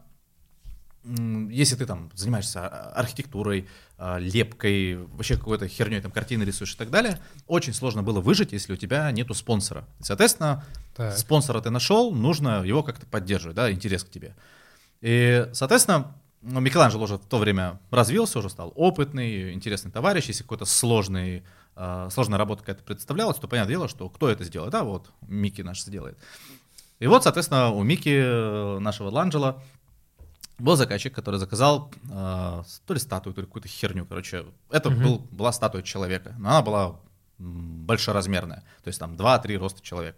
[1.04, 6.90] если ты там занимаешься архитектурой, э, лепкой, вообще какой-то херней, там картины рисуешь и так
[6.90, 9.86] далее, очень сложно было выжить, если у тебя нету спонсора.
[10.00, 10.64] Соответственно,
[10.96, 11.18] так.
[11.18, 14.36] спонсора ты нашел, нужно его как-то поддерживать, да, интерес к тебе.
[15.02, 20.26] И, соответственно, ну, Микеланджело уже в то время развился, уже стал опытный, интересный товарищ.
[20.26, 21.44] Если какой-то сложный
[21.76, 25.62] э, сложная работа какая-то представлялась, то понятное дело, что кто это сделает, да, вот Микки
[25.62, 26.18] наш сделает.
[27.00, 29.64] И вот, соответственно, у Микки, э, нашего Ланджела,
[30.58, 34.46] был заказчик, который заказал э, то ли статую, то ли какую-то херню, короче.
[34.70, 35.02] Это угу.
[35.02, 37.00] был, была статуя человека, но она была
[37.38, 40.18] большеразмерная, то есть там 2-3 роста человека.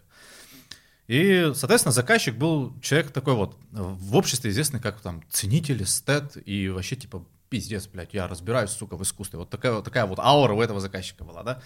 [1.08, 6.68] И, соответственно, заказчик был человек такой вот, в обществе известный как там ценитель, эстет и
[6.70, 9.40] вообще типа пиздец, блядь, я разбираюсь, сука, в искусстве.
[9.40, 11.62] Вот такая, вот такая вот аура у этого заказчика была, да.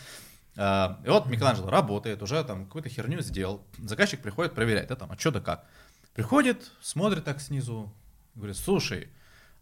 [0.57, 3.61] А, и вот Микеланджело работает, уже там какую-то херню сделал.
[3.77, 5.65] Заказчик приходит проверять, да, там, а что да как.
[6.13, 7.93] Приходит, смотрит так снизу,
[8.35, 9.09] говорит, слушай,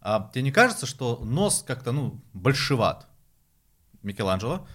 [0.00, 3.06] а тебе не кажется, что нос как-то, ну, большеват?
[4.02, 4.66] Микеланджело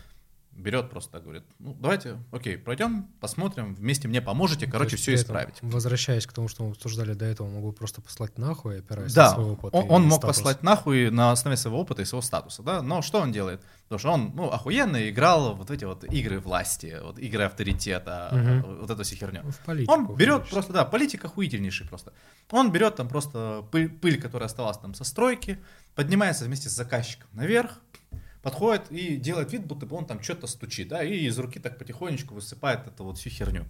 [0.55, 5.55] берет просто говорит, ну давайте, окей, пройдем, посмотрим, вместе мне поможете, короче, все исправить.
[5.61, 9.33] Возвращаясь к тому, что мы обсуждали до этого, могу просто послать нахуй, опираясь да, на
[9.35, 9.73] свой опыт.
[9.73, 10.37] Он, он мог статус.
[10.37, 13.61] послать нахуй на основе своего опыта и своего статуса, да, но что он делает?
[13.83, 18.81] Потому что он, ну, охуенно играл вот эти вот игры власти, вот игры авторитета, угу.
[18.81, 19.43] вот эту всю херню.
[19.43, 19.93] В политику.
[19.93, 22.13] Он берет просто, да, политик охуительнейший просто.
[22.49, 25.59] Он берет там просто пыль, пыль, которая оставалась там со стройки,
[25.95, 27.81] поднимается вместе с заказчиком наверх,
[28.45, 31.79] подходит и делает вид, будто бы он там что-то стучит, да, и из руки так
[31.79, 33.65] потихонечку высыпает эту вот всю херню.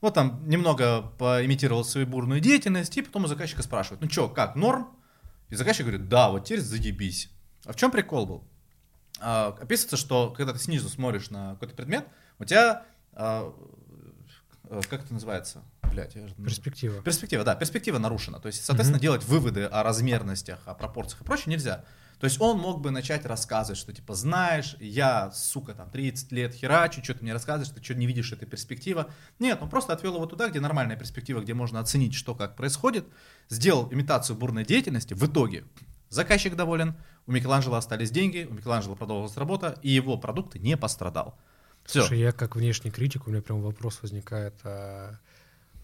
[0.00, 4.56] Вот там немного поимитировал свою бурную деятельность, и потом у заказчика спрашивают, ну что, как,
[4.56, 4.88] норм?
[5.50, 7.30] И заказчик говорит, да, вот теперь заебись.
[7.64, 8.44] А в чем прикол был?
[9.20, 12.08] А, описывается, что когда ты снизу смотришь на какой-то предмет,
[12.40, 12.82] у тебя,
[13.12, 13.54] а,
[14.64, 15.62] э, как это называется?
[15.92, 16.26] Блять, я.
[16.44, 17.00] Перспектива.
[17.02, 18.40] Перспектива, да, перспектива нарушена.
[18.40, 19.02] То есть, соответственно, угу.
[19.02, 21.84] делать выводы о размерностях, о пропорциях и прочее нельзя.
[22.22, 26.54] То есть он мог бы начать рассказывать, что типа, знаешь, я, сука, там 30 лет
[26.54, 29.06] херачу, что ты мне рассказываешь, ты что не видишь этой перспективы.
[29.40, 33.06] Нет, он просто отвел его туда, где нормальная перспектива, где можно оценить, что как происходит,
[33.48, 35.64] сделал имитацию бурной деятельности, в итоге
[36.10, 36.94] заказчик доволен,
[37.26, 41.36] у Микеланджело остались деньги, у Микеланджело продолжилась работа, и его продукт не пострадал.
[41.84, 42.02] Все.
[42.02, 45.18] Слушай, я как внешний критик, у меня прям вопрос возникает, а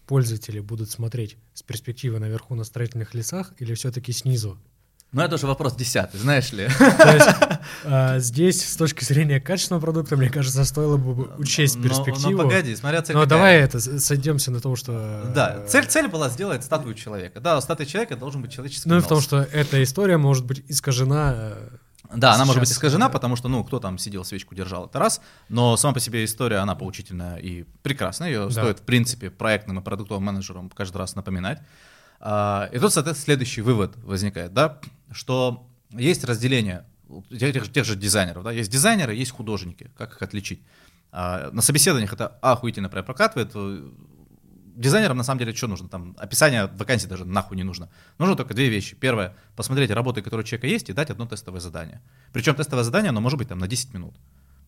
[0.07, 4.57] пользователи будут смотреть с перспективы наверху на строительных лесах или все-таки снизу?
[5.11, 6.67] Ну, это уже вопрос десятый, знаешь ли.
[6.67, 7.29] То есть,
[7.85, 12.31] а, здесь, с точки зрения качественного продукта, мне кажется, стоило бы учесть перспективу.
[12.31, 13.37] Но, но погоди, смотря цель Но какая.
[13.37, 15.31] давай это, сойдемся на том, что...
[15.33, 17.39] Да, цель, цель была сделать статую человека.
[17.39, 20.63] Да, статуя человека должен быть человеческий Ну, и в том, что эта история может быть
[20.67, 21.69] искажена э,
[22.13, 23.11] да, она может быть искажена, да.
[23.11, 25.21] потому что, ну, кто там сидел, свечку держал, это раз.
[25.47, 28.29] Но сама по себе история, она поучительная и прекрасная.
[28.29, 28.51] Ее да.
[28.51, 31.61] стоит, в принципе, проектным и продуктовым менеджерам каждый раз напоминать.
[32.19, 34.79] А, и тут, соответственно, следующий вывод возникает, да,
[35.11, 36.85] что есть разделение
[37.29, 40.61] тех, тех же дизайнеров, да, есть дизайнеры, есть художники, как их отличить.
[41.11, 43.53] А, на собеседованиях это охуительно прокатывает.
[44.75, 45.89] Дизайнерам на самом деле что нужно?
[45.89, 47.89] Там описание вакансии даже нахуй не нужно.
[48.17, 48.95] Нужно только две вещи.
[48.95, 52.01] Первое, посмотреть работы, которые у человека есть, и дать одно тестовое задание.
[52.31, 54.15] Причем тестовое задание, оно может быть там на 10 минут.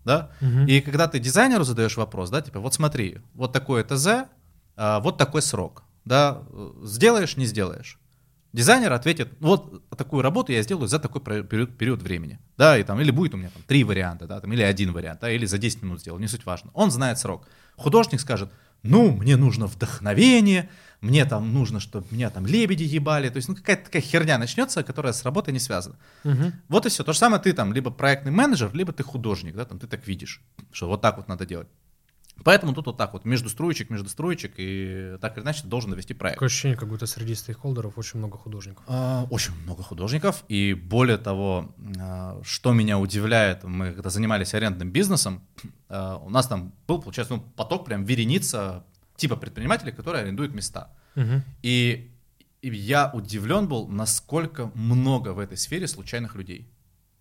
[0.03, 0.31] Да?
[0.41, 0.65] Угу.
[0.67, 4.25] И когда ты дизайнеру задаешь вопрос, да, типа, вот смотри, вот такое ТЗ,
[4.75, 6.43] а, вот такой срок да,
[6.83, 7.99] сделаешь, не сделаешь.
[8.53, 12.99] Дизайнер ответит, вот такую работу я сделаю за такой период, период времени, да, и там,
[12.99, 15.57] или будет у меня там три варианта, да, там, или один вариант, да, или за
[15.57, 16.69] 10 минут сделал, не суть важно.
[16.73, 17.47] Он знает срок.
[17.77, 18.51] Художник скажет,
[18.83, 23.55] ну, мне нужно вдохновение, мне там нужно, чтобы меня там лебеди ебали, то есть, ну,
[23.55, 25.95] какая-то такая херня начнется, которая с работой не связана.
[26.25, 26.51] Угу.
[26.67, 27.03] Вот и все.
[27.03, 30.05] То же самое ты там либо проектный менеджер, либо ты художник, да, там ты так
[30.07, 30.41] видишь,
[30.71, 31.67] что вот так вот надо делать.
[32.43, 36.13] Поэтому тут вот так вот, между струечек, между струечек, и так или иначе должен довести
[36.13, 36.35] проект.
[36.35, 38.83] Такое ощущение, как будто среди стейкхолдеров очень много художников.
[38.87, 44.91] А, очень много художников, и более того, а, что меня удивляет, мы когда занимались арендным
[44.91, 45.41] бизнесом,
[45.89, 48.85] а, у нас там был, получается, ну, поток прям вереница
[49.15, 50.89] типа предпринимателей, которые арендуют места.
[51.15, 51.43] Угу.
[51.61, 52.11] И,
[52.61, 56.71] и я удивлен был, насколько много в этой сфере случайных людей.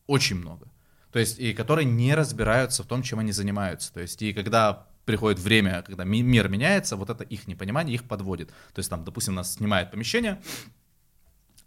[0.07, 0.69] Очень много.
[1.13, 3.93] То есть, и которые не разбираются в том, чем они занимаются.
[3.93, 8.49] То есть, и когда приходит время, когда мир меняется, вот это их непонимание их подводит.
[8.49, 10.41] То есть там, допустим, нас снимает помещение,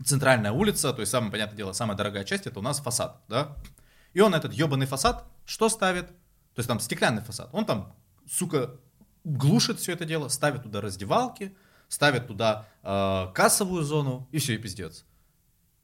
[0.04, 3.56] центральная улица, то есть самое понятное дело, самая дорогая часть это у нас фасад, да?
[4.14, 6.08] И он этот ебаный фасад что ставит?
[6.08, 7.50] То есть там стеклянный фасад.
[7.52, 7.96] Он там,
[8.30, 8.80] сука,
[9.24, 11.56] глушит все это дело, ставит туда раздевалки,
[11.88, 15.06] ставит туда э, кассовую зону и все, и пиздец.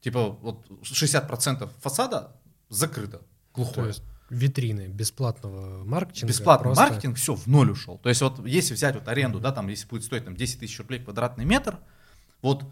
[0.00, 2.36] Типа вот 60% фасада
[2.68, 3.22] закрыто,
[3.52, 3.74] глухое.
[3.74, 6.28] То есть витрины бесплатного маркетинга.
[6.28, 6.84] Бесплатный просто...
[6.84, 7.98] маркетинг, все, в ноль ушел.
[7.98, 10.78] То есть вот если взять вот аренду, да, там если будет стоить там 10 тысяч
[10.78, 11.78] рублей квадратный метр,
[12.40, 12.64] вот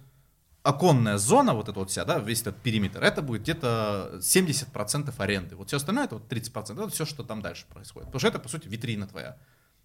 [0.63, 5.57] оконная зона, вот эта вот вся, да, весь этот периметр, это будет где-то 70% аренды.
[5.57, 8.07] Вот все остальное, это вот 30%, это все, что там дальше происходит.
[8.09, 9.37] Потому что это, по сути, витрина твоя.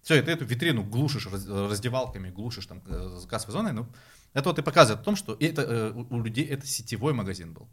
[0.02, 3.86] Все, ты эту витрину глушишь раздевалками, глушишь там э, кассовой зоной, ну,
[4.34, 7.68] это вот и показывает о том, что это, э, у людей это сетевой магазин был.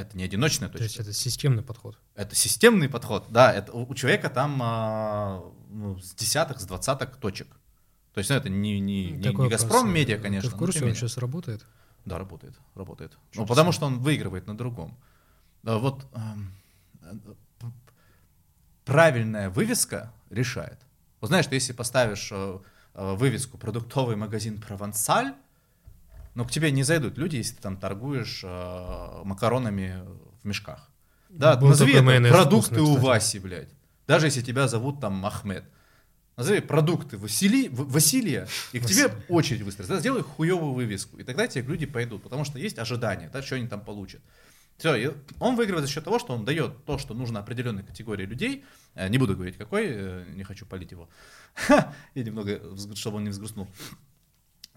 [0.00, 0.78] Это не одиночная точка.
[0.78, 1.98] То есть это системный подход.
[2.14, 3.52] Это системный подход, да.
[3.52, 7.48] Это у человека там а, ну, с десяток, с двадцаток точек.
[8.14, 10.50] То есть ну, это не, не, не, не Газпром медиа, конечно.
[10.50, 11.64] Ты в курсе, он сейчас работает?
[12.04, 13.16] Да, работает, работает.
[13.34, 14.96] ну, потому что он выигрывает на другом.
[15.62, 17.12] Вот э,
[18.84, 20.80] правильная вывеска решает.
[21.20, 22.58] Вот знаешь, ты если поставишь э,
[22.94, 25.34] э, вывеску «Продуктовый магазин Провансаль»,
[26.40, 30.02] но к тебе не зайдут люди, если ты там торгуешь э, макаронами
[30.42, 30.88] в мешках.
[31.28, 33.68] Да, Был назови это продукты вкусный, у Васи, блядь.
[34.06, 35.64] Даже если тебя зовут там Махмед.
[36.38, 39.96] Назови продукты Васили, Василия, и к тебе очередь выстроится.
[39.96, 43.56] Да, сделай хуевую вывеску, и тогда тебе люди пойдут, потому что есть ожидания, да, что
[43.56, 44.22] они там получат.
[44.78, 45.10] Все, и
[45.40, 48.64] он выигрывает за счет того, что он дает то, что нужно определенной категории людей.
[48.94, 51.10] Э, Не буду говорить, какой, э, не хочу палить его.
[52.14, 52.62] И немного,
[52.94, 53.68] чтобы он не взгрустнул.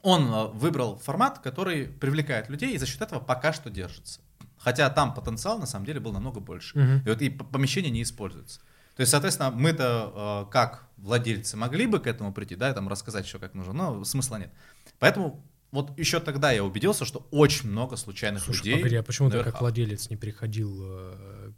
[0.04, 4.22] Он э, выбрал формат, который привлекает людей и за счет этого пока что держится.
[4.60, 6.78] Хотя там потенциал на самом деле был намного больше.
[6.78, 7.02] Мгм.
[7.06, 8.60] И вот и помещение не используется.
[8.96, 12.88] То есть, соответственно, мы-то э, как владельцы могли бы к этому прийти, да, и там
[12.88, 14.54] рассказать еще как нужно, но смысла нет.
[15.00, 18.76] Поэтому вот еще тогда я убедился, что очень много случайных Слушай, людей.
[18.78, 21.52] погоди, а почему ты на как владелец не приходил, э,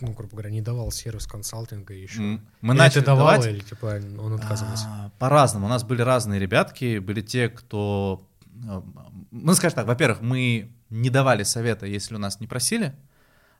[0.00, 2.20] ну, грубо говоря, не давал сервис консалтинга еще?
[2.20, 2.40] Мы
[2.74, 4.86] Или начали давал, давать, или типа он отказывался?
[4.88, 5.66] А, По-разному.
[5.66, 6.98] У нас были разные ребятки.
[6.98, 8.26] Были те, кто...
[8.68, 8.82] э,
[9.30, 12.94] Ну, скажем так, во-первых, мы не давали совета, если у нас не просили.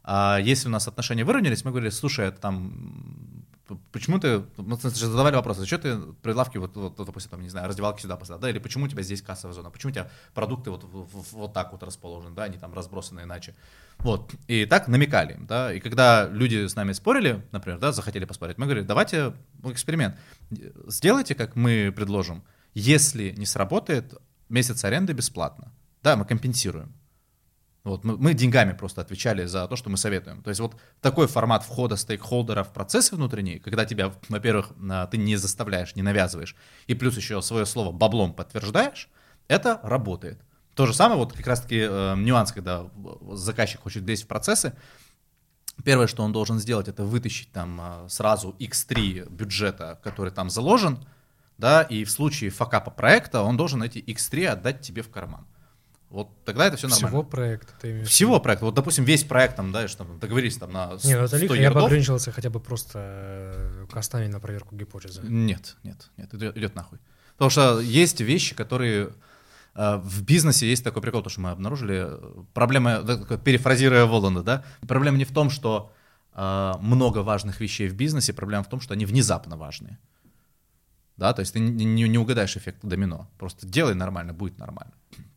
[0.05, 3.36] А если у нас отношения выровнялись, мы говорили, слушай, это там...
[3.91, 4.45] Почему ты...
[4.57, 8.17] Мы значит, задавали вопрос, зачем ты прилавки, вот, вот, допустим, там, не знаю, раздевалки сюда
[8.17, 11.07] поставил, да, или почему у тебя здесь кассовая зона, почему у тебя продукты вот, в-
[11.07, 13.55] в- вот так вот расположены, да, они там разбросаны иначе.
[13.99, 18.25] Вот, и так намекали им, да, и когда люди с нами спорили, например, да, захотели
[18.25, 20.17] поспорить, мы говорили, давайте ну, эксперимент,
[20.87, 22.45] сделайте, как мы предложим,
[22.75, 24.14] если не сработает,
[24.49, 26.93] месяц аренды бесплатно, да, мы компенсируем.
[27.87, 30.43] Вот, мы, мы деньгами просто отвечали за то, что мы советуем.
[30.43, 34.72] То есть вот такой формат входа стейкхолдера в процессы внутренние, когда тебя, во-первых,
[35.11, 36.57] ты не заставляешь, не навязываешь,
[36.89, 39.09] и плюс еще свое слово баблом подтверждаешь,
[39.47, 40.41] это работает.
[40.74, 42.91] То же самое, вот как раз-таки э, нюанс, когда
[43.30, 44.74] заказчик хочет влезть в процессы,
[45.84, 51.07] первое, что он должен сделать, это вытащить там э, сразу x3 бюджета, который там заложен,
[51.57, 55.47] да, и в случае факапа проекта он должен эти x3 отдать тебе в карман.
[56.11, 57.09] Вот тогда это все нормально.
[57.09, 58.09] Всего проекта ты имеешь?
[58.09, 58.65] Всего проекта.
[58.67, 61.37] Вот, допустим, весь проект там, да, что там договорились там на 100 Не, ну это
[61.37, 61.85] лихо, я бы ярдов.
[61.87, 65.21] ограничился хотя бы просто э, кастами на проверку гипотезы.
[65.25, 66.99] Нет, нет, нет, идет, идет нахуй.
[67.33, 69.11] Потому что есть вещи, которые
[69.75, 72.05] э, в бизнесе есть такой прикол, то, что мы обнаружили.
[72.09, 73.03] э, Проблема,
[73.45, 75.93] перефразируя Воланда, да, проблема не в том, что
[76.39, 79.99] много важных вещей в бизнесе, проблема в том, что они внезапно важные.
[81.17, 83.27] Да, то есть ты не, не- не угадаешь эффект домино.
[83.39, 84.93] Просто делай нормально, будет нормально.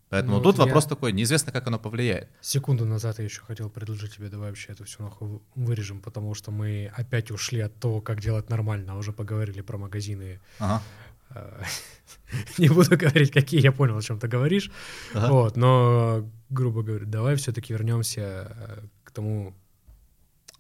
[0.10, 2.30] Поэтому Ну, тут вот я- вопрос такой, неизвестно, как оно повлияет.
[2.42, 6.34] Секунду назад я еще хотел предложить тебе, давай вообще это все нахуй вы- вырежем, потому
[6.34, 10.40] что мы опять ушли от того, как делать нормально, а уже поговорили про магазины.
[10.60, 10.82] Ага.
[11.30, 11.62] Э,
[12.58, 14.72] Не буду говорить, какие, я понял, о чем ты говоришь.
[15.14, 15.32] Ага.
[15.32, 19.54] Вот, но, грубо говоря, давай все-таки вернемся э, к тому...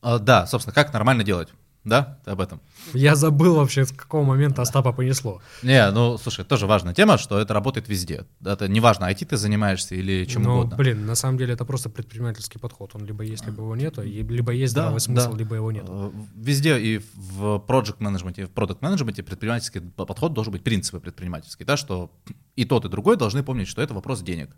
[0.02, 1.50] А, да, собственно, как нормально делать?
[1.86, 2.59] Да, ты об этом.
[2.93, 5.41] Я забыл вообще, с какого момента Остапа понесло.
[5.63, 8.25] Не, ну, слушай, тоже важная тема, что это работает везде.
[8.43, 10.75] Это неважно, IT ты занимаешься или чем Но, угодно.
[10.75, 12.91] блин, на самом деле это просто предпринимательский подход.
[12.95, 15.38] Он либо есть, либо его нету, и- либо есть Да, здравый смысл, да.
[15.38, 15.86] либо его нет.
[15.88, 20.99] Э, Везде и в project менеджменте, и в продукт менеджменте предпринимательский подход должен быть принципы
[20.99, 22.11] предпринимательские, да, что
[22.57, 24.49] и тот, и другой должны помнить, что это вопрос денег.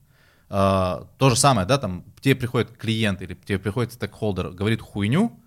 [0.49, 5.39] А, То же самое, да, там тебе приходит клиент или тебе приходит стейкхолдер, говорит хуйню,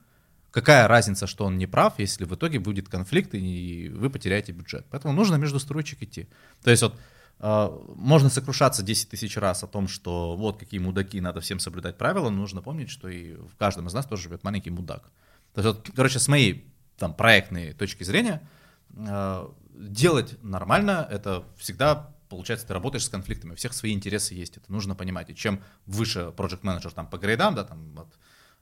[0.54, 4.86] какая разница, что он не прав, если в итоге будет конфликт и вы потеряете бюджет.
[4.88, 6.28] Поэтому нужно между строчек идти.
[6.62, 6.96] То есть вот
[7.40, 11.98] э, можно сокрушаться 10 тысяч раз о том, что вот какие мудаки, надо всем соблюдать
[11.98, 15.10] правила, но нужно помнить, что и в каждом из нас тоже живет маленький мудак.
[15.54, 18.48] То есть вот, короче, с моей там проектной точки зрения,
[18.96, 24.56] э, делать нормально, это всегда получается, ты работаешь с конфликтами, у всех свои интересы есть,
[24.56, 25.30] это нужно понимать.
[25.30, 28.08] И чем выше project менеджер там по грейдам, да, там от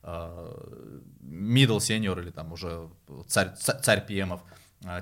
[0.03, 2.88] middle senior или там уже
[3.26, 4.40] царь, ца- царь PM,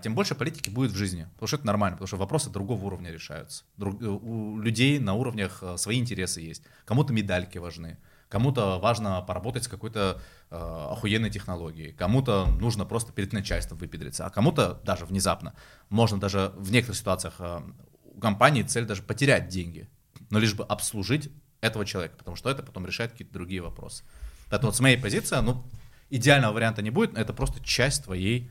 [0.02, 1.26] тем больше политики будет в жизни.
[1.34, 3.64] Потому что это нормально, потому что вопросы другого уровня решаются.
[3.78, 6.62] Друг- у людей на уровнях э, свои интересы есть.
[6.84, 7.96] Кому-то медальки важны,
[8.28, 10.20] кому-то важно поработать с какой-то
[10.50, 15.54] э, охуенной технологией, кому-то нужно просто перед начальством выпедриться, а кому-то даже внезапно
[15.88, 17.60] можно даже в некоторых ситуациях э,
[18.04, 19.88] у компании цель даже потерять деньги,
[20.28, 21.30] но лишь бы обслужить
[21.62, 24.04] этого человека, потому что это потом решает какие-то другие вопросы.
[24.50, 25.64] Поэтому вот с моей позиции, ну,
[26.10, 28.50] идеального варианта не будет, это просто часть твоей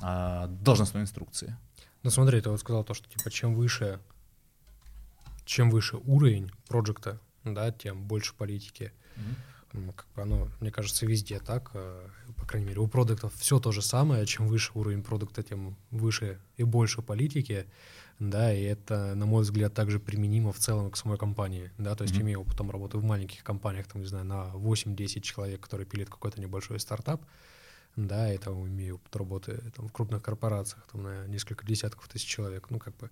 [0.00, 1.56] а, должностной инструкции.
[2.02, 4.00] Ну смотри, ты вот сказал то, что типа чем выше,
[5.44, 8.92] чем выше уровень проекта, да, тем больше политики.
[9.72, 11.70] Ну, Как бы оно, мне кажется, везде так.
[11.74, 14.24] э, По крайней мере, у продуктов все то же самое.
[14.24, 17.66] Чем выше уровень продукта, тем выше и больше политики.
[18.18, 21.70] Да, и это, на мой взгляд, также применимо в целом к самой компании.
[21.78, 22.22] Да, то есть Мгм.
[22.24, 26.40] имею опытом работы в маленьких компаниях, там, не знаю, на 8-10 человек, которые пилит какой-то
[26.40, 27.22] небольшой стартап.
[27.96, 32.26] Да, и там имею опыт работы там, в крупных корпорациях, там, на несколько десятков тысяч
[32.26, 32.70] человек.
[32.70, 33.10] Ну, как бы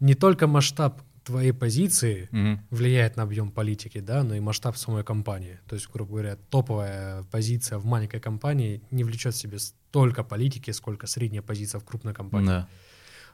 [0.00, 2.60] не только масштаб твоей позиции Мгм.
[2.70, 5.58] влияет на объем политики, да, но и масштаб самой компании.
[5.66, 10.70] То есть, грубо говоря, топовая позиция в маленькой компании не влечет в себе столько политики,
[10.72, 12.46] сколько средняя позиция в крупной компании.
[12.46, 12.68] Да.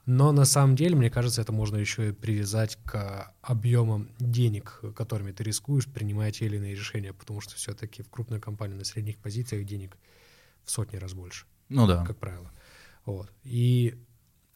[0.07, 5.32] Но на самом деле, мне кажется, это можно еще и привязать к объемам денег, которыми
[5.32, 9.18] ты рискуешь, принимая те или иные решения, потому что все-таки в крупной компании на средних
[9.18, 9.96] позициях денег
[10.64, 11.46] в сотни раз больше.
[11.68, 12.05] Ну да.
[12.05, 12.51] Как правило.
[13.05, 13.30] Вот.
[13.44, 13.94] И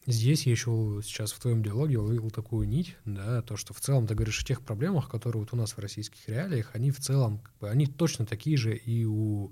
[0.05, 4.07] здесь я еще сейчас в твоем диалоге уловил такую нить, да, то, что в целом
[4.07, 7.39] ты говоришь о тех проблемах, которые вот у нас в российских реалиях, они в целом,
[7.39, 9.51] как бы, они точно такие же и у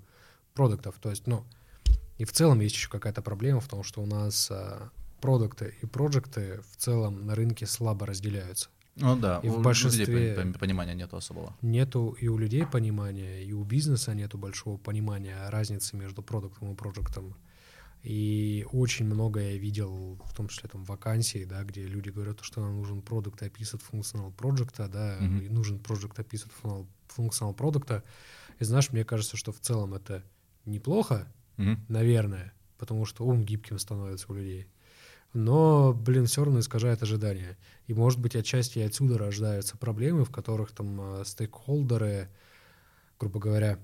[0.54, 0.96] продуктов.
[1.00, 1.46] То есть, ну,
[2.18, 4.92] и в целом есть еще какая-то проблема в том, что у нас а,
[5.28, 8.70] продукты и проекты в целом на рынке слабо разделяются.
[8.96, 11.56] Ну да, И в у большинстве- людей пон- понимания нету особого.
[11.62, 16.76] Нету и у людей понимания, и у бизнеса нету большого понимания разницы между продуктом и
[16.76, 17.36] проектом.
[18.04, 22.62] И очень много я видел, в том числе там вакансии, да, где люди говорят, что
[22.62, 25.40] нам нужен продукт, и описывают функционал проекта, да, Мгм.
[25.42, 26.54] и нужен проект, описывает
[27.08, 28.04] функционал- продукта.
[28.60, 30.22] И знаешь, мне кажется, что в целом это
[30.66, 31.26] неплохо,
[31.58, 31.78] Мгм.
[31.88, 34.68] наверное, потому что ум гибким становится у людей.
[35.34, 37.58] Но, блин, все равно искажает ожидания.
[37.88, 42.30] И, может быть, отчасти отсюда рождаются проблемы, в которых там э, стейкхолдеры,
[43.20, 43.80] грубо говоря...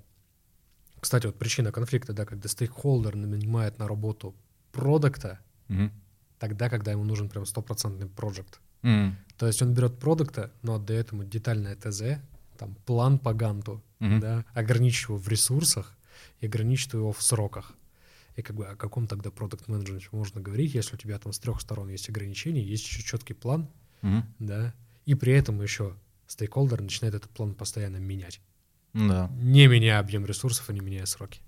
[1.00, 4.36] Кстати, вот причина конфликта, да, когда стейкхолдер нанимает на работу
[4.72, 5.39] продукта,
[5.70, 5.91] Мгм.
[6.39, 8.60] тогда, когда ему нужен прям стопроцентный проект.
[8.82, 9.18] Мгм.
[9.38, 12.20] То есть он берет продукта, но отдает ему детальное ТЗ,
[12.58, 14.20] там план по ганту, Мгм.
[14.20, 15.95] да, ограничить его в ресурсах
[16.41, 17.74] и ограничить его в сроках.
[18.40, 21.40] И как бы о каком тогда продукт менеджменте можно говорить, если у тебя там с
[21.40, 23.68] трех сторон есть ограничения, есть еще четкий план,
[24.02, 24.24] Мгм.
[24.40, 24.74] да,
[25.06, 25.94] и при этом еще
[26.28, 28.40] стейкхолдер начинает этот план постоянно менять,
[28.94, 29.30] Да.
[29.42, 31.42] не меняя объем ресурсов и не меняя сроки.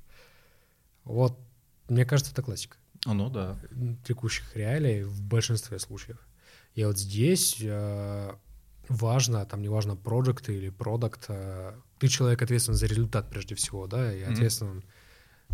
[1.06, 1.40] Вот,
[1.88, 2.76] мне кажется, это классика
[3.06, 3.58] Ну да.
[4.06, 6.20] текущих реалий в большинстве случаев.
[6.76, 8.32] И вот здесь э,
[8.90, 14.14] важно, там неважно, проект или продукт, э, ты человек ответственен за результат прежде всего, да,
[14.14, 14.84] и ответственен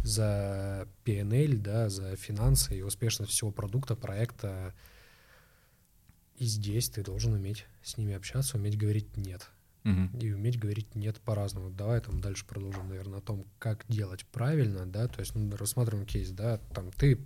[0.04, 4.74] за PNL, да, за финансы и успешность всего продукта, проекта.
[6.38, 9.50] И здесь ты должен уметь с ними общаться, уметь говорить «нет».
[9.84, 10.18] Мгм.
[10.20, 11.70] И уметь говорить «нет» по-разному.
[11.70, 16.06] Давай там дальше продолжим, наверное, о том, как делать правильно, да, то есть ну, рассматриваем
[16.06, 17.20] кейс, да, там ты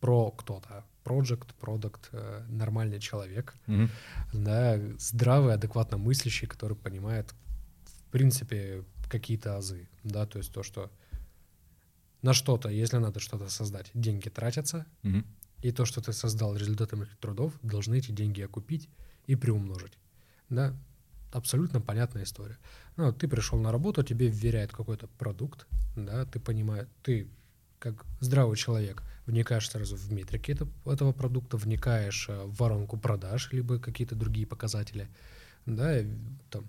[0.00, 3.90] про кто-то, project, продукт, э, нормальный человек, Мгм.
[4.32, 7.34] да, здравый, адекватно мыслящий, который понимает,
[7.84, 10.90] в принципе, какие-то азы, да, то есть то, что
[12.22, 15.24] на что-то, если надо что-то создать, деньги тратятся, Мгм.
[15.62, 18.88] и то, что ты создал результатами этих трудов, должны эти деньги окупить
[19.26, 19.98] и приумножить.
[20.48, 20.74] Да,
[21.32, 22.58] абсолютно понятная история.
[22.96, 25.66] Ну, ты пришел на работу, тебе вверяют какой-то продукт,
[25.96, 27.28] да, ты понимаешь, ты
[27.78, 33.52] как здравый человек вникаешь сразу в метрики это- этого продукта, вникаешь э, в воронку продаж,
[33.52, 35.08] либо какие-то другие показатели,
[35.66, 36.06] да, и,
[36.50, 36.64] там,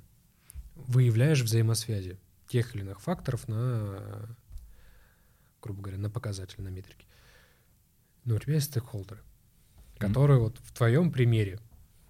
[0.76, 4.28] выявляешь взаимосвязи тех или иных факторов на,
[5.62, 7.06] грубо говоря, на показатели, на метрики.
[8.26, 9.22] Но у тебя есть стейкхолдеры,
[9.98, 11.60] которые вот в твоем примере,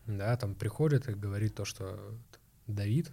[0.06, 2.18] да, там приходят и говорит то, что
[2.68, 3.12] Давид,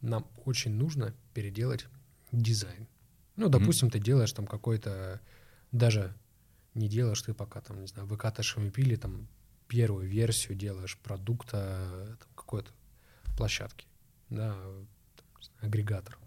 [0.00, 1.86] нам очень нужно переделать
[2.32, 2.88] дизайн.
[3.36, 5.20] Ну, допустим, ты делаешь там какой-то,
[5.72, 6.14] даже
[6.74, 9.28] не делаешь ты пока там, не знаю, выкатываешь MVP или там
[9.68, 12.70] первую версию делаешь продукта какой-то
[13.36, 13.86] площадки,
[14.28, 16.18] да, там, знаю, агрегатор.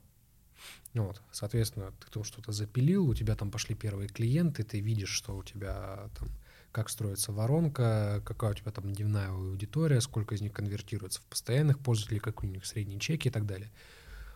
[0.94, 5.10] Ну Вот, соответственно, ты там что-то запилил, у тебя там пошли первые клиенты, ты видишь,
[5.10, 6.30] что у тебя там,
[6.72, 11.80] как строится воронка, какая у тебя там дневная аудитория, сколько из них конвертируется в постоянных
[11.80, 13.72] пользователей, какие у них средние чеки и так далее.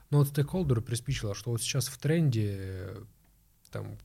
[0.10, 2.96] Но вот стейкхолдеру приспичило, что вот сейчас в тренде,
[3.72, 3.98] там,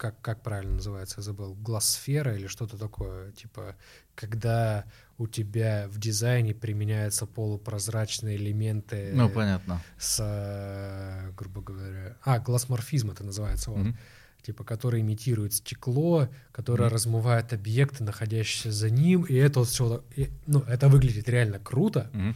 [0.00, 3.76] как, как правильно называется, я забыл, глаз-сфера или что-то такое, типа,
[4.14, 4.86] когда
[5.18, 9.82] у тебя в дизайне применяются полупрозрачные элементы Ну, понятно.
[9.98, 13.98] с, э, грубо говоря, а, глазморфизм это называется, вот, Мгм.
[14.40, 16.94] типа, который имитирует стекло, которое Мгм.
[16.94, 20.02] размывает объекты, находящиеся за ним, и это вот все,
[20.46, 22.34] ну, это выглядит реально круто, Мгм.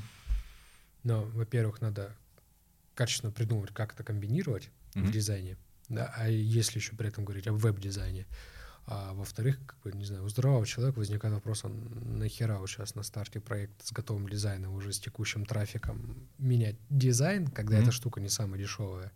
[1.03, 2.15] но, во-первых, надо
[2.95, 5.13] качественно придумать, как это комбинировать в Мгм.
[5.13, 5.57] дизайне,
[5.89, 8.27] да, а если еще при этом говорить об веб-дизайне,
[8.87, 12.95] а во-вторых, как бы, не знаю, у здорового человека возникает вопрос, а нахера вот сейчас
[12.95, 17.83] на старте проекта с готовым дизайном, уже с текущим трафиком менять дизайн, когда Мгм.
[17.85, 19.11] эта штука не самая дешевая,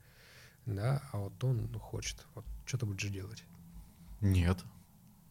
[0.64, 3.44] да, а вот он хочет, вот что ты будешь делать?
[4.20, 4.58] Нет.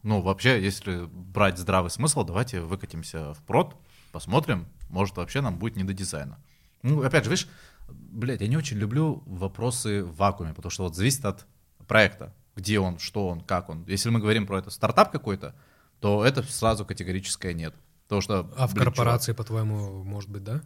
[0.03, 3.75] Ну, вообще, если брать здравый смысл, давайте выкатимся в прод,
[4.11, 6.37] посмотрим, может, вообще нам будет не до дизайна.
[6.83, 7.49] Ну, опять же, видишь,
[7.87, 11.45] блядь, я не очень люблю вопросы в вакууме, потому что вот зависит от
[11.87, 13.85] проекта, где он, что он, как он.
[13.87, 15.55] Если мы говорим про это стартап какой-то,
[15.99, 17.73] то это сразу категорическое нет.
[18.03, 20.53] Потому что, А в блин, корпорации, по-твоему, может быть, да?
[20.53, 20.65] чувак,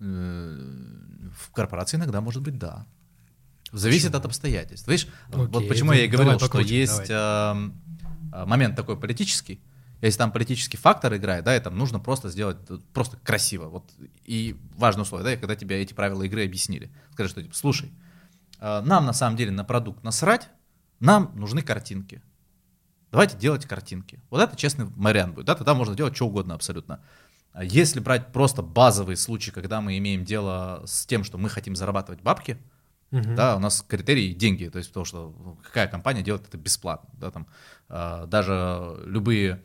[0.00, 2.86] э, в корпорации иногда может быть да.
[3.72, 4.18] Зависит Почему?
[4.18, 4.88] от обстоятельств.
[4.88, 7.80] Видишь, вот Окей, почему ну, я и говорил, давай что покрутим, есть эм,
[8.32, 9.62] э, момент такой политический,
[10.02, 12.58] Если там политический фактор играет, да, и там нужно просто сделать
[12.92, 13.68] просто красиво.
[13.68, 13.90] Вот
[14.24, 16.90] и важное условие, да, когда тебе эти правила игры объяснили.
[17.12, 17.90] Скажи, что типа, слушай,
[18.58, 20.48] э, нам на самом деле на продукт насрать,
[20.98, 22.20] нам нужны картинки.
[23.12, 24.20] Давайте делать картинки.
[24.28, 25.46] Вот это честный вариант будет.
[25.46, 27.00] Да, тогда можно делать что угодно абсолютно.
[27.52, 31.76] А если брать просто базовый случай, когда мы имеем дело с тем, что мы хотим
[31.76, 32.58] зарабатывать бабки,
[33.12, 33.34] Uh-huh.
[33.34, 37.10] Да, у нас критерий деньги, то есть то, что ну, какая компания делает это бесплатно,
[37.12, 37.46] да, там
[37.90, 39.58] э, даже любые э,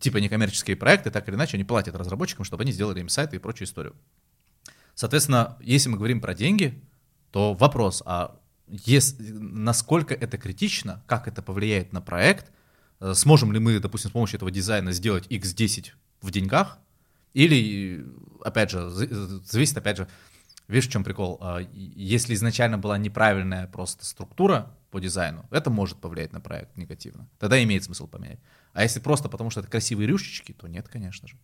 [0.00, 3.38] типа некоммерческие проекты, так или иначе, они платят разработчикам, чтобы они сделали им сайты и
[3.38, 3.94] прочую историю.
[4.94, 6.82] Соответственно, если мы говорим про деньги,
[7.30, 8.38] то вопрос, а
[8.68, 12.50] если, насколько это критично, как это повлияет на проект,
[13.00, 15.92] э, сможем ли мы, допустим, с помощью этого дизайна сделать x10
[16.22, 16.78] в деньгах,
[17.34, 18.06] или,
[18.42, 20.08] опять же, зависит, опять же,
[20.68, 21.38] Видишь, в чем прикол?
[21.40, 27.28] А, если изначально была неправильная просто структура по дизайну, это может повлиять на проект негативно.
[27.38, 28.38] Тогда имеет смысл поменять.
[28.72, 31.36] А если просто потому, что это красивые рюшечки, то нет, конечно же.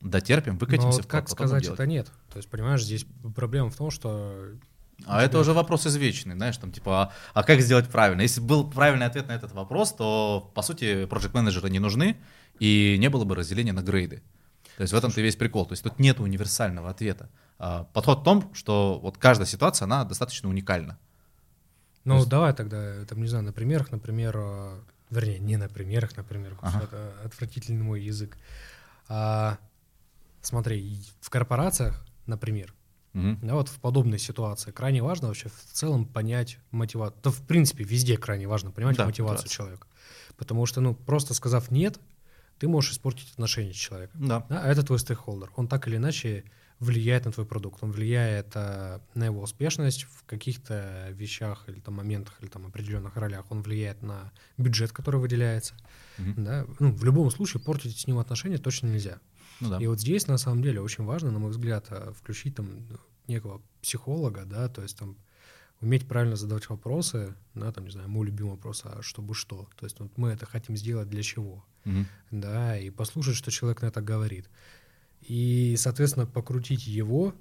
[0.00, 0.88] Дотерпим, выкатимся.
[0.88, 2.10] Но вот как сказать это нет?
[2.30, 4.56] То есть, понимаешь, здесь проблема в том, что
[5.04, 8.20] а это уже вопрос извечный, знаешь, там типа, а, а как сделать правильно?
[8.20, 12.16] Если был правильный ответ на этот вопрос, то, по сути, проект менеджеры не нужны,
[12.58, 14.22] и не было бы разделения на грейды.
[14.76, 15.66] То есть в этом-то весь прикол.
[15.66, 17.30] То есть тут нет универсального ответа.
[17.58, 20.98] А, подход в том, что вот каждая ситуация, она достаточно уникальна.
[22.04, 22.28] Ну, есть...
[22.28, 24.80] давай тогда, там, не знаю, на примерах, например, а,
[25.10, 26.88] вернее, не на примерах, например, ага.
[27.24, 28.36] отвратительный мой язык.
[29.08, 29.58] А,
[30.40, 32.74] смотри, в корпорациях, например,
[33.14, 33.36] угу.
[33.42, 37.20] да, вот в подобной ситуации крайне важно вообще в целом понять мотивацию.
[37.22, 39.54] Да, в принципе, везде крайне важно понимать да, мотивацию да.
[39.54, 39.86] человека.
[40.36, 42.00] Потому что, ну, просто сказав «нет»,
[42.58, 44.26] ты можешь испортить отношения с человеком.
[44.26, 44.46] Да.
[44.48, 44.62] да.
[44.62, 45.50] А это твой стейкхолдер.
[45.56, 46.44] Он так или иначе
[46.82, 51.94] влияет на твой продукт, он влияет а, на его успешность в каких-то вещах или там
[51.94, 55.74] моментах или там определенных ролях, он влияет на бюджет, который выделяется.
[56.18, 56.34] Mm-hmm.
[56.36, 56.66] Да?
[56.80, 59.20] Ну, в любом случае портить с ним отношения точно нельзя.
[59.60, 59.78] Ну, да.
[59.78, 62.88] И вот здесь на самом деле очень важно, на мой взгляд, а, включить там
[63.28, 65.16] некого психолога, да, то есть там
[65.80, 69.68] уметь правильно задавать вопросы, да, там, не знаю, мой любимый вопрос, а чтобы что?
[69.78, 71.64] То есть вот мы это хотим сделать для чего?
[71.84, 72.06] Mm-hmm.
[72.32, 74.48] Да, и послушать, что человек на это говорит
[75.22, 77.34] и, соответственно, покрутить его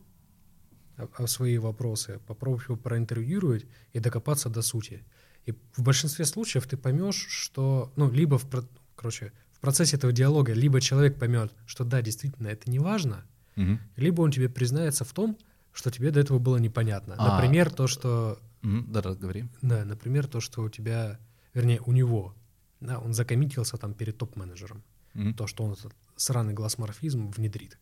[0.97, 5.03] о, свои вопросы, попробовать его проинтервьюировать и докопаться до сути.
[5.45, 8.47] И в большинстве случаев ты поймешь, что, ну, либо в,
[8.95, 13.25] короче, в процессе этого диалога, либо человек поймет, что да, действительно, это не важно,
[13.55, 13.79] угу.
[13.95, 15.37] либо он тебе признается в том,
[15.73, 17.15] что тебе до этого было непонятно.
[17.17, 18.39] А, например, то, что...
[18.61, 19.45] Да, да, говори.
[19.61, 21.19] Да, например, то, что у тебя,
[21.53, 22.35] вернее, у него,
[22.79, 24.83] да, он закоммитился там перед топ-менеджером.
[25.13, 25.33] Mm-hmm.
[25.33, 25.75] То, что он
[26.21, 27.77] сраный глазморфизм внедрит.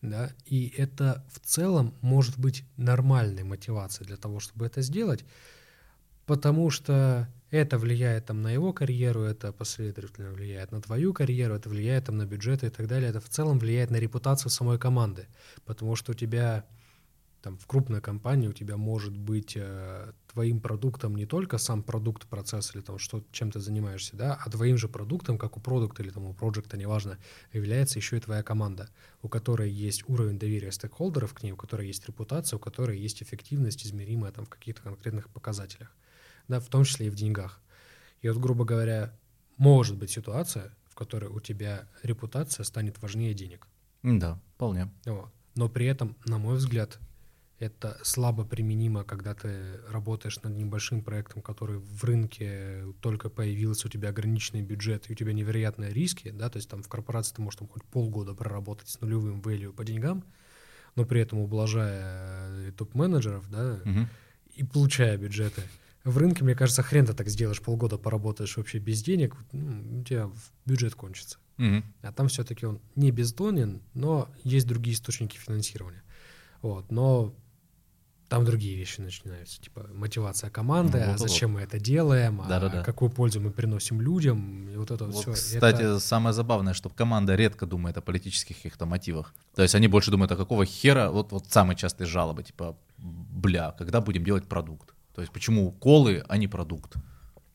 [0.00, 0.32] Да?
[0.46, 5.24] И это в целом может быть нормальной мотивацией для того, чтобы это сделать,
[6.24, 11.68] потому что это влияет там на его карьеру, это последовательно влияет на твою карьеру, это
[11.68, 13.10] влияет там на бюджеты и так далее.
[13.10, 15.26] Это в целом влияет на репутацию самой команды,
[15.64, 16.64] потому что у тебя
[17.42, 22.26] там в крупной компании у тебя может быть э, твоим продуктом не только сам продукт,
[22.26, 26.02] процесс или там что, чем ты занимаешься, да, а твоим же продуктом, как у продукта
[26.02, 27.18] или там у проекта, неважно,
[27.52, 28.90] является еще и твоя команда,
[29.22, 33.22] у которой есть уровень доверия стейкхолдеров к ней, у которой есть репутация, у которой есть
[33.22, 35.94] эффективность, измеримая там в каких-то конкретных показателях,
[36.48, 37.60] да, в том числе и в деньгах.
[38.20, 39.16] И вот, грубо говоря,
[39.56, 43.66] может быть ситуация, в которой у тебя репутация станет важнее денег.
[44.02, 44.90] Да, вполне.
[45.06, 45.30] Вот.
[45.54, 46.98] Но при этом, на мой взгляд,
[47.60, 53.90] это слабо применимо, когда ты работаешь над небольшим проектом, который в рынке только появился, у
[53.90, 57.42] тебя ограниченный бюджет и у тебя невероятные риски, да, то есть там в корпорации ты
[57.42, 60.24] можешь там хоть полгода проработать с нулевым value по деньгам,
[60.96, 64.08] но при этом ублажая э, топ-менеджеров, да, угу.
[64.54, 65.62] и получая бюджеты.
[66.02, 70.02] В рынке, мне кажется, хрен ты так сделаешь, полгода поработаешь вообще без денег, ну, у
[70.02, 70.30] тебя
[70.64, 71.36] бюджет кончится.
[71.58, 71.82] Угу.
[72.00, 76.02] А там все-таки он не бездонен, но есть другие источники финансирования.
[76.62, 77.34] Вот, но
[78.30, 81.58] там другие вещи начинаются, типа мотивация команды, ну, вот, а зачем вот.
[81.58, 82.82] мы это делаем, да, а да, да.
[82.84, 85.32] какую пользу мы приносим людям, и вот это вот все.
[85.32, 85.98] Кстати, это...
[85.98, 89.34] самое забавное, что команда редко думает о политических каких-то мотивах.
[89.56, 93.72] То есть они больше думают, а какого хера, вот, вот самые частые жалобы, типа, бля,
[93.72, 94.94] когда будем делать продукт?
[95.12, 96.94] То есть почему колы, а не продукт?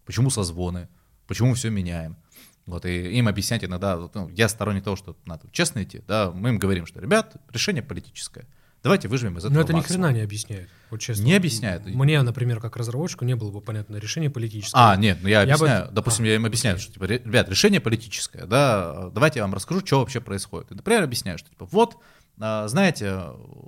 [0.06, 0.90] Почему созвоны?
[1.26, 2.18] Почему все меняем?
[2.66, 6.50] Вот, и им объяснять иногда, ну, я сторонник того, что надо честно идти, да, мы
[6.50, 8.46] им говорим, что, ребят, решение политическое.
[8.86, 10.02] Давайте выжмем из этого Но это максимум.
[10.02, 11.24] ни хрена не объясняет, вот честно.
[11.24, 11.88] Не объясняет.
[11.88, 14.78] Мне, например, как разработчику не было бы понятно решение политическое.
[14.80, 15.80] А, нет, ну я объясняю.
[15.80, 15.92] Я бы...
[15.92, 19.84] Допустим, а, я им объясняю, что, типа, ребят, решение политическое, да, давайте я вам расскажу,
[19.84, 20.72] что вообще происходит.
[20.72, 21.98] И, например, объясняю, что, типа, вот,
[22.40, 23.22] а, знаете,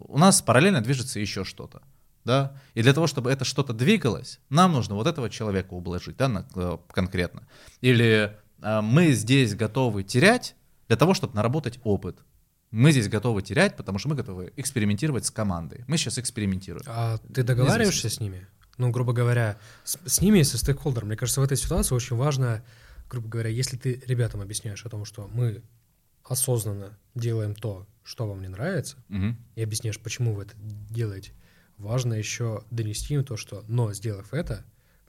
[0.08, 1.82] у нас параллельно движется еще что-то,
[2.24, 6.28] да, и для того, чтобы это что-то двигалось, нам нужно вот этого человека ублажить, да,
[6.28, 7.48] на, э, конкретно.
[7.82, 10.56] Или а, мы здесь готовы терять
[10.88, 12.20] для того, чтобы наработать опыт.
[12.72, 15.84] Мы здесь готовы терять, потому что мы готовы экспериментировать с командой.
[15.88, 16.86] Мы сейчас экспериментируем.
[16.88, 18.46] А ты договариваешься с ними?
[18.78, 21.08] Ну, грубо говоря, с, с ними, со стейкхолдером.
[21.08, 22.64] Мне кажется, в этой ситуации очень важно,
[23.10, 25.64] грубо говоря, если ты ребятам объясняешь о том, что мы
[26.24, 29.38] осознанно делаем то, что вам не нравится, Мгм.
[29.56, 31.32] и объясняешь, почему вы это делаете,
[31.78, 34.64] важно еще донести им то, что, но сделав это,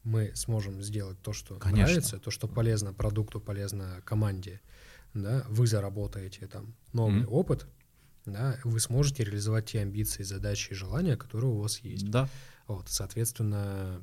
[0.05, 1.83] мы сможем сделать то, что Конечно.
[1.87, 4.61] нравится, то, что полезно продукту, полезно команде,
[5.15, 7.33] да, вы заработаете там новый Мгм.
[7.33, 7.67] опыт,
[8.27, 12.11] да, вы сможете реализовать те амбиции, задачи и желания, которые у вас есть.
[12.11, 12.29] Да.
[12.67, 14.03] Вот, соответственно,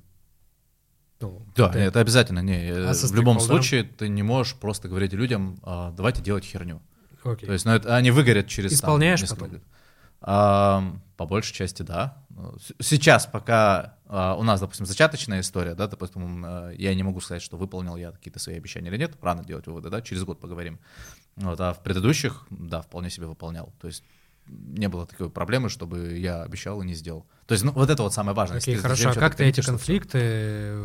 [1.19, 2.39] ну, Да, ты- это обязательно.
[2.39, 6.43] Не, э, А в любом случае ты не можешь просто говорить людям, а, давайте делать
[6.43, 6.81] херню.
[7.23, 7.47] окей.
[7.47, 9.53] То есть, ну, это, они выгорят через там, Исполняешь несколько потом?
[9.55, 9.63] лет.
[10.21, 12.24] А, по большей части, да.
[12.79, 17.41] Сейчас, пока а, у нас, допустим, зачаточная история, да, допустим, а, я не могу сказать,
[17.41, 20.79] что выполнил я какие-то свои обещания или нет, рано делать выводы, да, через год поговорим.
[21.37, 23.73] Вот, а в предыдущих, да, вполне себе выполнял.
[23.79, 24.03] То есть
[24.47, 27.25] не было такой проблемы, чтобы я обещал и не сделал.
[27.47, 28.57] То есть, ну, вот это вот самое важное.
[28.57, 29.09] Окей, ты хорошо.
[29.09, 30.77] А как ты эти конфликты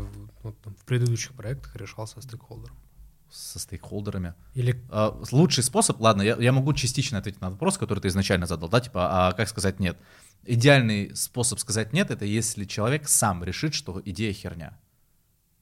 [0.43, 2.77] вот, там, в предыдущих проектах решал со стейкхолдером?
[3.31, 4.35] Со стейкхолдерами.
[4.55, 8.47] Или А, Лучший способ, ладно, я, я могу частично ответить на вопрос, который ты изначально
[8.47, 9.97] задал, да, типа, а как сказать нет?
[10.45, 14.79] Идеальный способ сказать нет, это если человек сам решит, что идея херня.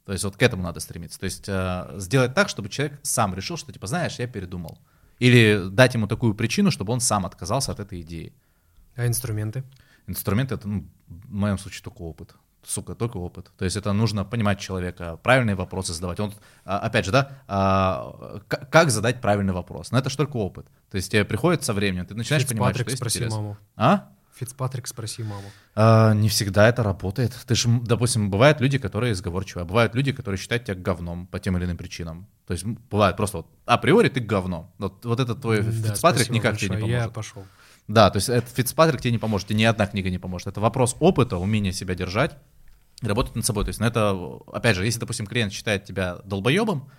[0.05, 1.21] То есть вот к этому надо стремиться.
[1.21, 4.79] То есть э, сделать так, чтобы человек сам решил, что типа, знаешь, я передумал.
[5.19, 8.33] Или дать ему такую причину, чтобы он сам отказался от этой идеи.
[8.97, 9.65] а инструменты?
[10.07, 12.35] Инструмент это, ну, в моем случае, только опыт.
[12.65, 13.51] Сука, только опыт.
[13.57, 16.21] То есть это нужно понимать человека, правильные вопросы задавать.
[16.21, 16.33] Он,
[16.65, 19.91] а, опять же, да, а, как задать правильный вопрос?
[19.91, 20.67] Но это же только опыт.
[20.91, 23.57] То есть тебе приходит со временем, ты начинаешь понимать, что Фицпатрик, есть спроси маму.
[23.77, 24.09] А?
[24.39, 25.51] Фицпатрик, спроси маму.
[25.75, 27.33] А, Не всегда это работает.
[27.47, 31.39] Ты же, допустим, бывают люди, которые сговорчивые, а бывают люди, которые считают тебя говном по
[31.41, 32.27] тем или иным причинам.
[32.47, 34.73] То есть бывает просто вот априори ты говно.
[34.79, 37.15] Вот, вот этот твой Да, Фицпатрик никак тебе не большое, Я поможет.
[37.15, 37.45] пошел.
[37.89, 40.49] Да, то есть этот Фицпатрик тебе не поможет, тебе ни одна книга не поможет.
[40.49, 42.37] Это вопрос опыта, умения себя держать,
[43.01, 43.65] работать над собой.
[43.65, 44.11] То есть, ну это,
[44.53, 46.91] опять же, если, допустим, клиент считает тебя долбоебом,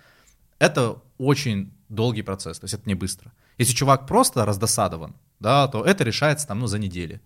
[0.58, 3.32] это очень долгий процесс, то есть это не быстро.
[3.56, 7.20] Если чувак просто раздосадован, да, то это решается там, ну, за недели.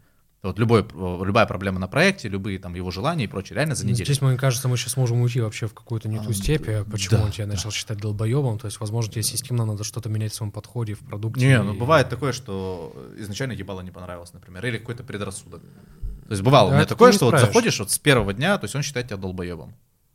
[0.44, 3.84] Вот любой, э, любая проблема на проекте, любые там его желания и прочее, реально за
[3.84, 4.04] Ну, неделю.
[4.04, 7.18] Здесь, мне кажется, мы сейчас можем уйти вообще в какую-то не ту А, степь, почему
[7.18, 8.58] да, он тебя начал считать долбоебом.
[8.58, 11.46] То есть, возможно, тебе системно надо что-то менять в своем подходе, в продукте.
[11.46, 15.62] Не, ну и- бывает такое, что изначально ебало не понравилось, например, или какой-то предрассудок.
[15.62, 18.64] То есть бывало Да, у меня такое, что вот заходишь вот с первого дня, то
[18.64, 19.74] есть он считает тебя долбоебом.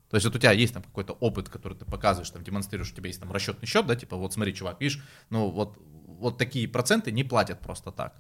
[0.10, 2.96] То есть вот у тебя есть там какой-то опыт, который ты показываешь, там демонстрируешь, у
[2.96, 5.78] тебя есть там расчетный счет, да, типа вот смотри, чувак, видишь, ну вот,
[6.08, 8.14] вот такие проценты не платят просто так.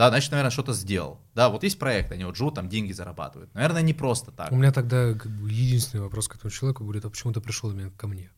[0.00, 1.20] Да, значит, наверное, что-то сделал.
[1.34, 3.52] Да, вот есть проект, они вот живут, там деньги зарабатывают.
[3.52, 4.50] Наверное, не просто так.
[4.50, 7.70] У меня тогда как бы, единственный вопрос к этому человеку будет, а почему ты пришел
[7.70, 8.30] именно ко мне?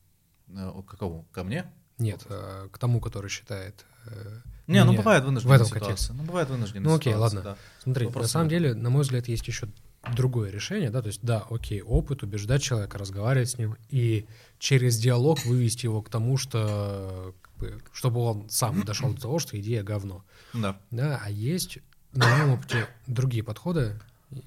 [0.48, 1.24] Э, К кому?
[1.30, 1.64] Ко мне?
[1.98, 3.84] Нет, а, к тому, который считает...
[4.06, 5.86] э, Не, ну меня бывает в вынужденная этом ситуация.
[5.88, 6.12] контексте.
[6.14, 7.50] Ну, бывает вынужденная Ну, окей, ситуация, ладно.
[7.52, 7.56] да.
[7.80, 8.62] Смотри, Вопрос на самом в этом.
[8.64, 9.68] деле, на мой взгляд, есть еще
[10.16, 14.26] другое решение, да, то есть, да, окей, опыт, убеждать человека, разговаривать с ним и
[14.58, 19.58] через диалог вывести его к тому, что, бы, чтобы он сам дошел до того, что
[19.60, 20.24] идея говно.
[20.52, 20.76] Да.
[20.90, 21.78] Да, а есть
[22.12, 23.98] на моем опыте другие подходы.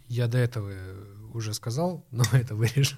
[0.08, 0.72] Я до этого
[1.34, 2.98] уже сказал, но это вырежем.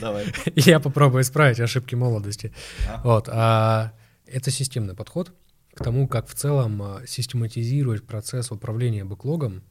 [0.00, 0.26] Давай.
[0.56, 2.52] Я попробую исправить ошибки молодости.
[2.88, 3.00] А.
[3.02, 3.28] Вот.
[3.30, 3.92] А
[4.26, 5.32] это системный подход
[5.74, 9.62] к тому, как в целом а, систематизировать процесс управления бэклогом,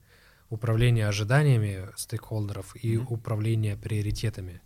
[0.50, 3.08] управления ожиданиями стейкхолдеров и Мгм.
[3.14, 4.62] управления приоритетами.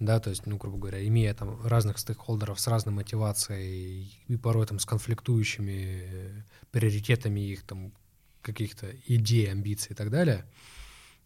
[0.00, 4.64] Да, то есть, ну, грубо говоря, имея там разных стейкхолдеров с разной мотивацией и порой
[4.66, 7.92] там с конфликтующими э, приоритетами их там
[8.42, 10.46] каких-то идей, амбиций и так далее,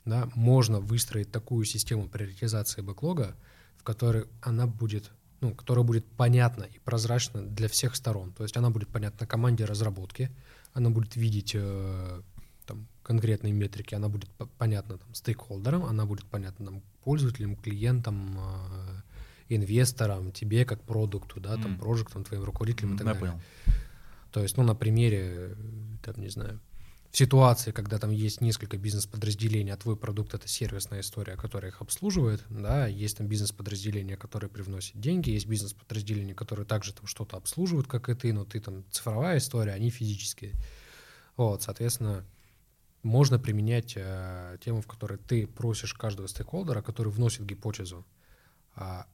[0.07, 3.37] да, можно выстроить такую систему приоритизации бэклога,
[3.77, 5.11] в которой она будет,
[5.41, 8.33] ну, которая будет понятна и прозрачна для всех сторон.
[8.33, 10.31] То есть она будет понятна команде разработки,
[10.73, 12.23] она будет видеть э,
[12.64, 18.38] там, конкретные метрики, она будет по- понятна там, стейкхолдерам, она будет понятна там, пользователям, клиентам,
[18.38, 23.32] э, инвесторам, тебе как продукту, да, там, прожектам, твоим руководителям и так Я далее.
[23.32, 23.42] понял.
[24.32, 25.57] То есть, ну, на примере,
[26.03, 26.61] там, не знаю,
[27.11, 31.83] в ситуации, когда там есть несколько бизнес-подразделений, а твой продукт— это сервисная история, которая их
[31.83, 37.87] обслуживает, да, есть там бизнес-подразделения, которые привносят деньги, есть бизнес-подразделения, которые также там что-то обслуживают,
[37.87, 40.53] как и ты, но ты там цифровая история, они физические.
[41.37, 42.24] Вот, соответственно,
[43.03, 48.07] можно применять э, тему, в которой ты просишь каждого стейкхолдера, который вносит гипотезу,
[48.74, 49.07] а,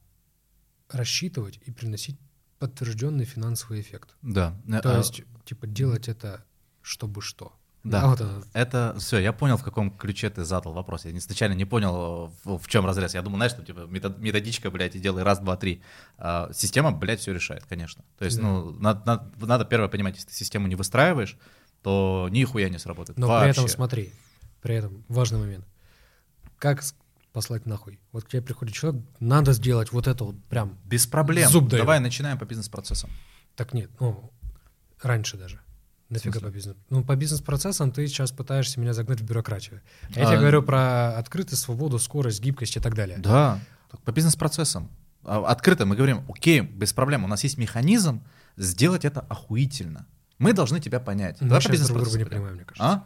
[0.89, 2.17] рассчитывать и приносить
[2.59, 4.15] подтвержденный финансовый эффект.
[4.21, 4.53] Да.
[4.83, 6.45] То А, есть, типа, делать это
[6.81, 7.53] чтобы что.
[7.85, 8.43] Да, вот это.
[8.51, 11.05] это все, я понял, в каком ключе ты задал вопрос.
[11.05, 13.13] Я изначально не понял, в, в чем разрез.
[13.13, 15.81] Я думал, знаешь, что типа метод- методичка, блядь, и делай раз, два, три.
[16.17, 18.03] А, система, блядь, все решает, конечно.
[18.17, 18.43] То есть, Да.
[18.43, 21.37] ну, надо, надо, надо первое понимать, если ты систему не выстраиваешь,
[21.81, 23.17] то нихуя не сработает.
[23.17, 23.43] Но Вообще.
[23.45, 24.13] при этом смотри,
[24.61, 25.65] при этом важный момент.
[26.57, 26.83] Как
[27.31, 27.99] послать нахуй?
[28.11, 30.77] Вот к тебе приходит человек, надо сделать вот это вот прям.
[30.85, 31.49] Без проблем.
[31.49, 31.83] Зуб даю.
[31.83, 33.09] Давай начинаем по бизнес-процессам.
[33.55, 34.31] Так нет, ну,
[35.01, 35.59] раньше даже.
[36.09, 36.75] Нафига по бизнес?
[36.89, 39.81] Ну, по бизнес-процессам ты сейчас пытаешься меня загнать в бюрократию.
[40.09, 43.19] Я А, тебе говорю про открытость, свободу, скорость, гибкость и так далее.
[43.19, 43.59] Да,
[44.05, 44.89] по бизнес-процессам.
[45.23, 48.23] А, Открыто мы говорим, окей, без проблем, у нас есть механизм
[48.57, 50.07] сделать это охуительно.
[50.39, 51.39] Мы должны тебя понять.
[51.41, 52.83] Мы Давай по сейчас друг друга не понимаем, мне кажется.
[52.83, 53.03] А?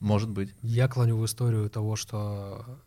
[0.00, 0.54] Может быть.
[0.62, 2.80] Я клоню в историю того, что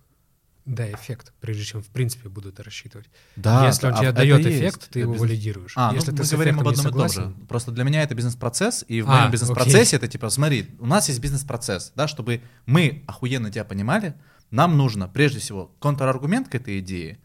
[0.66, 3.10] да, эффект, прежде чем в принципе буду это рассчитывать.
[3.36, 4.60] Да, Если он а тебе дает есть.
[4.60, 5.74] эффект, ты Это его бизнес- валидируешь.
[5.76, 7.34] А, Если ну, ты мы говорим об одном и том же.
[7.50, 11.10] Просто для меня это бизнес-процесс, и в А, моем бизнес-процессе это типа, смотри, у нас
[11.10, 14.14] есть бизнес-процесс, да, чтобы мы охуенно тебя понимали,
[14.52, 17.20] нам нужно прежде всего контраргумент к этой идее,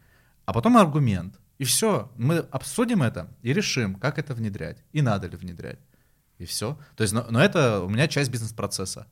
[0.46, 1.38] а потом аргумент.
[1.58, 5.78] И все, мы обсудим это и решим, как это внедрять, и надо ли внедрять.
[6.38, 6.78] И все.
[6.96, 9.06] То есть, но, но это у меня часть бизнес-процесса.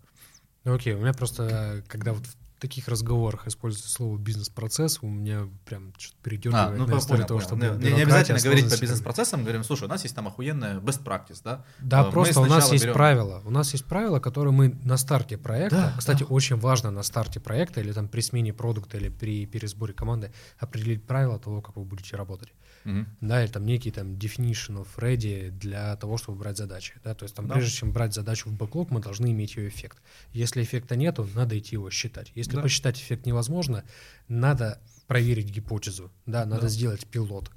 [0.64, 5.48] Ну окей, у меня просто, когда вот в таких разговорах используется слово бизнес-процесс, у меня
[5.66, 7.40] прям что-то А, передергивает ну, на понял, того, понял.
[7.40, 11.02] что Не- не, обязательно говорить по бизнес-процессам, говорим, слушай, у нас есть там охуенная best
[11.04, 11.64] practice, да?
[11.80, 13.42] Да, Э, мы просто у нас есть берем- правила.
[13.44, 16.26] У нас есть правила, которые мы на старте проекта, Да, кстати, да.
[16.26, 21.06] очень важно на старте проекта или там при смене продукта или при пересборе команды определить
[21.06, 22.54] правила того, как вы будете работать.
[22.84, 23.06] Мгм.
[23.22, 26.94] Да, или там некий там definition of ready для того, чтобы брать задачи.
[27.02, 27.54] Да, то есть там Да.
[27.54, 29.98] прежде чем брать задачу в бэклог, мы должны иметь ее эффект.
[30.32, 32.30] Если эффекта нету, надо идти его считать.
[32.34, 32.62] Если Да.
[32.62, 33.84] посчитать эффект невозможно,
[34.28, 36.68] надо проверить гипотезу, да, надо Да.
[36.68, 37.50] сделать пилот.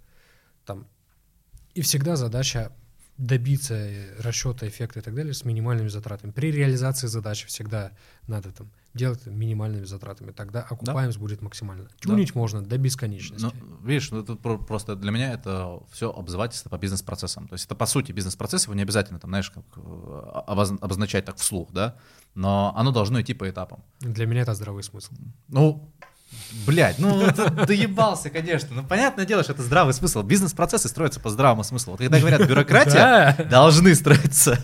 [0.66, 0.88] Там.
[1.74, 2.72] И всегда задача
[3.18, 6.32] добиться э, расчета эффекта и так далее с минимальными затратами.
[6.32, 7.92] При реализации задачи всегда
[8.28, 11.88] надо там делать минимальными затратами, тогда окупаемость будет максимальна.
[12.00, 13.44] Тюнить можно до бесконечности.
[13.46, 17.48] Ну, видишь, ну, тут про- просто для меня это все обзывательство по бизнес-процессам.
[17.48, 19.80] То есть это по сути бизнес-процесс, его не обязательно там, знаешь, как э,
[20.48, 21.96] обоз- обозначать так вслух, да,
[22.36, 23.84] но оно должно идти по этапам.
[24.00, 25.14] Для меня это здравый смысл.
[25.48, 25.92] Ну,
[26.66, 28.76] блядь, ну ты доебался, конечно.
[28.76, 30.22] Ну, понятное дело, что это здравый смысл.
[30.24, 31.92] Бизнес-процессы строятся по здравому смыслу.
[31.92, 34.64] Вот когда говорят бюрократия, должны строиться.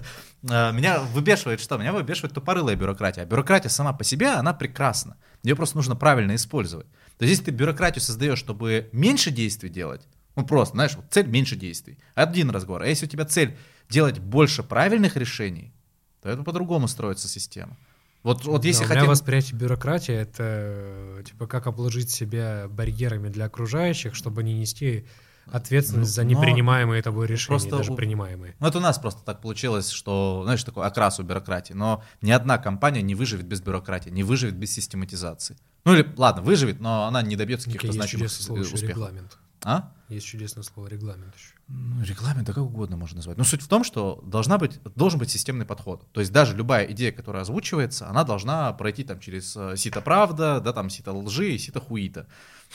[0.50, 1.78] А, Меня выбешивает что?
[1.78, 3.22] Меня выбешивает тупорылая бюрократия.
[3.22, 5.18] А бюрократия сама по себе, она прекрасна.
[5.44, 6.88] Ее просто нужно правильно использовать.
[7.18, 10.02] То есть если ты бюрократию создаешь, чтобы меньше действий делать,
[10.36, 12.00] ну просто, знаешь, вот цель меньше действий.
[12.16, 12.82] Один разговор.
[12.82, 13.58] А если у тебя цель
[13.90, 15.74] делать больше правильных решений,
[16.22, 17.78] то это по-другому строится система.
[18.24, 19.10] Вот, вот если Да, у меня хотим...
[19.12, 25.06] восприятие бюрократии это э, типа как обложить себя барьерами для окружающих, чтобы не нести
[25.52, 28.56] ответственность Ну, за но непринимаемые тобой решения, просто даже у- принимаемые.
[28.60, 31.74] Ну, это у нас просто так получилось, что, знаешь, такой окрас у бюрократии.
[31.74, 35.58] Но ни одна компания не выживет без бюрократии, не выживет без систематизации.
[35.84, 38.84] Ну или, ладно, выживет, но она не добьется Окей, каких-то значимых э, успехов.
[38.90, 39.38] регламент.
[39.66, 39.92] А?
[40.10, 41.54] Есть чудесное слово регламент еще.
[41.70, 43.38] Ну, регламент, да как угодно можно назвать.
[43.38, 46.06] Но суть в том, что должна быть, должен быть системный подход.
[46.12, 50.60] То есть даже любая идея, которая озвучивается, она должна пройти там через э, сито правда,
[50.60, 52.28] да, там сито лжи и сито хуита.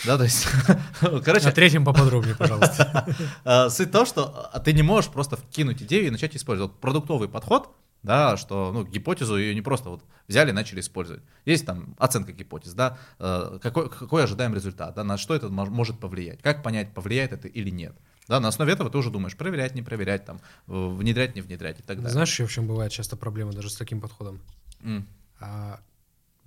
[0.05, 0.49] Да, то есть,
[1.25, 3.07] короче, О третьем поподробнее, пожалуйста.
[3.45, 6.73] А, Суть в том, что а, ты не можешь просто вкинуть идею и начать использовать.
[6.77, 7.71] Продуктовый подход,
[8.03, 11.23] да, что ну, гипотезу ее не просто вот взяли и начали использовать.
[11.45, 15.71] Есть там оценка гипотез, да, э, какой, какой ожидаем результат, да, на что это мож-
[15.71, 17.95] может повлиять, как понять, повлияет это или нет.
[18.29, 21.83] Да, на основе этого ты уже думаешь, проверять, не проверять, там, внедрять, не внедрять и
[21.83, 22.11] так далее.
[22.11, 24.41] Знаешь, еще в чем бывает часто проблема даже с таким подходом?
[24.83, 25.07] М.
[25.41, 25.81] А,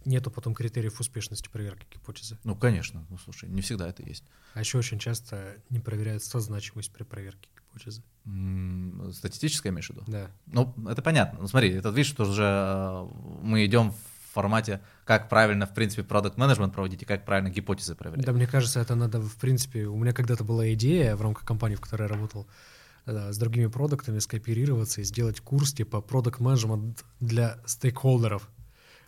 [0.05, 2.37] Нету потом критериев успешности проверки гипотезы.
[2.43, 4.23] Ну, конечно, ну, слушай, не всегда это есть.
[4.53, 8.01] А еще очень часто не проверяют созначимость при проверке гипотезы.
[8.25, 10.03] М, Статистическое имеешь в виду?
[10.07, 10.31] Да.
[10.47, 11.39] Ну, это понятно.
[11.41, 13.07] Ну, смотри, это видишь, что уже э,
[13.43, 17.95] мы идем в формате, как правильно, в принципе, продукт менеджмент проводить и как правильно гипотезы
[17.95, 18.25] проверять.
[18.25, 21.75] Да, мне кажется, это надо, в принципе, у меня когда-то была идея в рамках компании,
[21.75, 22.47] в которой я работал,
[23.05, 28.49] э, с другими продуктами скооперироваться и сделать курс типа продукт менеджмент для стейкхолдеров.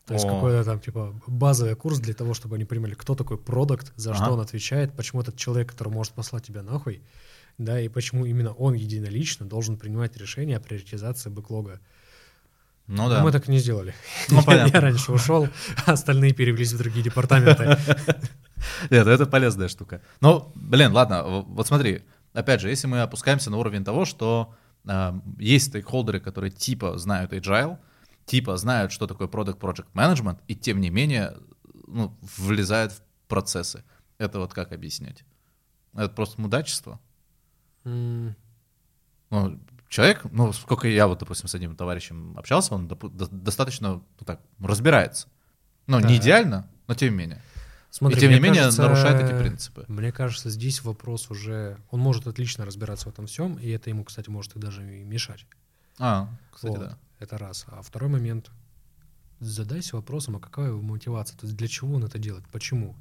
[0.05, 3.93] То есть какой-то там типа базовый курс для того, чтобы они понимали, кто такой продукт,
[3.95, 7.01] за что он отвечает, почему этот человек, который может послать тебя нахуй,
[7.57, 11.79] да, и почему именно он единолично должен принимать решение о приоритизации бэклога.
[12.87, 13.23] Ну Но да.
[13.23, 13.93] Мы так и не сделали.
[14.29, 14.73] Ну, понятно.
[14.73, 15.47] Я раньше ушел,
[15.85, 17.77] а остальные перевелись в другие департаменты.
[18.89, 20.01] Нет, это полезная штука.
[20.19, 22.01] Ну, блин, ладно, вот смотри,
[22.33, 24.53] опять же, если мы опускаемся на уровень того, что
[24.85, 27.77] э, есть стейкхолдеры, которые типа знают agile,
[28.25, 31.35] типа знают, что такое product project management, и тем не менее
[31.87, 33.83] ну, влезают в процессы.
[34.17, 35.23] Это вот как объяснять?
[35.93, 36.99] Это просто мудачество?
[37.85, 38.35] М,
[39.29, 39.59] Ну,
[39.89, 44.25] человек, ну, сколько я вот, допустим, с одним товарищем общался, он допу- до- достаточно, ну,
[44.25, 45.27] так, разбирается.
[45.87, 46.15] Ну, не Да.
[46.17, 47.41] идеально, но тем не менее.
[47.89, 49.85] Смотри, И тем не менее кажется, нарушает эти принципы.
[49.87, 51.77] Мне кажется, здесь вопрос уже...
[51.91, 55.03] Он может отлично разбираться в этом всем, и это ему, кстати, может и даже и
[55.03, 55.45] мешать.
[55.99, 56.97] А, кстати, Вот, да.
[57.23, 57.65] Это раз.
[57.69, 58.51] А второй момент.
[59.39, 61.37] Задайся вопросом, а какая его мотивация?
[61.37, 62.45] То есть для чего он это делает?
[62.51, 62.95] Почему?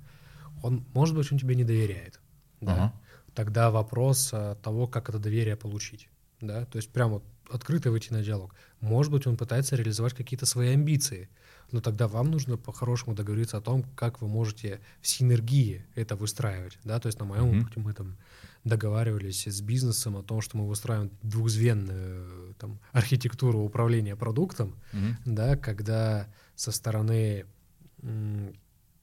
[0.63, 2.21] Он, может быть, он тебе не доверяет.
[2.61, 2.73] Да?
[2.73, 2.93] Ага.
[3.35, 6.09] Тогда вопрос а, того, как это доверие получить.
[6.41, 6.65] Да?
[6.67, 8.55] То есть прямо вот открыто выйти на диалог.
[8.81, 11.29] Может быть, он пытается реализовать какие-то свои амбиции.
[11.73, 16.79] Но тогда вам нужно по-хорошему договориться о том, как вы можете в синергии это выстраивать.
[16.85, 17.01] Да?
[17.01, 17.63] То есть на моем Мгм.
[17.63, 18.17] опыте мы там
[18.65, 25.17] договаривались с бизнесом о том, что мы выстраиваем двухзвенную э, там, архитектуру управления продуктом, Мгм.
[25.25, 27.47] да, когда со стороны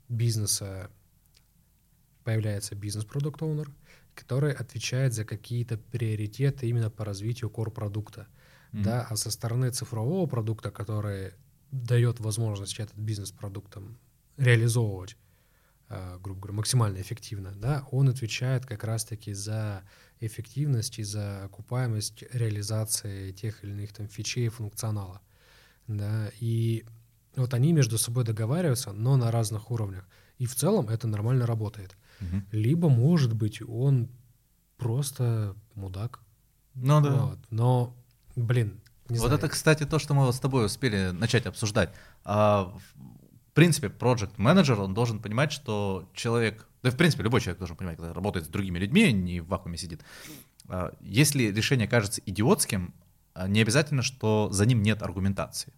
[0.08, 0.90] бизнеса
[2.24, 3.72] появляется бизнес-продукт оунер
[4.20, 8.28] который отвечает за какие-то приоритеты именно по развитию core-продукта.
[8.74, 8.84] Мгм.
[8.84, 11.32] Да, а со стороны цифрового продукта, который
[11.72, 13.98] дает возможность этот бизнес-продукт там
[14.38, 15.18] реализовывать,
[15.90, 19.84] э, грубо говоря, максимально эффективно, да, он отвечает как раз-таки за
[20.20, 25.22] эффективность и за окупаемость реализации тех или иных там фичей и функционала.
[25.88, 26.86] Да, и
[27.36, 30.08] вот они между собой договариваются, но на разных уровнях.
[30.38, 31.98] И в целом это нормально работает.
[32.20, 32.46] Мгм.
[32.52, 34.10] Либо, может быть, он
[34.78, 36.22] просто мудак.
[36.76, 37.12] Ну да.
[37.12, 37.40] Вот.
[37.50, 37.96] Но,
[38.36, 39.40] блин, не вот знаю.
[39.40, 41.94] это, кстати, то, что мы вот с тобой успели начать обсуждать.
[42.24, 47.60] А, в принципе, project менеджер он должен понимать, что человек, да, в принципе, любой человек
[47.60, 50.04] должен понимать, когда работает с другими людьми, не в вакууме сидит.
[50.68, 52.94] А, Если решение кажется идиотским,
[53.34, 55.74] а, не обязательно, что за ним нет аргументации.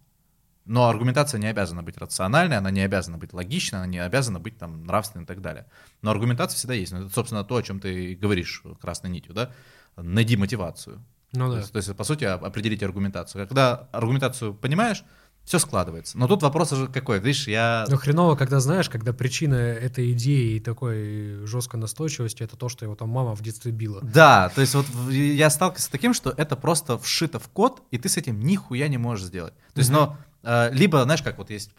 [0.64, 4.58] Но аргументация не обязана быть рациональной, она не обязана быть логичной, она не обязана быть
[4.58, 5.66] там нравственной и так далее.
[6.02, 6.92] Но аргументация всегда есть.
[6.92, 9.50] Ну, это, собственно, то, о чем ты говоришь красной нитью, да?
[9.96, 11.04] Найди мотивацию.
[11.32, 11.58] Ну То да.
[11.60, 13.46] есть, то есть, по сути, оп- определить аргументацию.
[13.46, 15.02] Когда аргументацию понимаешь,
[15.44, 16.18] все складывается.
[16.18, 17.18] Но тут вопрос уже какой.
[17.18, 17.84] Видишь, я...
[17.88, 22.84] Но хреново, когда знаешь, когда причина этой идеи и такой жесткой настойчивости это то, что
[22.84, 24.00] его там мама в детстве била.
[24.02, 27.98] Да, то есть вот я сталкивался с таким, что это просто вшито в код, и
[27.98, 29.54] ты с этим нихуя не можешь сделать.
[29.74, 29.98] То есть, Мгм.
[29.98, 31.70] но э, либо, знаешь, как вот есть,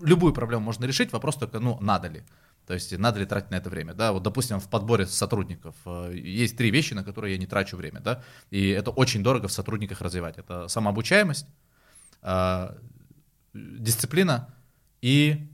[0.00, 2.22] любую проблему можно решить, вопрос только, ну, надо ли.
[2.66, 6.12] То есть надо ли тратить на это время, да, вот, допустим, в подборе сотрудников э,
[6.14, 9.52] есть три вещи, на которые я не трачу время, да, и это очень дорого в
[9.52, 10.38] сотрудниках развивать.
[10.38, 11.46] Это самообучаемость,
[12.22, 12.76] э,
[13.52, 14.54] дисциплина
[15.00, 15.51] и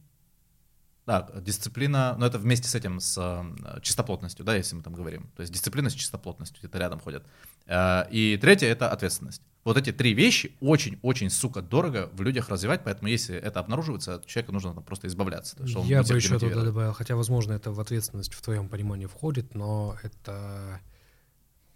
[1.08, 5.30] да, дисциплина, но это вместе с этим, с э, чистоплотностью, да, если мы там говорим.
[5.36, 7.24] То есть дисциплина с чистоплотностью где-то рядом ходят.
[7.66, 9.40] Э, И третье— это ответственность.
[9.64, 14.26] Вот эти три вещи очень-очень, сука, дорого в людях развивать, поэтому если это обнаруживается, от
[14.26, 15.56] человека нужно там просто избавляться.
[15.56, 18.68] то есть он Я бы еще туда добавил, хотя, возможно, это в ответственность в твоем
[18.68, 20.78] понимании входит, но это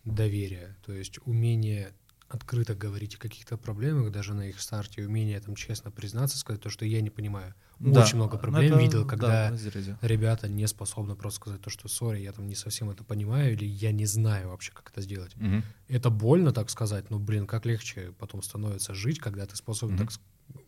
[0.05, 1.93] доверие, то есть умение
[2.35, 6.71] открыто говорить о каких-то проблемах, даже на их старте, умение там честно признаться, сказать то,
[6.71, 7.55] что я не понимаю.
[7.79, 9.99] Да, Очень много ну проблем это, видел, да, когда разрезе.
[10.03, 13.65] ребята не способны просто сказать то, что сори, я там не совсем это понимаю, или
[13.65, 15.35] я не знаю вообще, как это сделать.
[15.37, 15.63] Мгм.
[15.89, 20.07] Это больно, так сказать, но, блин, как легче потом становится жить, когда ты способен Мгм.
[20.07, 20.19] так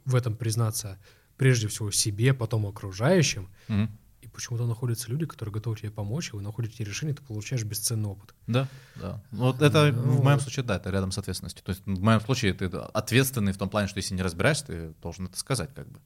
[0.05, 0.99] в этом признаться
[1.37, 3.99] прежде всего себе, потом окружающим, Мгм.
[4.35, 8.35] Почему-то находятся люди, которые готовы тебе помочь, и вы находите решение, ты получаешь бесценный опыт.
[8.47, 9.23] Да, да.
[9.31, 11.65] Вот это Ну, в моем случае, да, это рядом с ответственностью.
[11.65, 14.95] То есть в моем случае ты ответственный в том плане, что если не разбираешься, ты
[15.03, 15.99] должен это сказать как бы.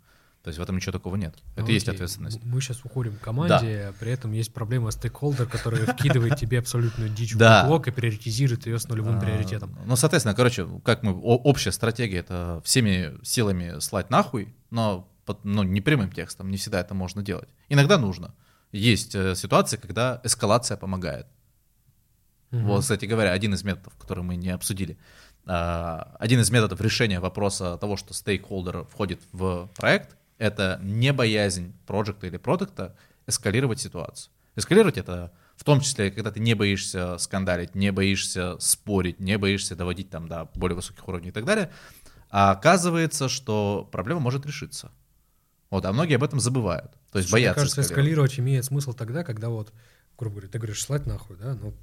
[0.44, 1.34] То есть в этом ничего такого нет.
[1.56, 2.40] Это Ну, и есть окей, ответственность.
[2.44, 7.10] Мы сейчас уходим к команде, а при этом есть проблема стейкхолдер, который вкидывает тебе абсолютную
[7.10, 7.66] дичь в Да.
[7.66, 9.76] блок и приоритизирует ее с нулевым А, приоритетом.
[9.84, 15.08] Ну, соответственно, короче, как мы, общая стратегия это всеми силами слать нахуй, но
[15.42, 17.48] ну, не прямым текстом, не всегда это можно делать.
[17.68, 18.34] Иногда нужно.
[18.72, 21.26] Есть э, ситуации, когда эскалация помогает.
[22.50, 22.66] Мгм.
[22.66, 24.98] Вот, кстати говоря, один из методов, который мы не обсудили.
[25.46, 31.74] А, Один из методов решения вопроса того, что стейкхолдер входит в проект, это не боязнь
[31.86, 32.96] проекта или продукта
[33.26, 34.32] эскалировать ситуацию.
[34.56, 39.74] Эскалировать это в том числе, когда ты не боишься скандалить, не боишься спорить, не боишься
[39.74, 41.70] доводить там до более высоких уровней и так далее.
[42.30, 44.92] А оказывается, что проблема может решиться.
[45.70, 46.92] Вот, а многие об этом забывают.
[47.10, 47.92] То есть Слушай, боятся Мне кажется, эскалировать.
[47.92, 49.72] эскалировать имеет смысл тогда, когда вот,
[50.16, 51.74] грубо говоря, ты говоришь слать нахуй, да, ну,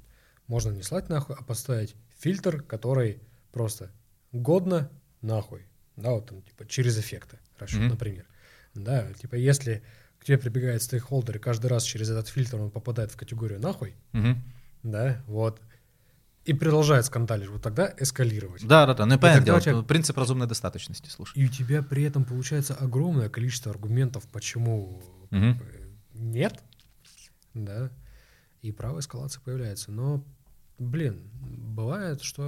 [0.48, 3.20] можно не слать нахуй, а поставить фильтр, который
[3.52, 3.90] просто
[4.32, 4.90] годно
[5.22, 7.90] нахуй, да, вот там, типа, через эффекты, расчет, Мгм.
[7.90, 8.26] например.
[8.74, 9.82] Да, типа, если
[10.18, 13.94] к тебе прибегает стейкхолдер, и каждый раз через этот фильтр он попадает в категорию нахуй,
[14.12, 14.42] Мгм.
[14.82, 15.60] да, вот,
[16.46, 18.66] и продолжает скандалить, вот тогда эскалировать.
[18.66, 19.06] Да, да, да.
[19.06, 21.36] Ну и понятное дело, тебя- принцип разумной достаточности, слушай.
[21.38, 25.56] И у тебя при этом получается огромное количество аргументов, почему бы,
[26.14, 26.62] нет,
[27.54, 27.90] да,
[28.62, 29.90] и право эскалации появляется.
[29.92, 30.24] Но
[30.78, 32.42] блин, бывает, что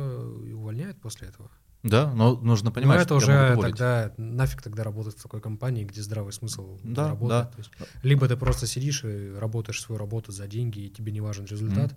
[0.53, 1.51] увольняют после этого.
[1.85, 5.85] Да, но нужно Но понимать, это что уже тогда нафиг тогда работать в такой компании,
[5.85, 7.45] где здравый смысл Да, работает.
[7.45, 7.51] да.
[7.53, 7.70] То есть
[8.03, 11.95] либо ты просто сидишь и работаешь свою работу за деньги, и тебе не важен результат,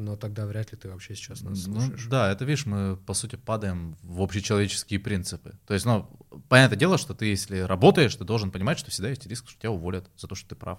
[0.00, 2.06] но тогда вряд ли ты вообще сейчас нас Ну, слушаешь.
[2.06, 5.54] да, это, видишь, мы, по сути, падаем в общечеловеческие принципы.
[5.66, 6.08] То есть, ну,
[6.48, 9.70] понятное дело, что ты, если работаешь, ты должен понимать, что всегда есть риск, что тебя
[9.70, 10.78] уволят за то, что ты прав.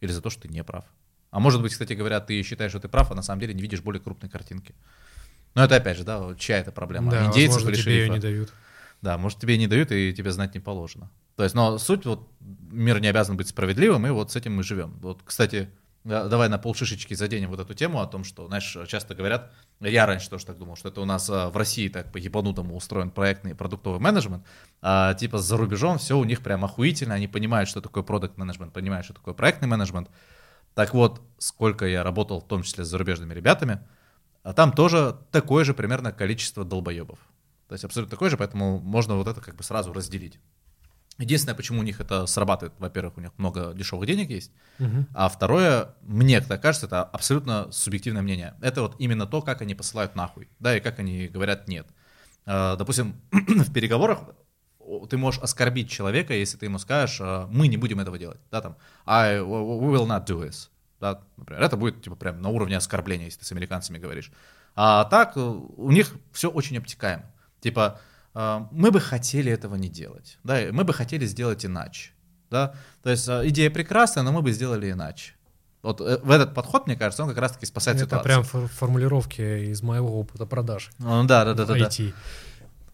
[0.00, 0.84] Или за то, что ты не прав.
[1.30, 3.62] А может быть, кстати говоря, ты считаешь, что ты прав, а на самом деле не
[3.62, 4.74] видишь более крупной картинки.
[5.54, 7.10] Но это, опять же, да, чья это проблема?
[7.10, 8.52] Да, Индейцев возможно, или тебе ее не дают.
[9.00, 11.10] Да, может, тебе не дают, и тебе знать не положено.
[11.36, 14.62] То есть, но суть, вот, мир не обязан быть справедливым, и вот с этим мы
[14.62, 14.98] живем.
[15.00, 15.70] Вот, кстати,
[16.04, 20.04] да, давай на полшишечки заденем вот эту тему о том, что, знаешь, часто говорят, я
[20.04, 23.54] раньше тоже так думал, что это у нас а, в России так по-ебанутому устроен проектный
[23.54, 24.44] продуктовый менеджмент,
[24.80, 28.72] а типа за рубежом все у них прям охуительно, они понимают, что такое продукт менеджмент,
[28.72, 30.10] понимают, что такое проектный менеджмент.
[30.74, 33.80] Так вот, сколько я работал, в том числе с зарубежными ребятами,
[34.42, 37.18] а там тоже такое же примерно количество долбоебов.
[37.68, 40.40] То есть абсолютно такое же, поэтому можно вот это как бы сразу разделить.
[41.18, 45.06] Единственное, почему у них это срабатывает, во-первых, у них много дешевых денег есть, Мгм.
[45.14, 48.54] а второе, мне так кажется, это абсолютно субъективное мнение.
[48.62, 51.86] Это вот именно то, как они посылают нахуй, да, и как они говорят нет.
[52.46, 54.20] А, Допустим, в переговорах
[55.10, 58.62] ты можешь оскорбить человека, если ты ему скажешь, а, мы не будем этого делать, да,
[58.62, 62.76] там, I, we will not do this, да, например, это будет, типа, прям на уровне
[62.76, 64.32] оскорбления, если ты с американцами говоришь.
[64.74, 67.24] А так, э, у них все очень обтекаемо.
[67.60, 68.00] Типа,
[68.34, 72.10] мы бы хотели этого не делать, да, мы бы хотели сделать иначе,
[72.50, 75.34] да, то есть э, идея прекрасная, но мы бы сделали иначе.
[75.82, 78.24] Вот э, в этот подход, мне кажется, он как раз-таки спасает Это ситуацию.
[78.24, 80.90] прям фор- формулировки из моего опыта продаж.
[80.98, 81.86] Ну, да, да, да, да, да.
[81.88, 82.14] IT.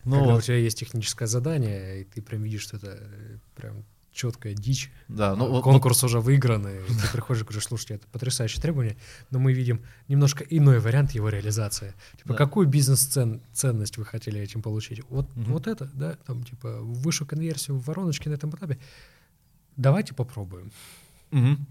[0.05, 3.39] Ну, Когда вот, у тебя есть техническое задание, и ты прям видишь, что это э,
[3.55, 3.85] прям
[4.18, 4.90] четкая дичь.
[5.06, 8.96] да, ну, вот- Конкурс уже выигран, и ты приходишь и говоришь, слушайте, это потрясающее требование,
[9.30, 11.94] но мы видим немножко иной вариант его реализации.
[12.16, 12.34] Типа, Да.
[12.34, 15.02] какую бизнес-ценность вы хотели этим получить?
[15.08, 15.52] Вот, Мгм.
[15.52, 18.78] вот это, да, там, типа, высшую конверсию в вороночке на этом этапе.
[19.76, 20.72] Давайте попробуем.
[21.30, 21.64] Мгм.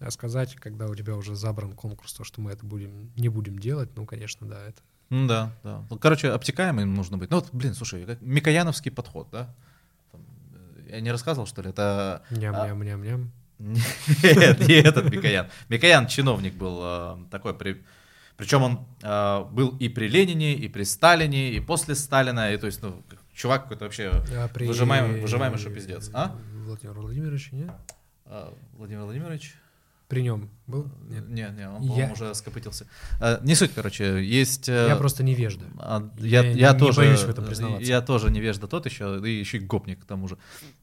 [0.00, 3.58] А сказать, когда у тебя уже забран конкурс, то, что мы это будем, не будем
[3.58, 4.80] делать, ну, конечно, да, это
[5.10, 5.84] Ну Да, да.
[5.90, 7.30] Ну, короче, обтекаемым нужно быть.
[7.30, 9.54] Ну вот, блин, слушай, как Микояновский подход, да?
[10.88, 11.70] Я не рассказывал, что ли?
[11.70, 12.22] Это...
[12.30, 13.30] а, ням-ням-ням-ням.
[13.58, 15.48] Нет, не этот Микоян.
[15.68, 17.84] Микоян чиновник был э, такой, при...
[18.36, 22.66] причем он э, был и при Ленине, и при Сталине, и после Сталина, и то
[22.66, 23.02] есть, ну,
[23.34, 26.10] чувак какой-то вообще А при- выжимаемый, выжимаемый, что пиздец.
[26.14, 26.36] А?
[26.64, 27.70] Владимир Владимирович, нет?
[28.26, 29.54] А, Владимир Владимирович?
[30.08, 30.90] При нем был?
[31.08, 31.28] Нет.
[31.28, 32.86] Не, не, он, Я- уже скопытился.
[33.20, 34.66] А, Не суть, короче, есть...
[34.68, 35.66] э, Я просто невежда.
[35.78, 37.86] А, Я, Я я, не тоже, боюсь в этом признаваться.
[37.86, 40.38] я тоже невежда тот еще, и еще и гопник к тому же.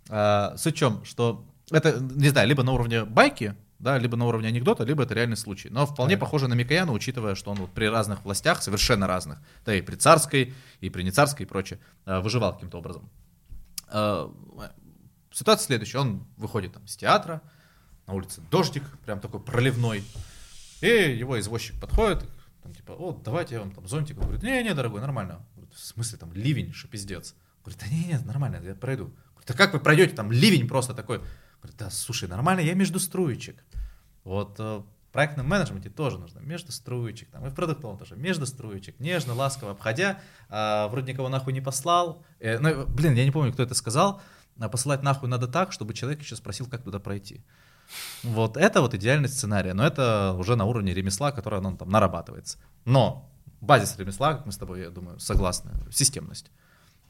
[0.10, 4.26] А, суть в чем, что это, не знаю, либо на уровне байки, да, либо на
[4.27, 5.69] уровне анекдота, либо это реальный случай.
[5.72, 6.19] Но вполне Так.
[6.22, 9.95] похоже на Микояна, учитывая, что он вот при разных властях, совершенно разных, да и при
[9.95, 13.10] царской, и при нецарской и прочее, выживал каким-то образом.
[15.31, 15.97] Ситуация следующая.
[15.99, 17.41] Он выходит там с театра,
[18.07, 20.03] на улице дождик, прям такой проливной,
[20.82, 22.23] и его извозчик подходит,
[22.65, 24.18] там, типа, о, давайте я вам там зонтик.
[24.18, 25.45] Он говорит, не-не, дорогой, нормально.
[25.56, 27.36] Говорит, в смысле, там ливень, что пиздец.
[27.64, 29.14] Говорит, да не-не, нормально, я пройду.
[29.34, 31.19] Говорит, а как вы пройдете, там ливень просто такой.
[31.61, 33.64] Говорит, да, слушай, нормально, я между струечек.
[34.23, 38.48] Вот э, в проектном менеджменте тоже нужно между струечек, там, и в продуктовом тоже, между
[38.48, 40.19] струечек, нежно, ласково обходя,
[40.49, 42.26] а, вроде никого нахуй не послал.
[42.40, 44.23] Э, ну, блин, я не помню, кто это сказал,
[44.60, 47.45] а посылать нахуй надо так, чтобы человек еще спросил, как туда пройти.
[48.23, 52.57] Вот это вот идеальный сценарий, но это уже на уровне ремесла, которое ну, там нарабатывается.
[52.85, 53.31] Но
[53.61, 56.51] базис ремесла, как мы с тобой, я думаю, согласны, системность.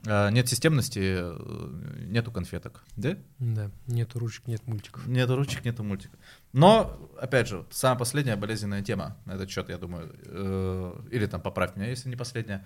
[0.06, 3.18] Э, Нет системности, э, нету конфеток, да?
[3.39, 5.06] Да, нету ручек, нет мультиков.
[5.07, 6.18] Нету ручек, нету мультика.
[6.53, 11.41] Но, опять же, самая последняя болезненная тема на этот счет, я думаю, э, или там
[11.41, 12.65] поправь меня, если не последняя.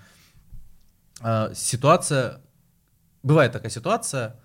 [1.22, 2.42] Э, Ситуация,
[3.24, 4.40] бывает такая ситуация,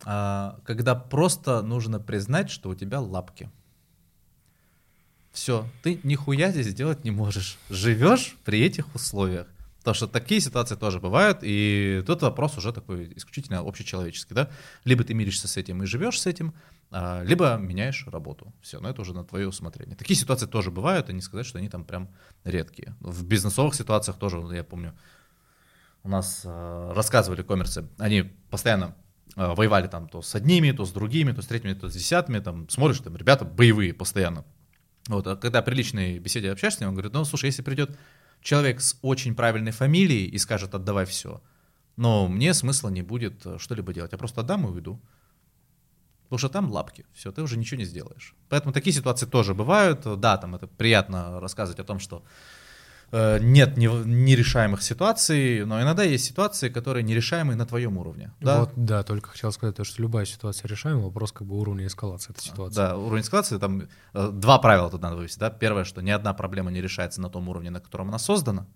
[0.00, 3.50] когда просто нужно признать, что у тебя лапки.
[5.32, 7.58] Все, ты нихуя здесь сделать не можешь.
[7.68, 9.48] Живешь при этих условиях.
[9.78, 14.48] Потому что такие ситуации тоже бывают, и тут вопрос уже такой исключительно общечеловеческий, да?
[14.84, 16.54] Либо ты миришься с этим и живешь с этим,
[16.90, 18.54] а, либо меняешь работу.
[18.62, 19.94] Все, но это уже на твое усмотрение.
[19.94, 22.08] Такие ситуации тоже бывают, и не сказать, что они там прям
[22.44, 22.94] редкие.
[23.00, 24.94] В бизнесовых ситуациях тоже, я помню,
[26.02, 28.94] у нас э, рассказывали коммерцы, они постоянно
[29.36, 32.68] воевали там то с одними, то с другими, то с третьими, то с десятыми, там
[32.68, 34.44] смотришь, там ребята боевые постоянно.
[35.08, 37.98] Вот, а когда при личной беседе общаешься с ним, он говорит, ну, слушай, если придет
[38.40, 41.42] человек с очень правильной фамилией и скажет, отдавай все,
[41.96, 45.00] но мне смысла не будет э, что-либо делать, я просто отдам и уйду.
[46.24, 48.34] Потому что там лапки, все, ты уже ничего не сделаешь.
[48.48, 50.00] Поэтому такие ситуации тоже бывают.
[50.18, 52.63] Да, там это приятно рассказывать о том, что э,
[53.40, 58.32] нет не- нерешаемых ситуаций, но иногда есть ситуации, которые нерешаемые на твоем уровне.
[58.40, 61.86] Да, Вот, да, только хотел сказать, то, что любая ситуация решаема, вопрос как бы уровня
[61.86, 62.76] эскалации этой ситуации.
[62.76, 63.82] Да, уровень эскалации, там
[64.14, 65.50] э, два правила тут надо вывести, да.
[65.50, 68.66] Первое, что ни одна проблема не решается на том уровне, на котором она создана,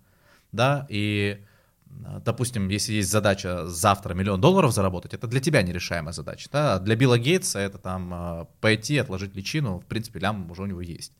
[0.51, 1.43] да, и,
[1.89, 6.75] э, допустим, если есть задача завтра миллион долларов заработать, это для тебя нерешаемая задача, да,
[6.75, 10.65] а для Билла Гейтса это там э, пойти, отложить личину, в принципе, лям уже у
[10.65, 11.11] него есть.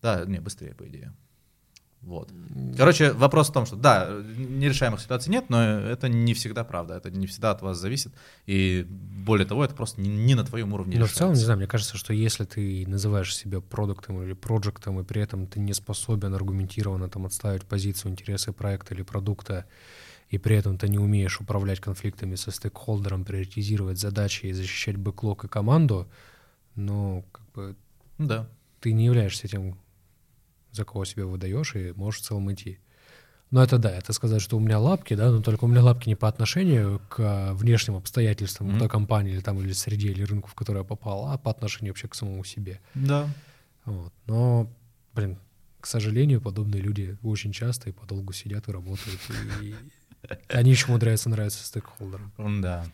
[0.00, 1.12] Да, не, быстрее, по идее.
[2.02, 2.32] Вот.
[2.76, 7.10] Короче, вопрос в том, что да, нерешаемых ситуаций нет, но это не всегда правда, это
[7.10, 8.12] не всегда от вас зависит,
[8.46, 11.44] и более того, это просто не, не на твоем уровне Но в целом, не решается.
[11.46, 15.58] знаю, мне кажется, что если ты называешь себя продуктом или проектом, и при этом ты
[15.58, 19.64] не способен аргументированно там отставить позицию, интересы проекта или продукта,
[20.28, 25.44] и при этом ты не умеешь управлять конфликтами со стейкхолдером, приоритизировать задачи и защищать бэклог
[25.44, 26.08] и команду,
[26.76, 27.76] ну, как бы
[28.18, 28.48] Да.
[28.80, 29.76] ты не являешься тем,
[30.76, 32.78] за кого себя выдаешь, и можешь в целом идти.
[33.50, 36.08] Но это да, это сказать, что у меня лапки, да, но только у меня лапки
[36.08, 38.78] не по отношению к а, внешним обстоятельствам Мгм.
[38.80, 41.92] той компании или там или среде или рынку, в который я попал, а по отношению
[41.92, 42.80] вообще к самому себе.
[42.94, 43.28] Да.
[43.84, 44.12] Вот.
[44.26, 44.68] Но,
[45.14, 45.38] блин,
[45.80, 49.20] к сожалению, подобные люди очень часто и подолгу сидят и работают,
[49.62, 49.74] и
[50.48, 52.32] они еще умудряются нравиться стейкхолдерам.
[52.60, 52.84] Да.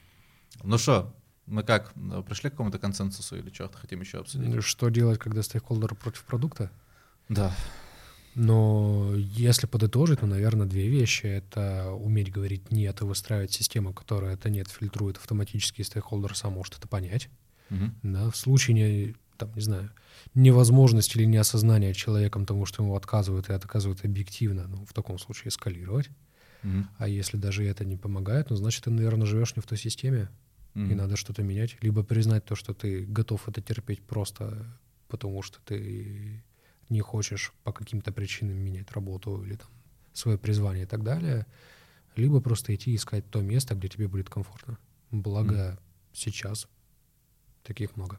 [0.62, 1.14] Ну что,
[1.46, 1.94] мы как,
[2.26, 4.62] пришли к какому-то консенсусу или что-то хотим еще обсудить?
[4.62, 6.70] Что делать, когда стейкхолдер против продукта?
[7.28, 7.54] Да.
[8.34, 11.26] Но если подытожить, то, наверное, две вещи.
[11.26, 16.54] Это уметь говорить «нет» и выстраивать систему, которая это «нет» фильтрует автоматически, и стейкхолдер сам
[16.54, 17.28] может это понять.
[17.68, 17.94] Мгм.
[18.02, 19.90] Да, в случае, не, там, не знаю,
[20.34, 25.48] невозможности или неосознания человеком того, что ему отказывают и отказывают объективно, ну, в таком случае
[25.48, 26.08] эскалировать.
[26.62, 26.88] Мгм.
[26.98, 30.30] А если даже это не помогает, ну, значит, ты, наверное, живешь не в той системе,
[30.74, 30.96] и Мгм.
[30.96, 31.76] надо что-то менять.
[31.82, 34.66] Либо признать то, что ты готов это терпеть просто
[35.08, 36.42] потому, что ты
[36.88, 39.68] не хочешь по каким-то причинам менять работу или там
[40.12, 41.46] свое призвание и так далее.
[42.16, 44.78] Либо просто идти искать то место, где тебе будет комфортно.
[45.10, 45.78] Благо
[46.12, 46.68] сейчас
[47.62, 48.18] таких много.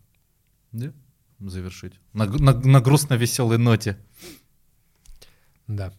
[0.71, 0.91] Да.
[1.39, 1.99] Завершить.
[2.13, 3.97] На, на, на грустно-веселой ноте.
[5.67, 5.93] Да.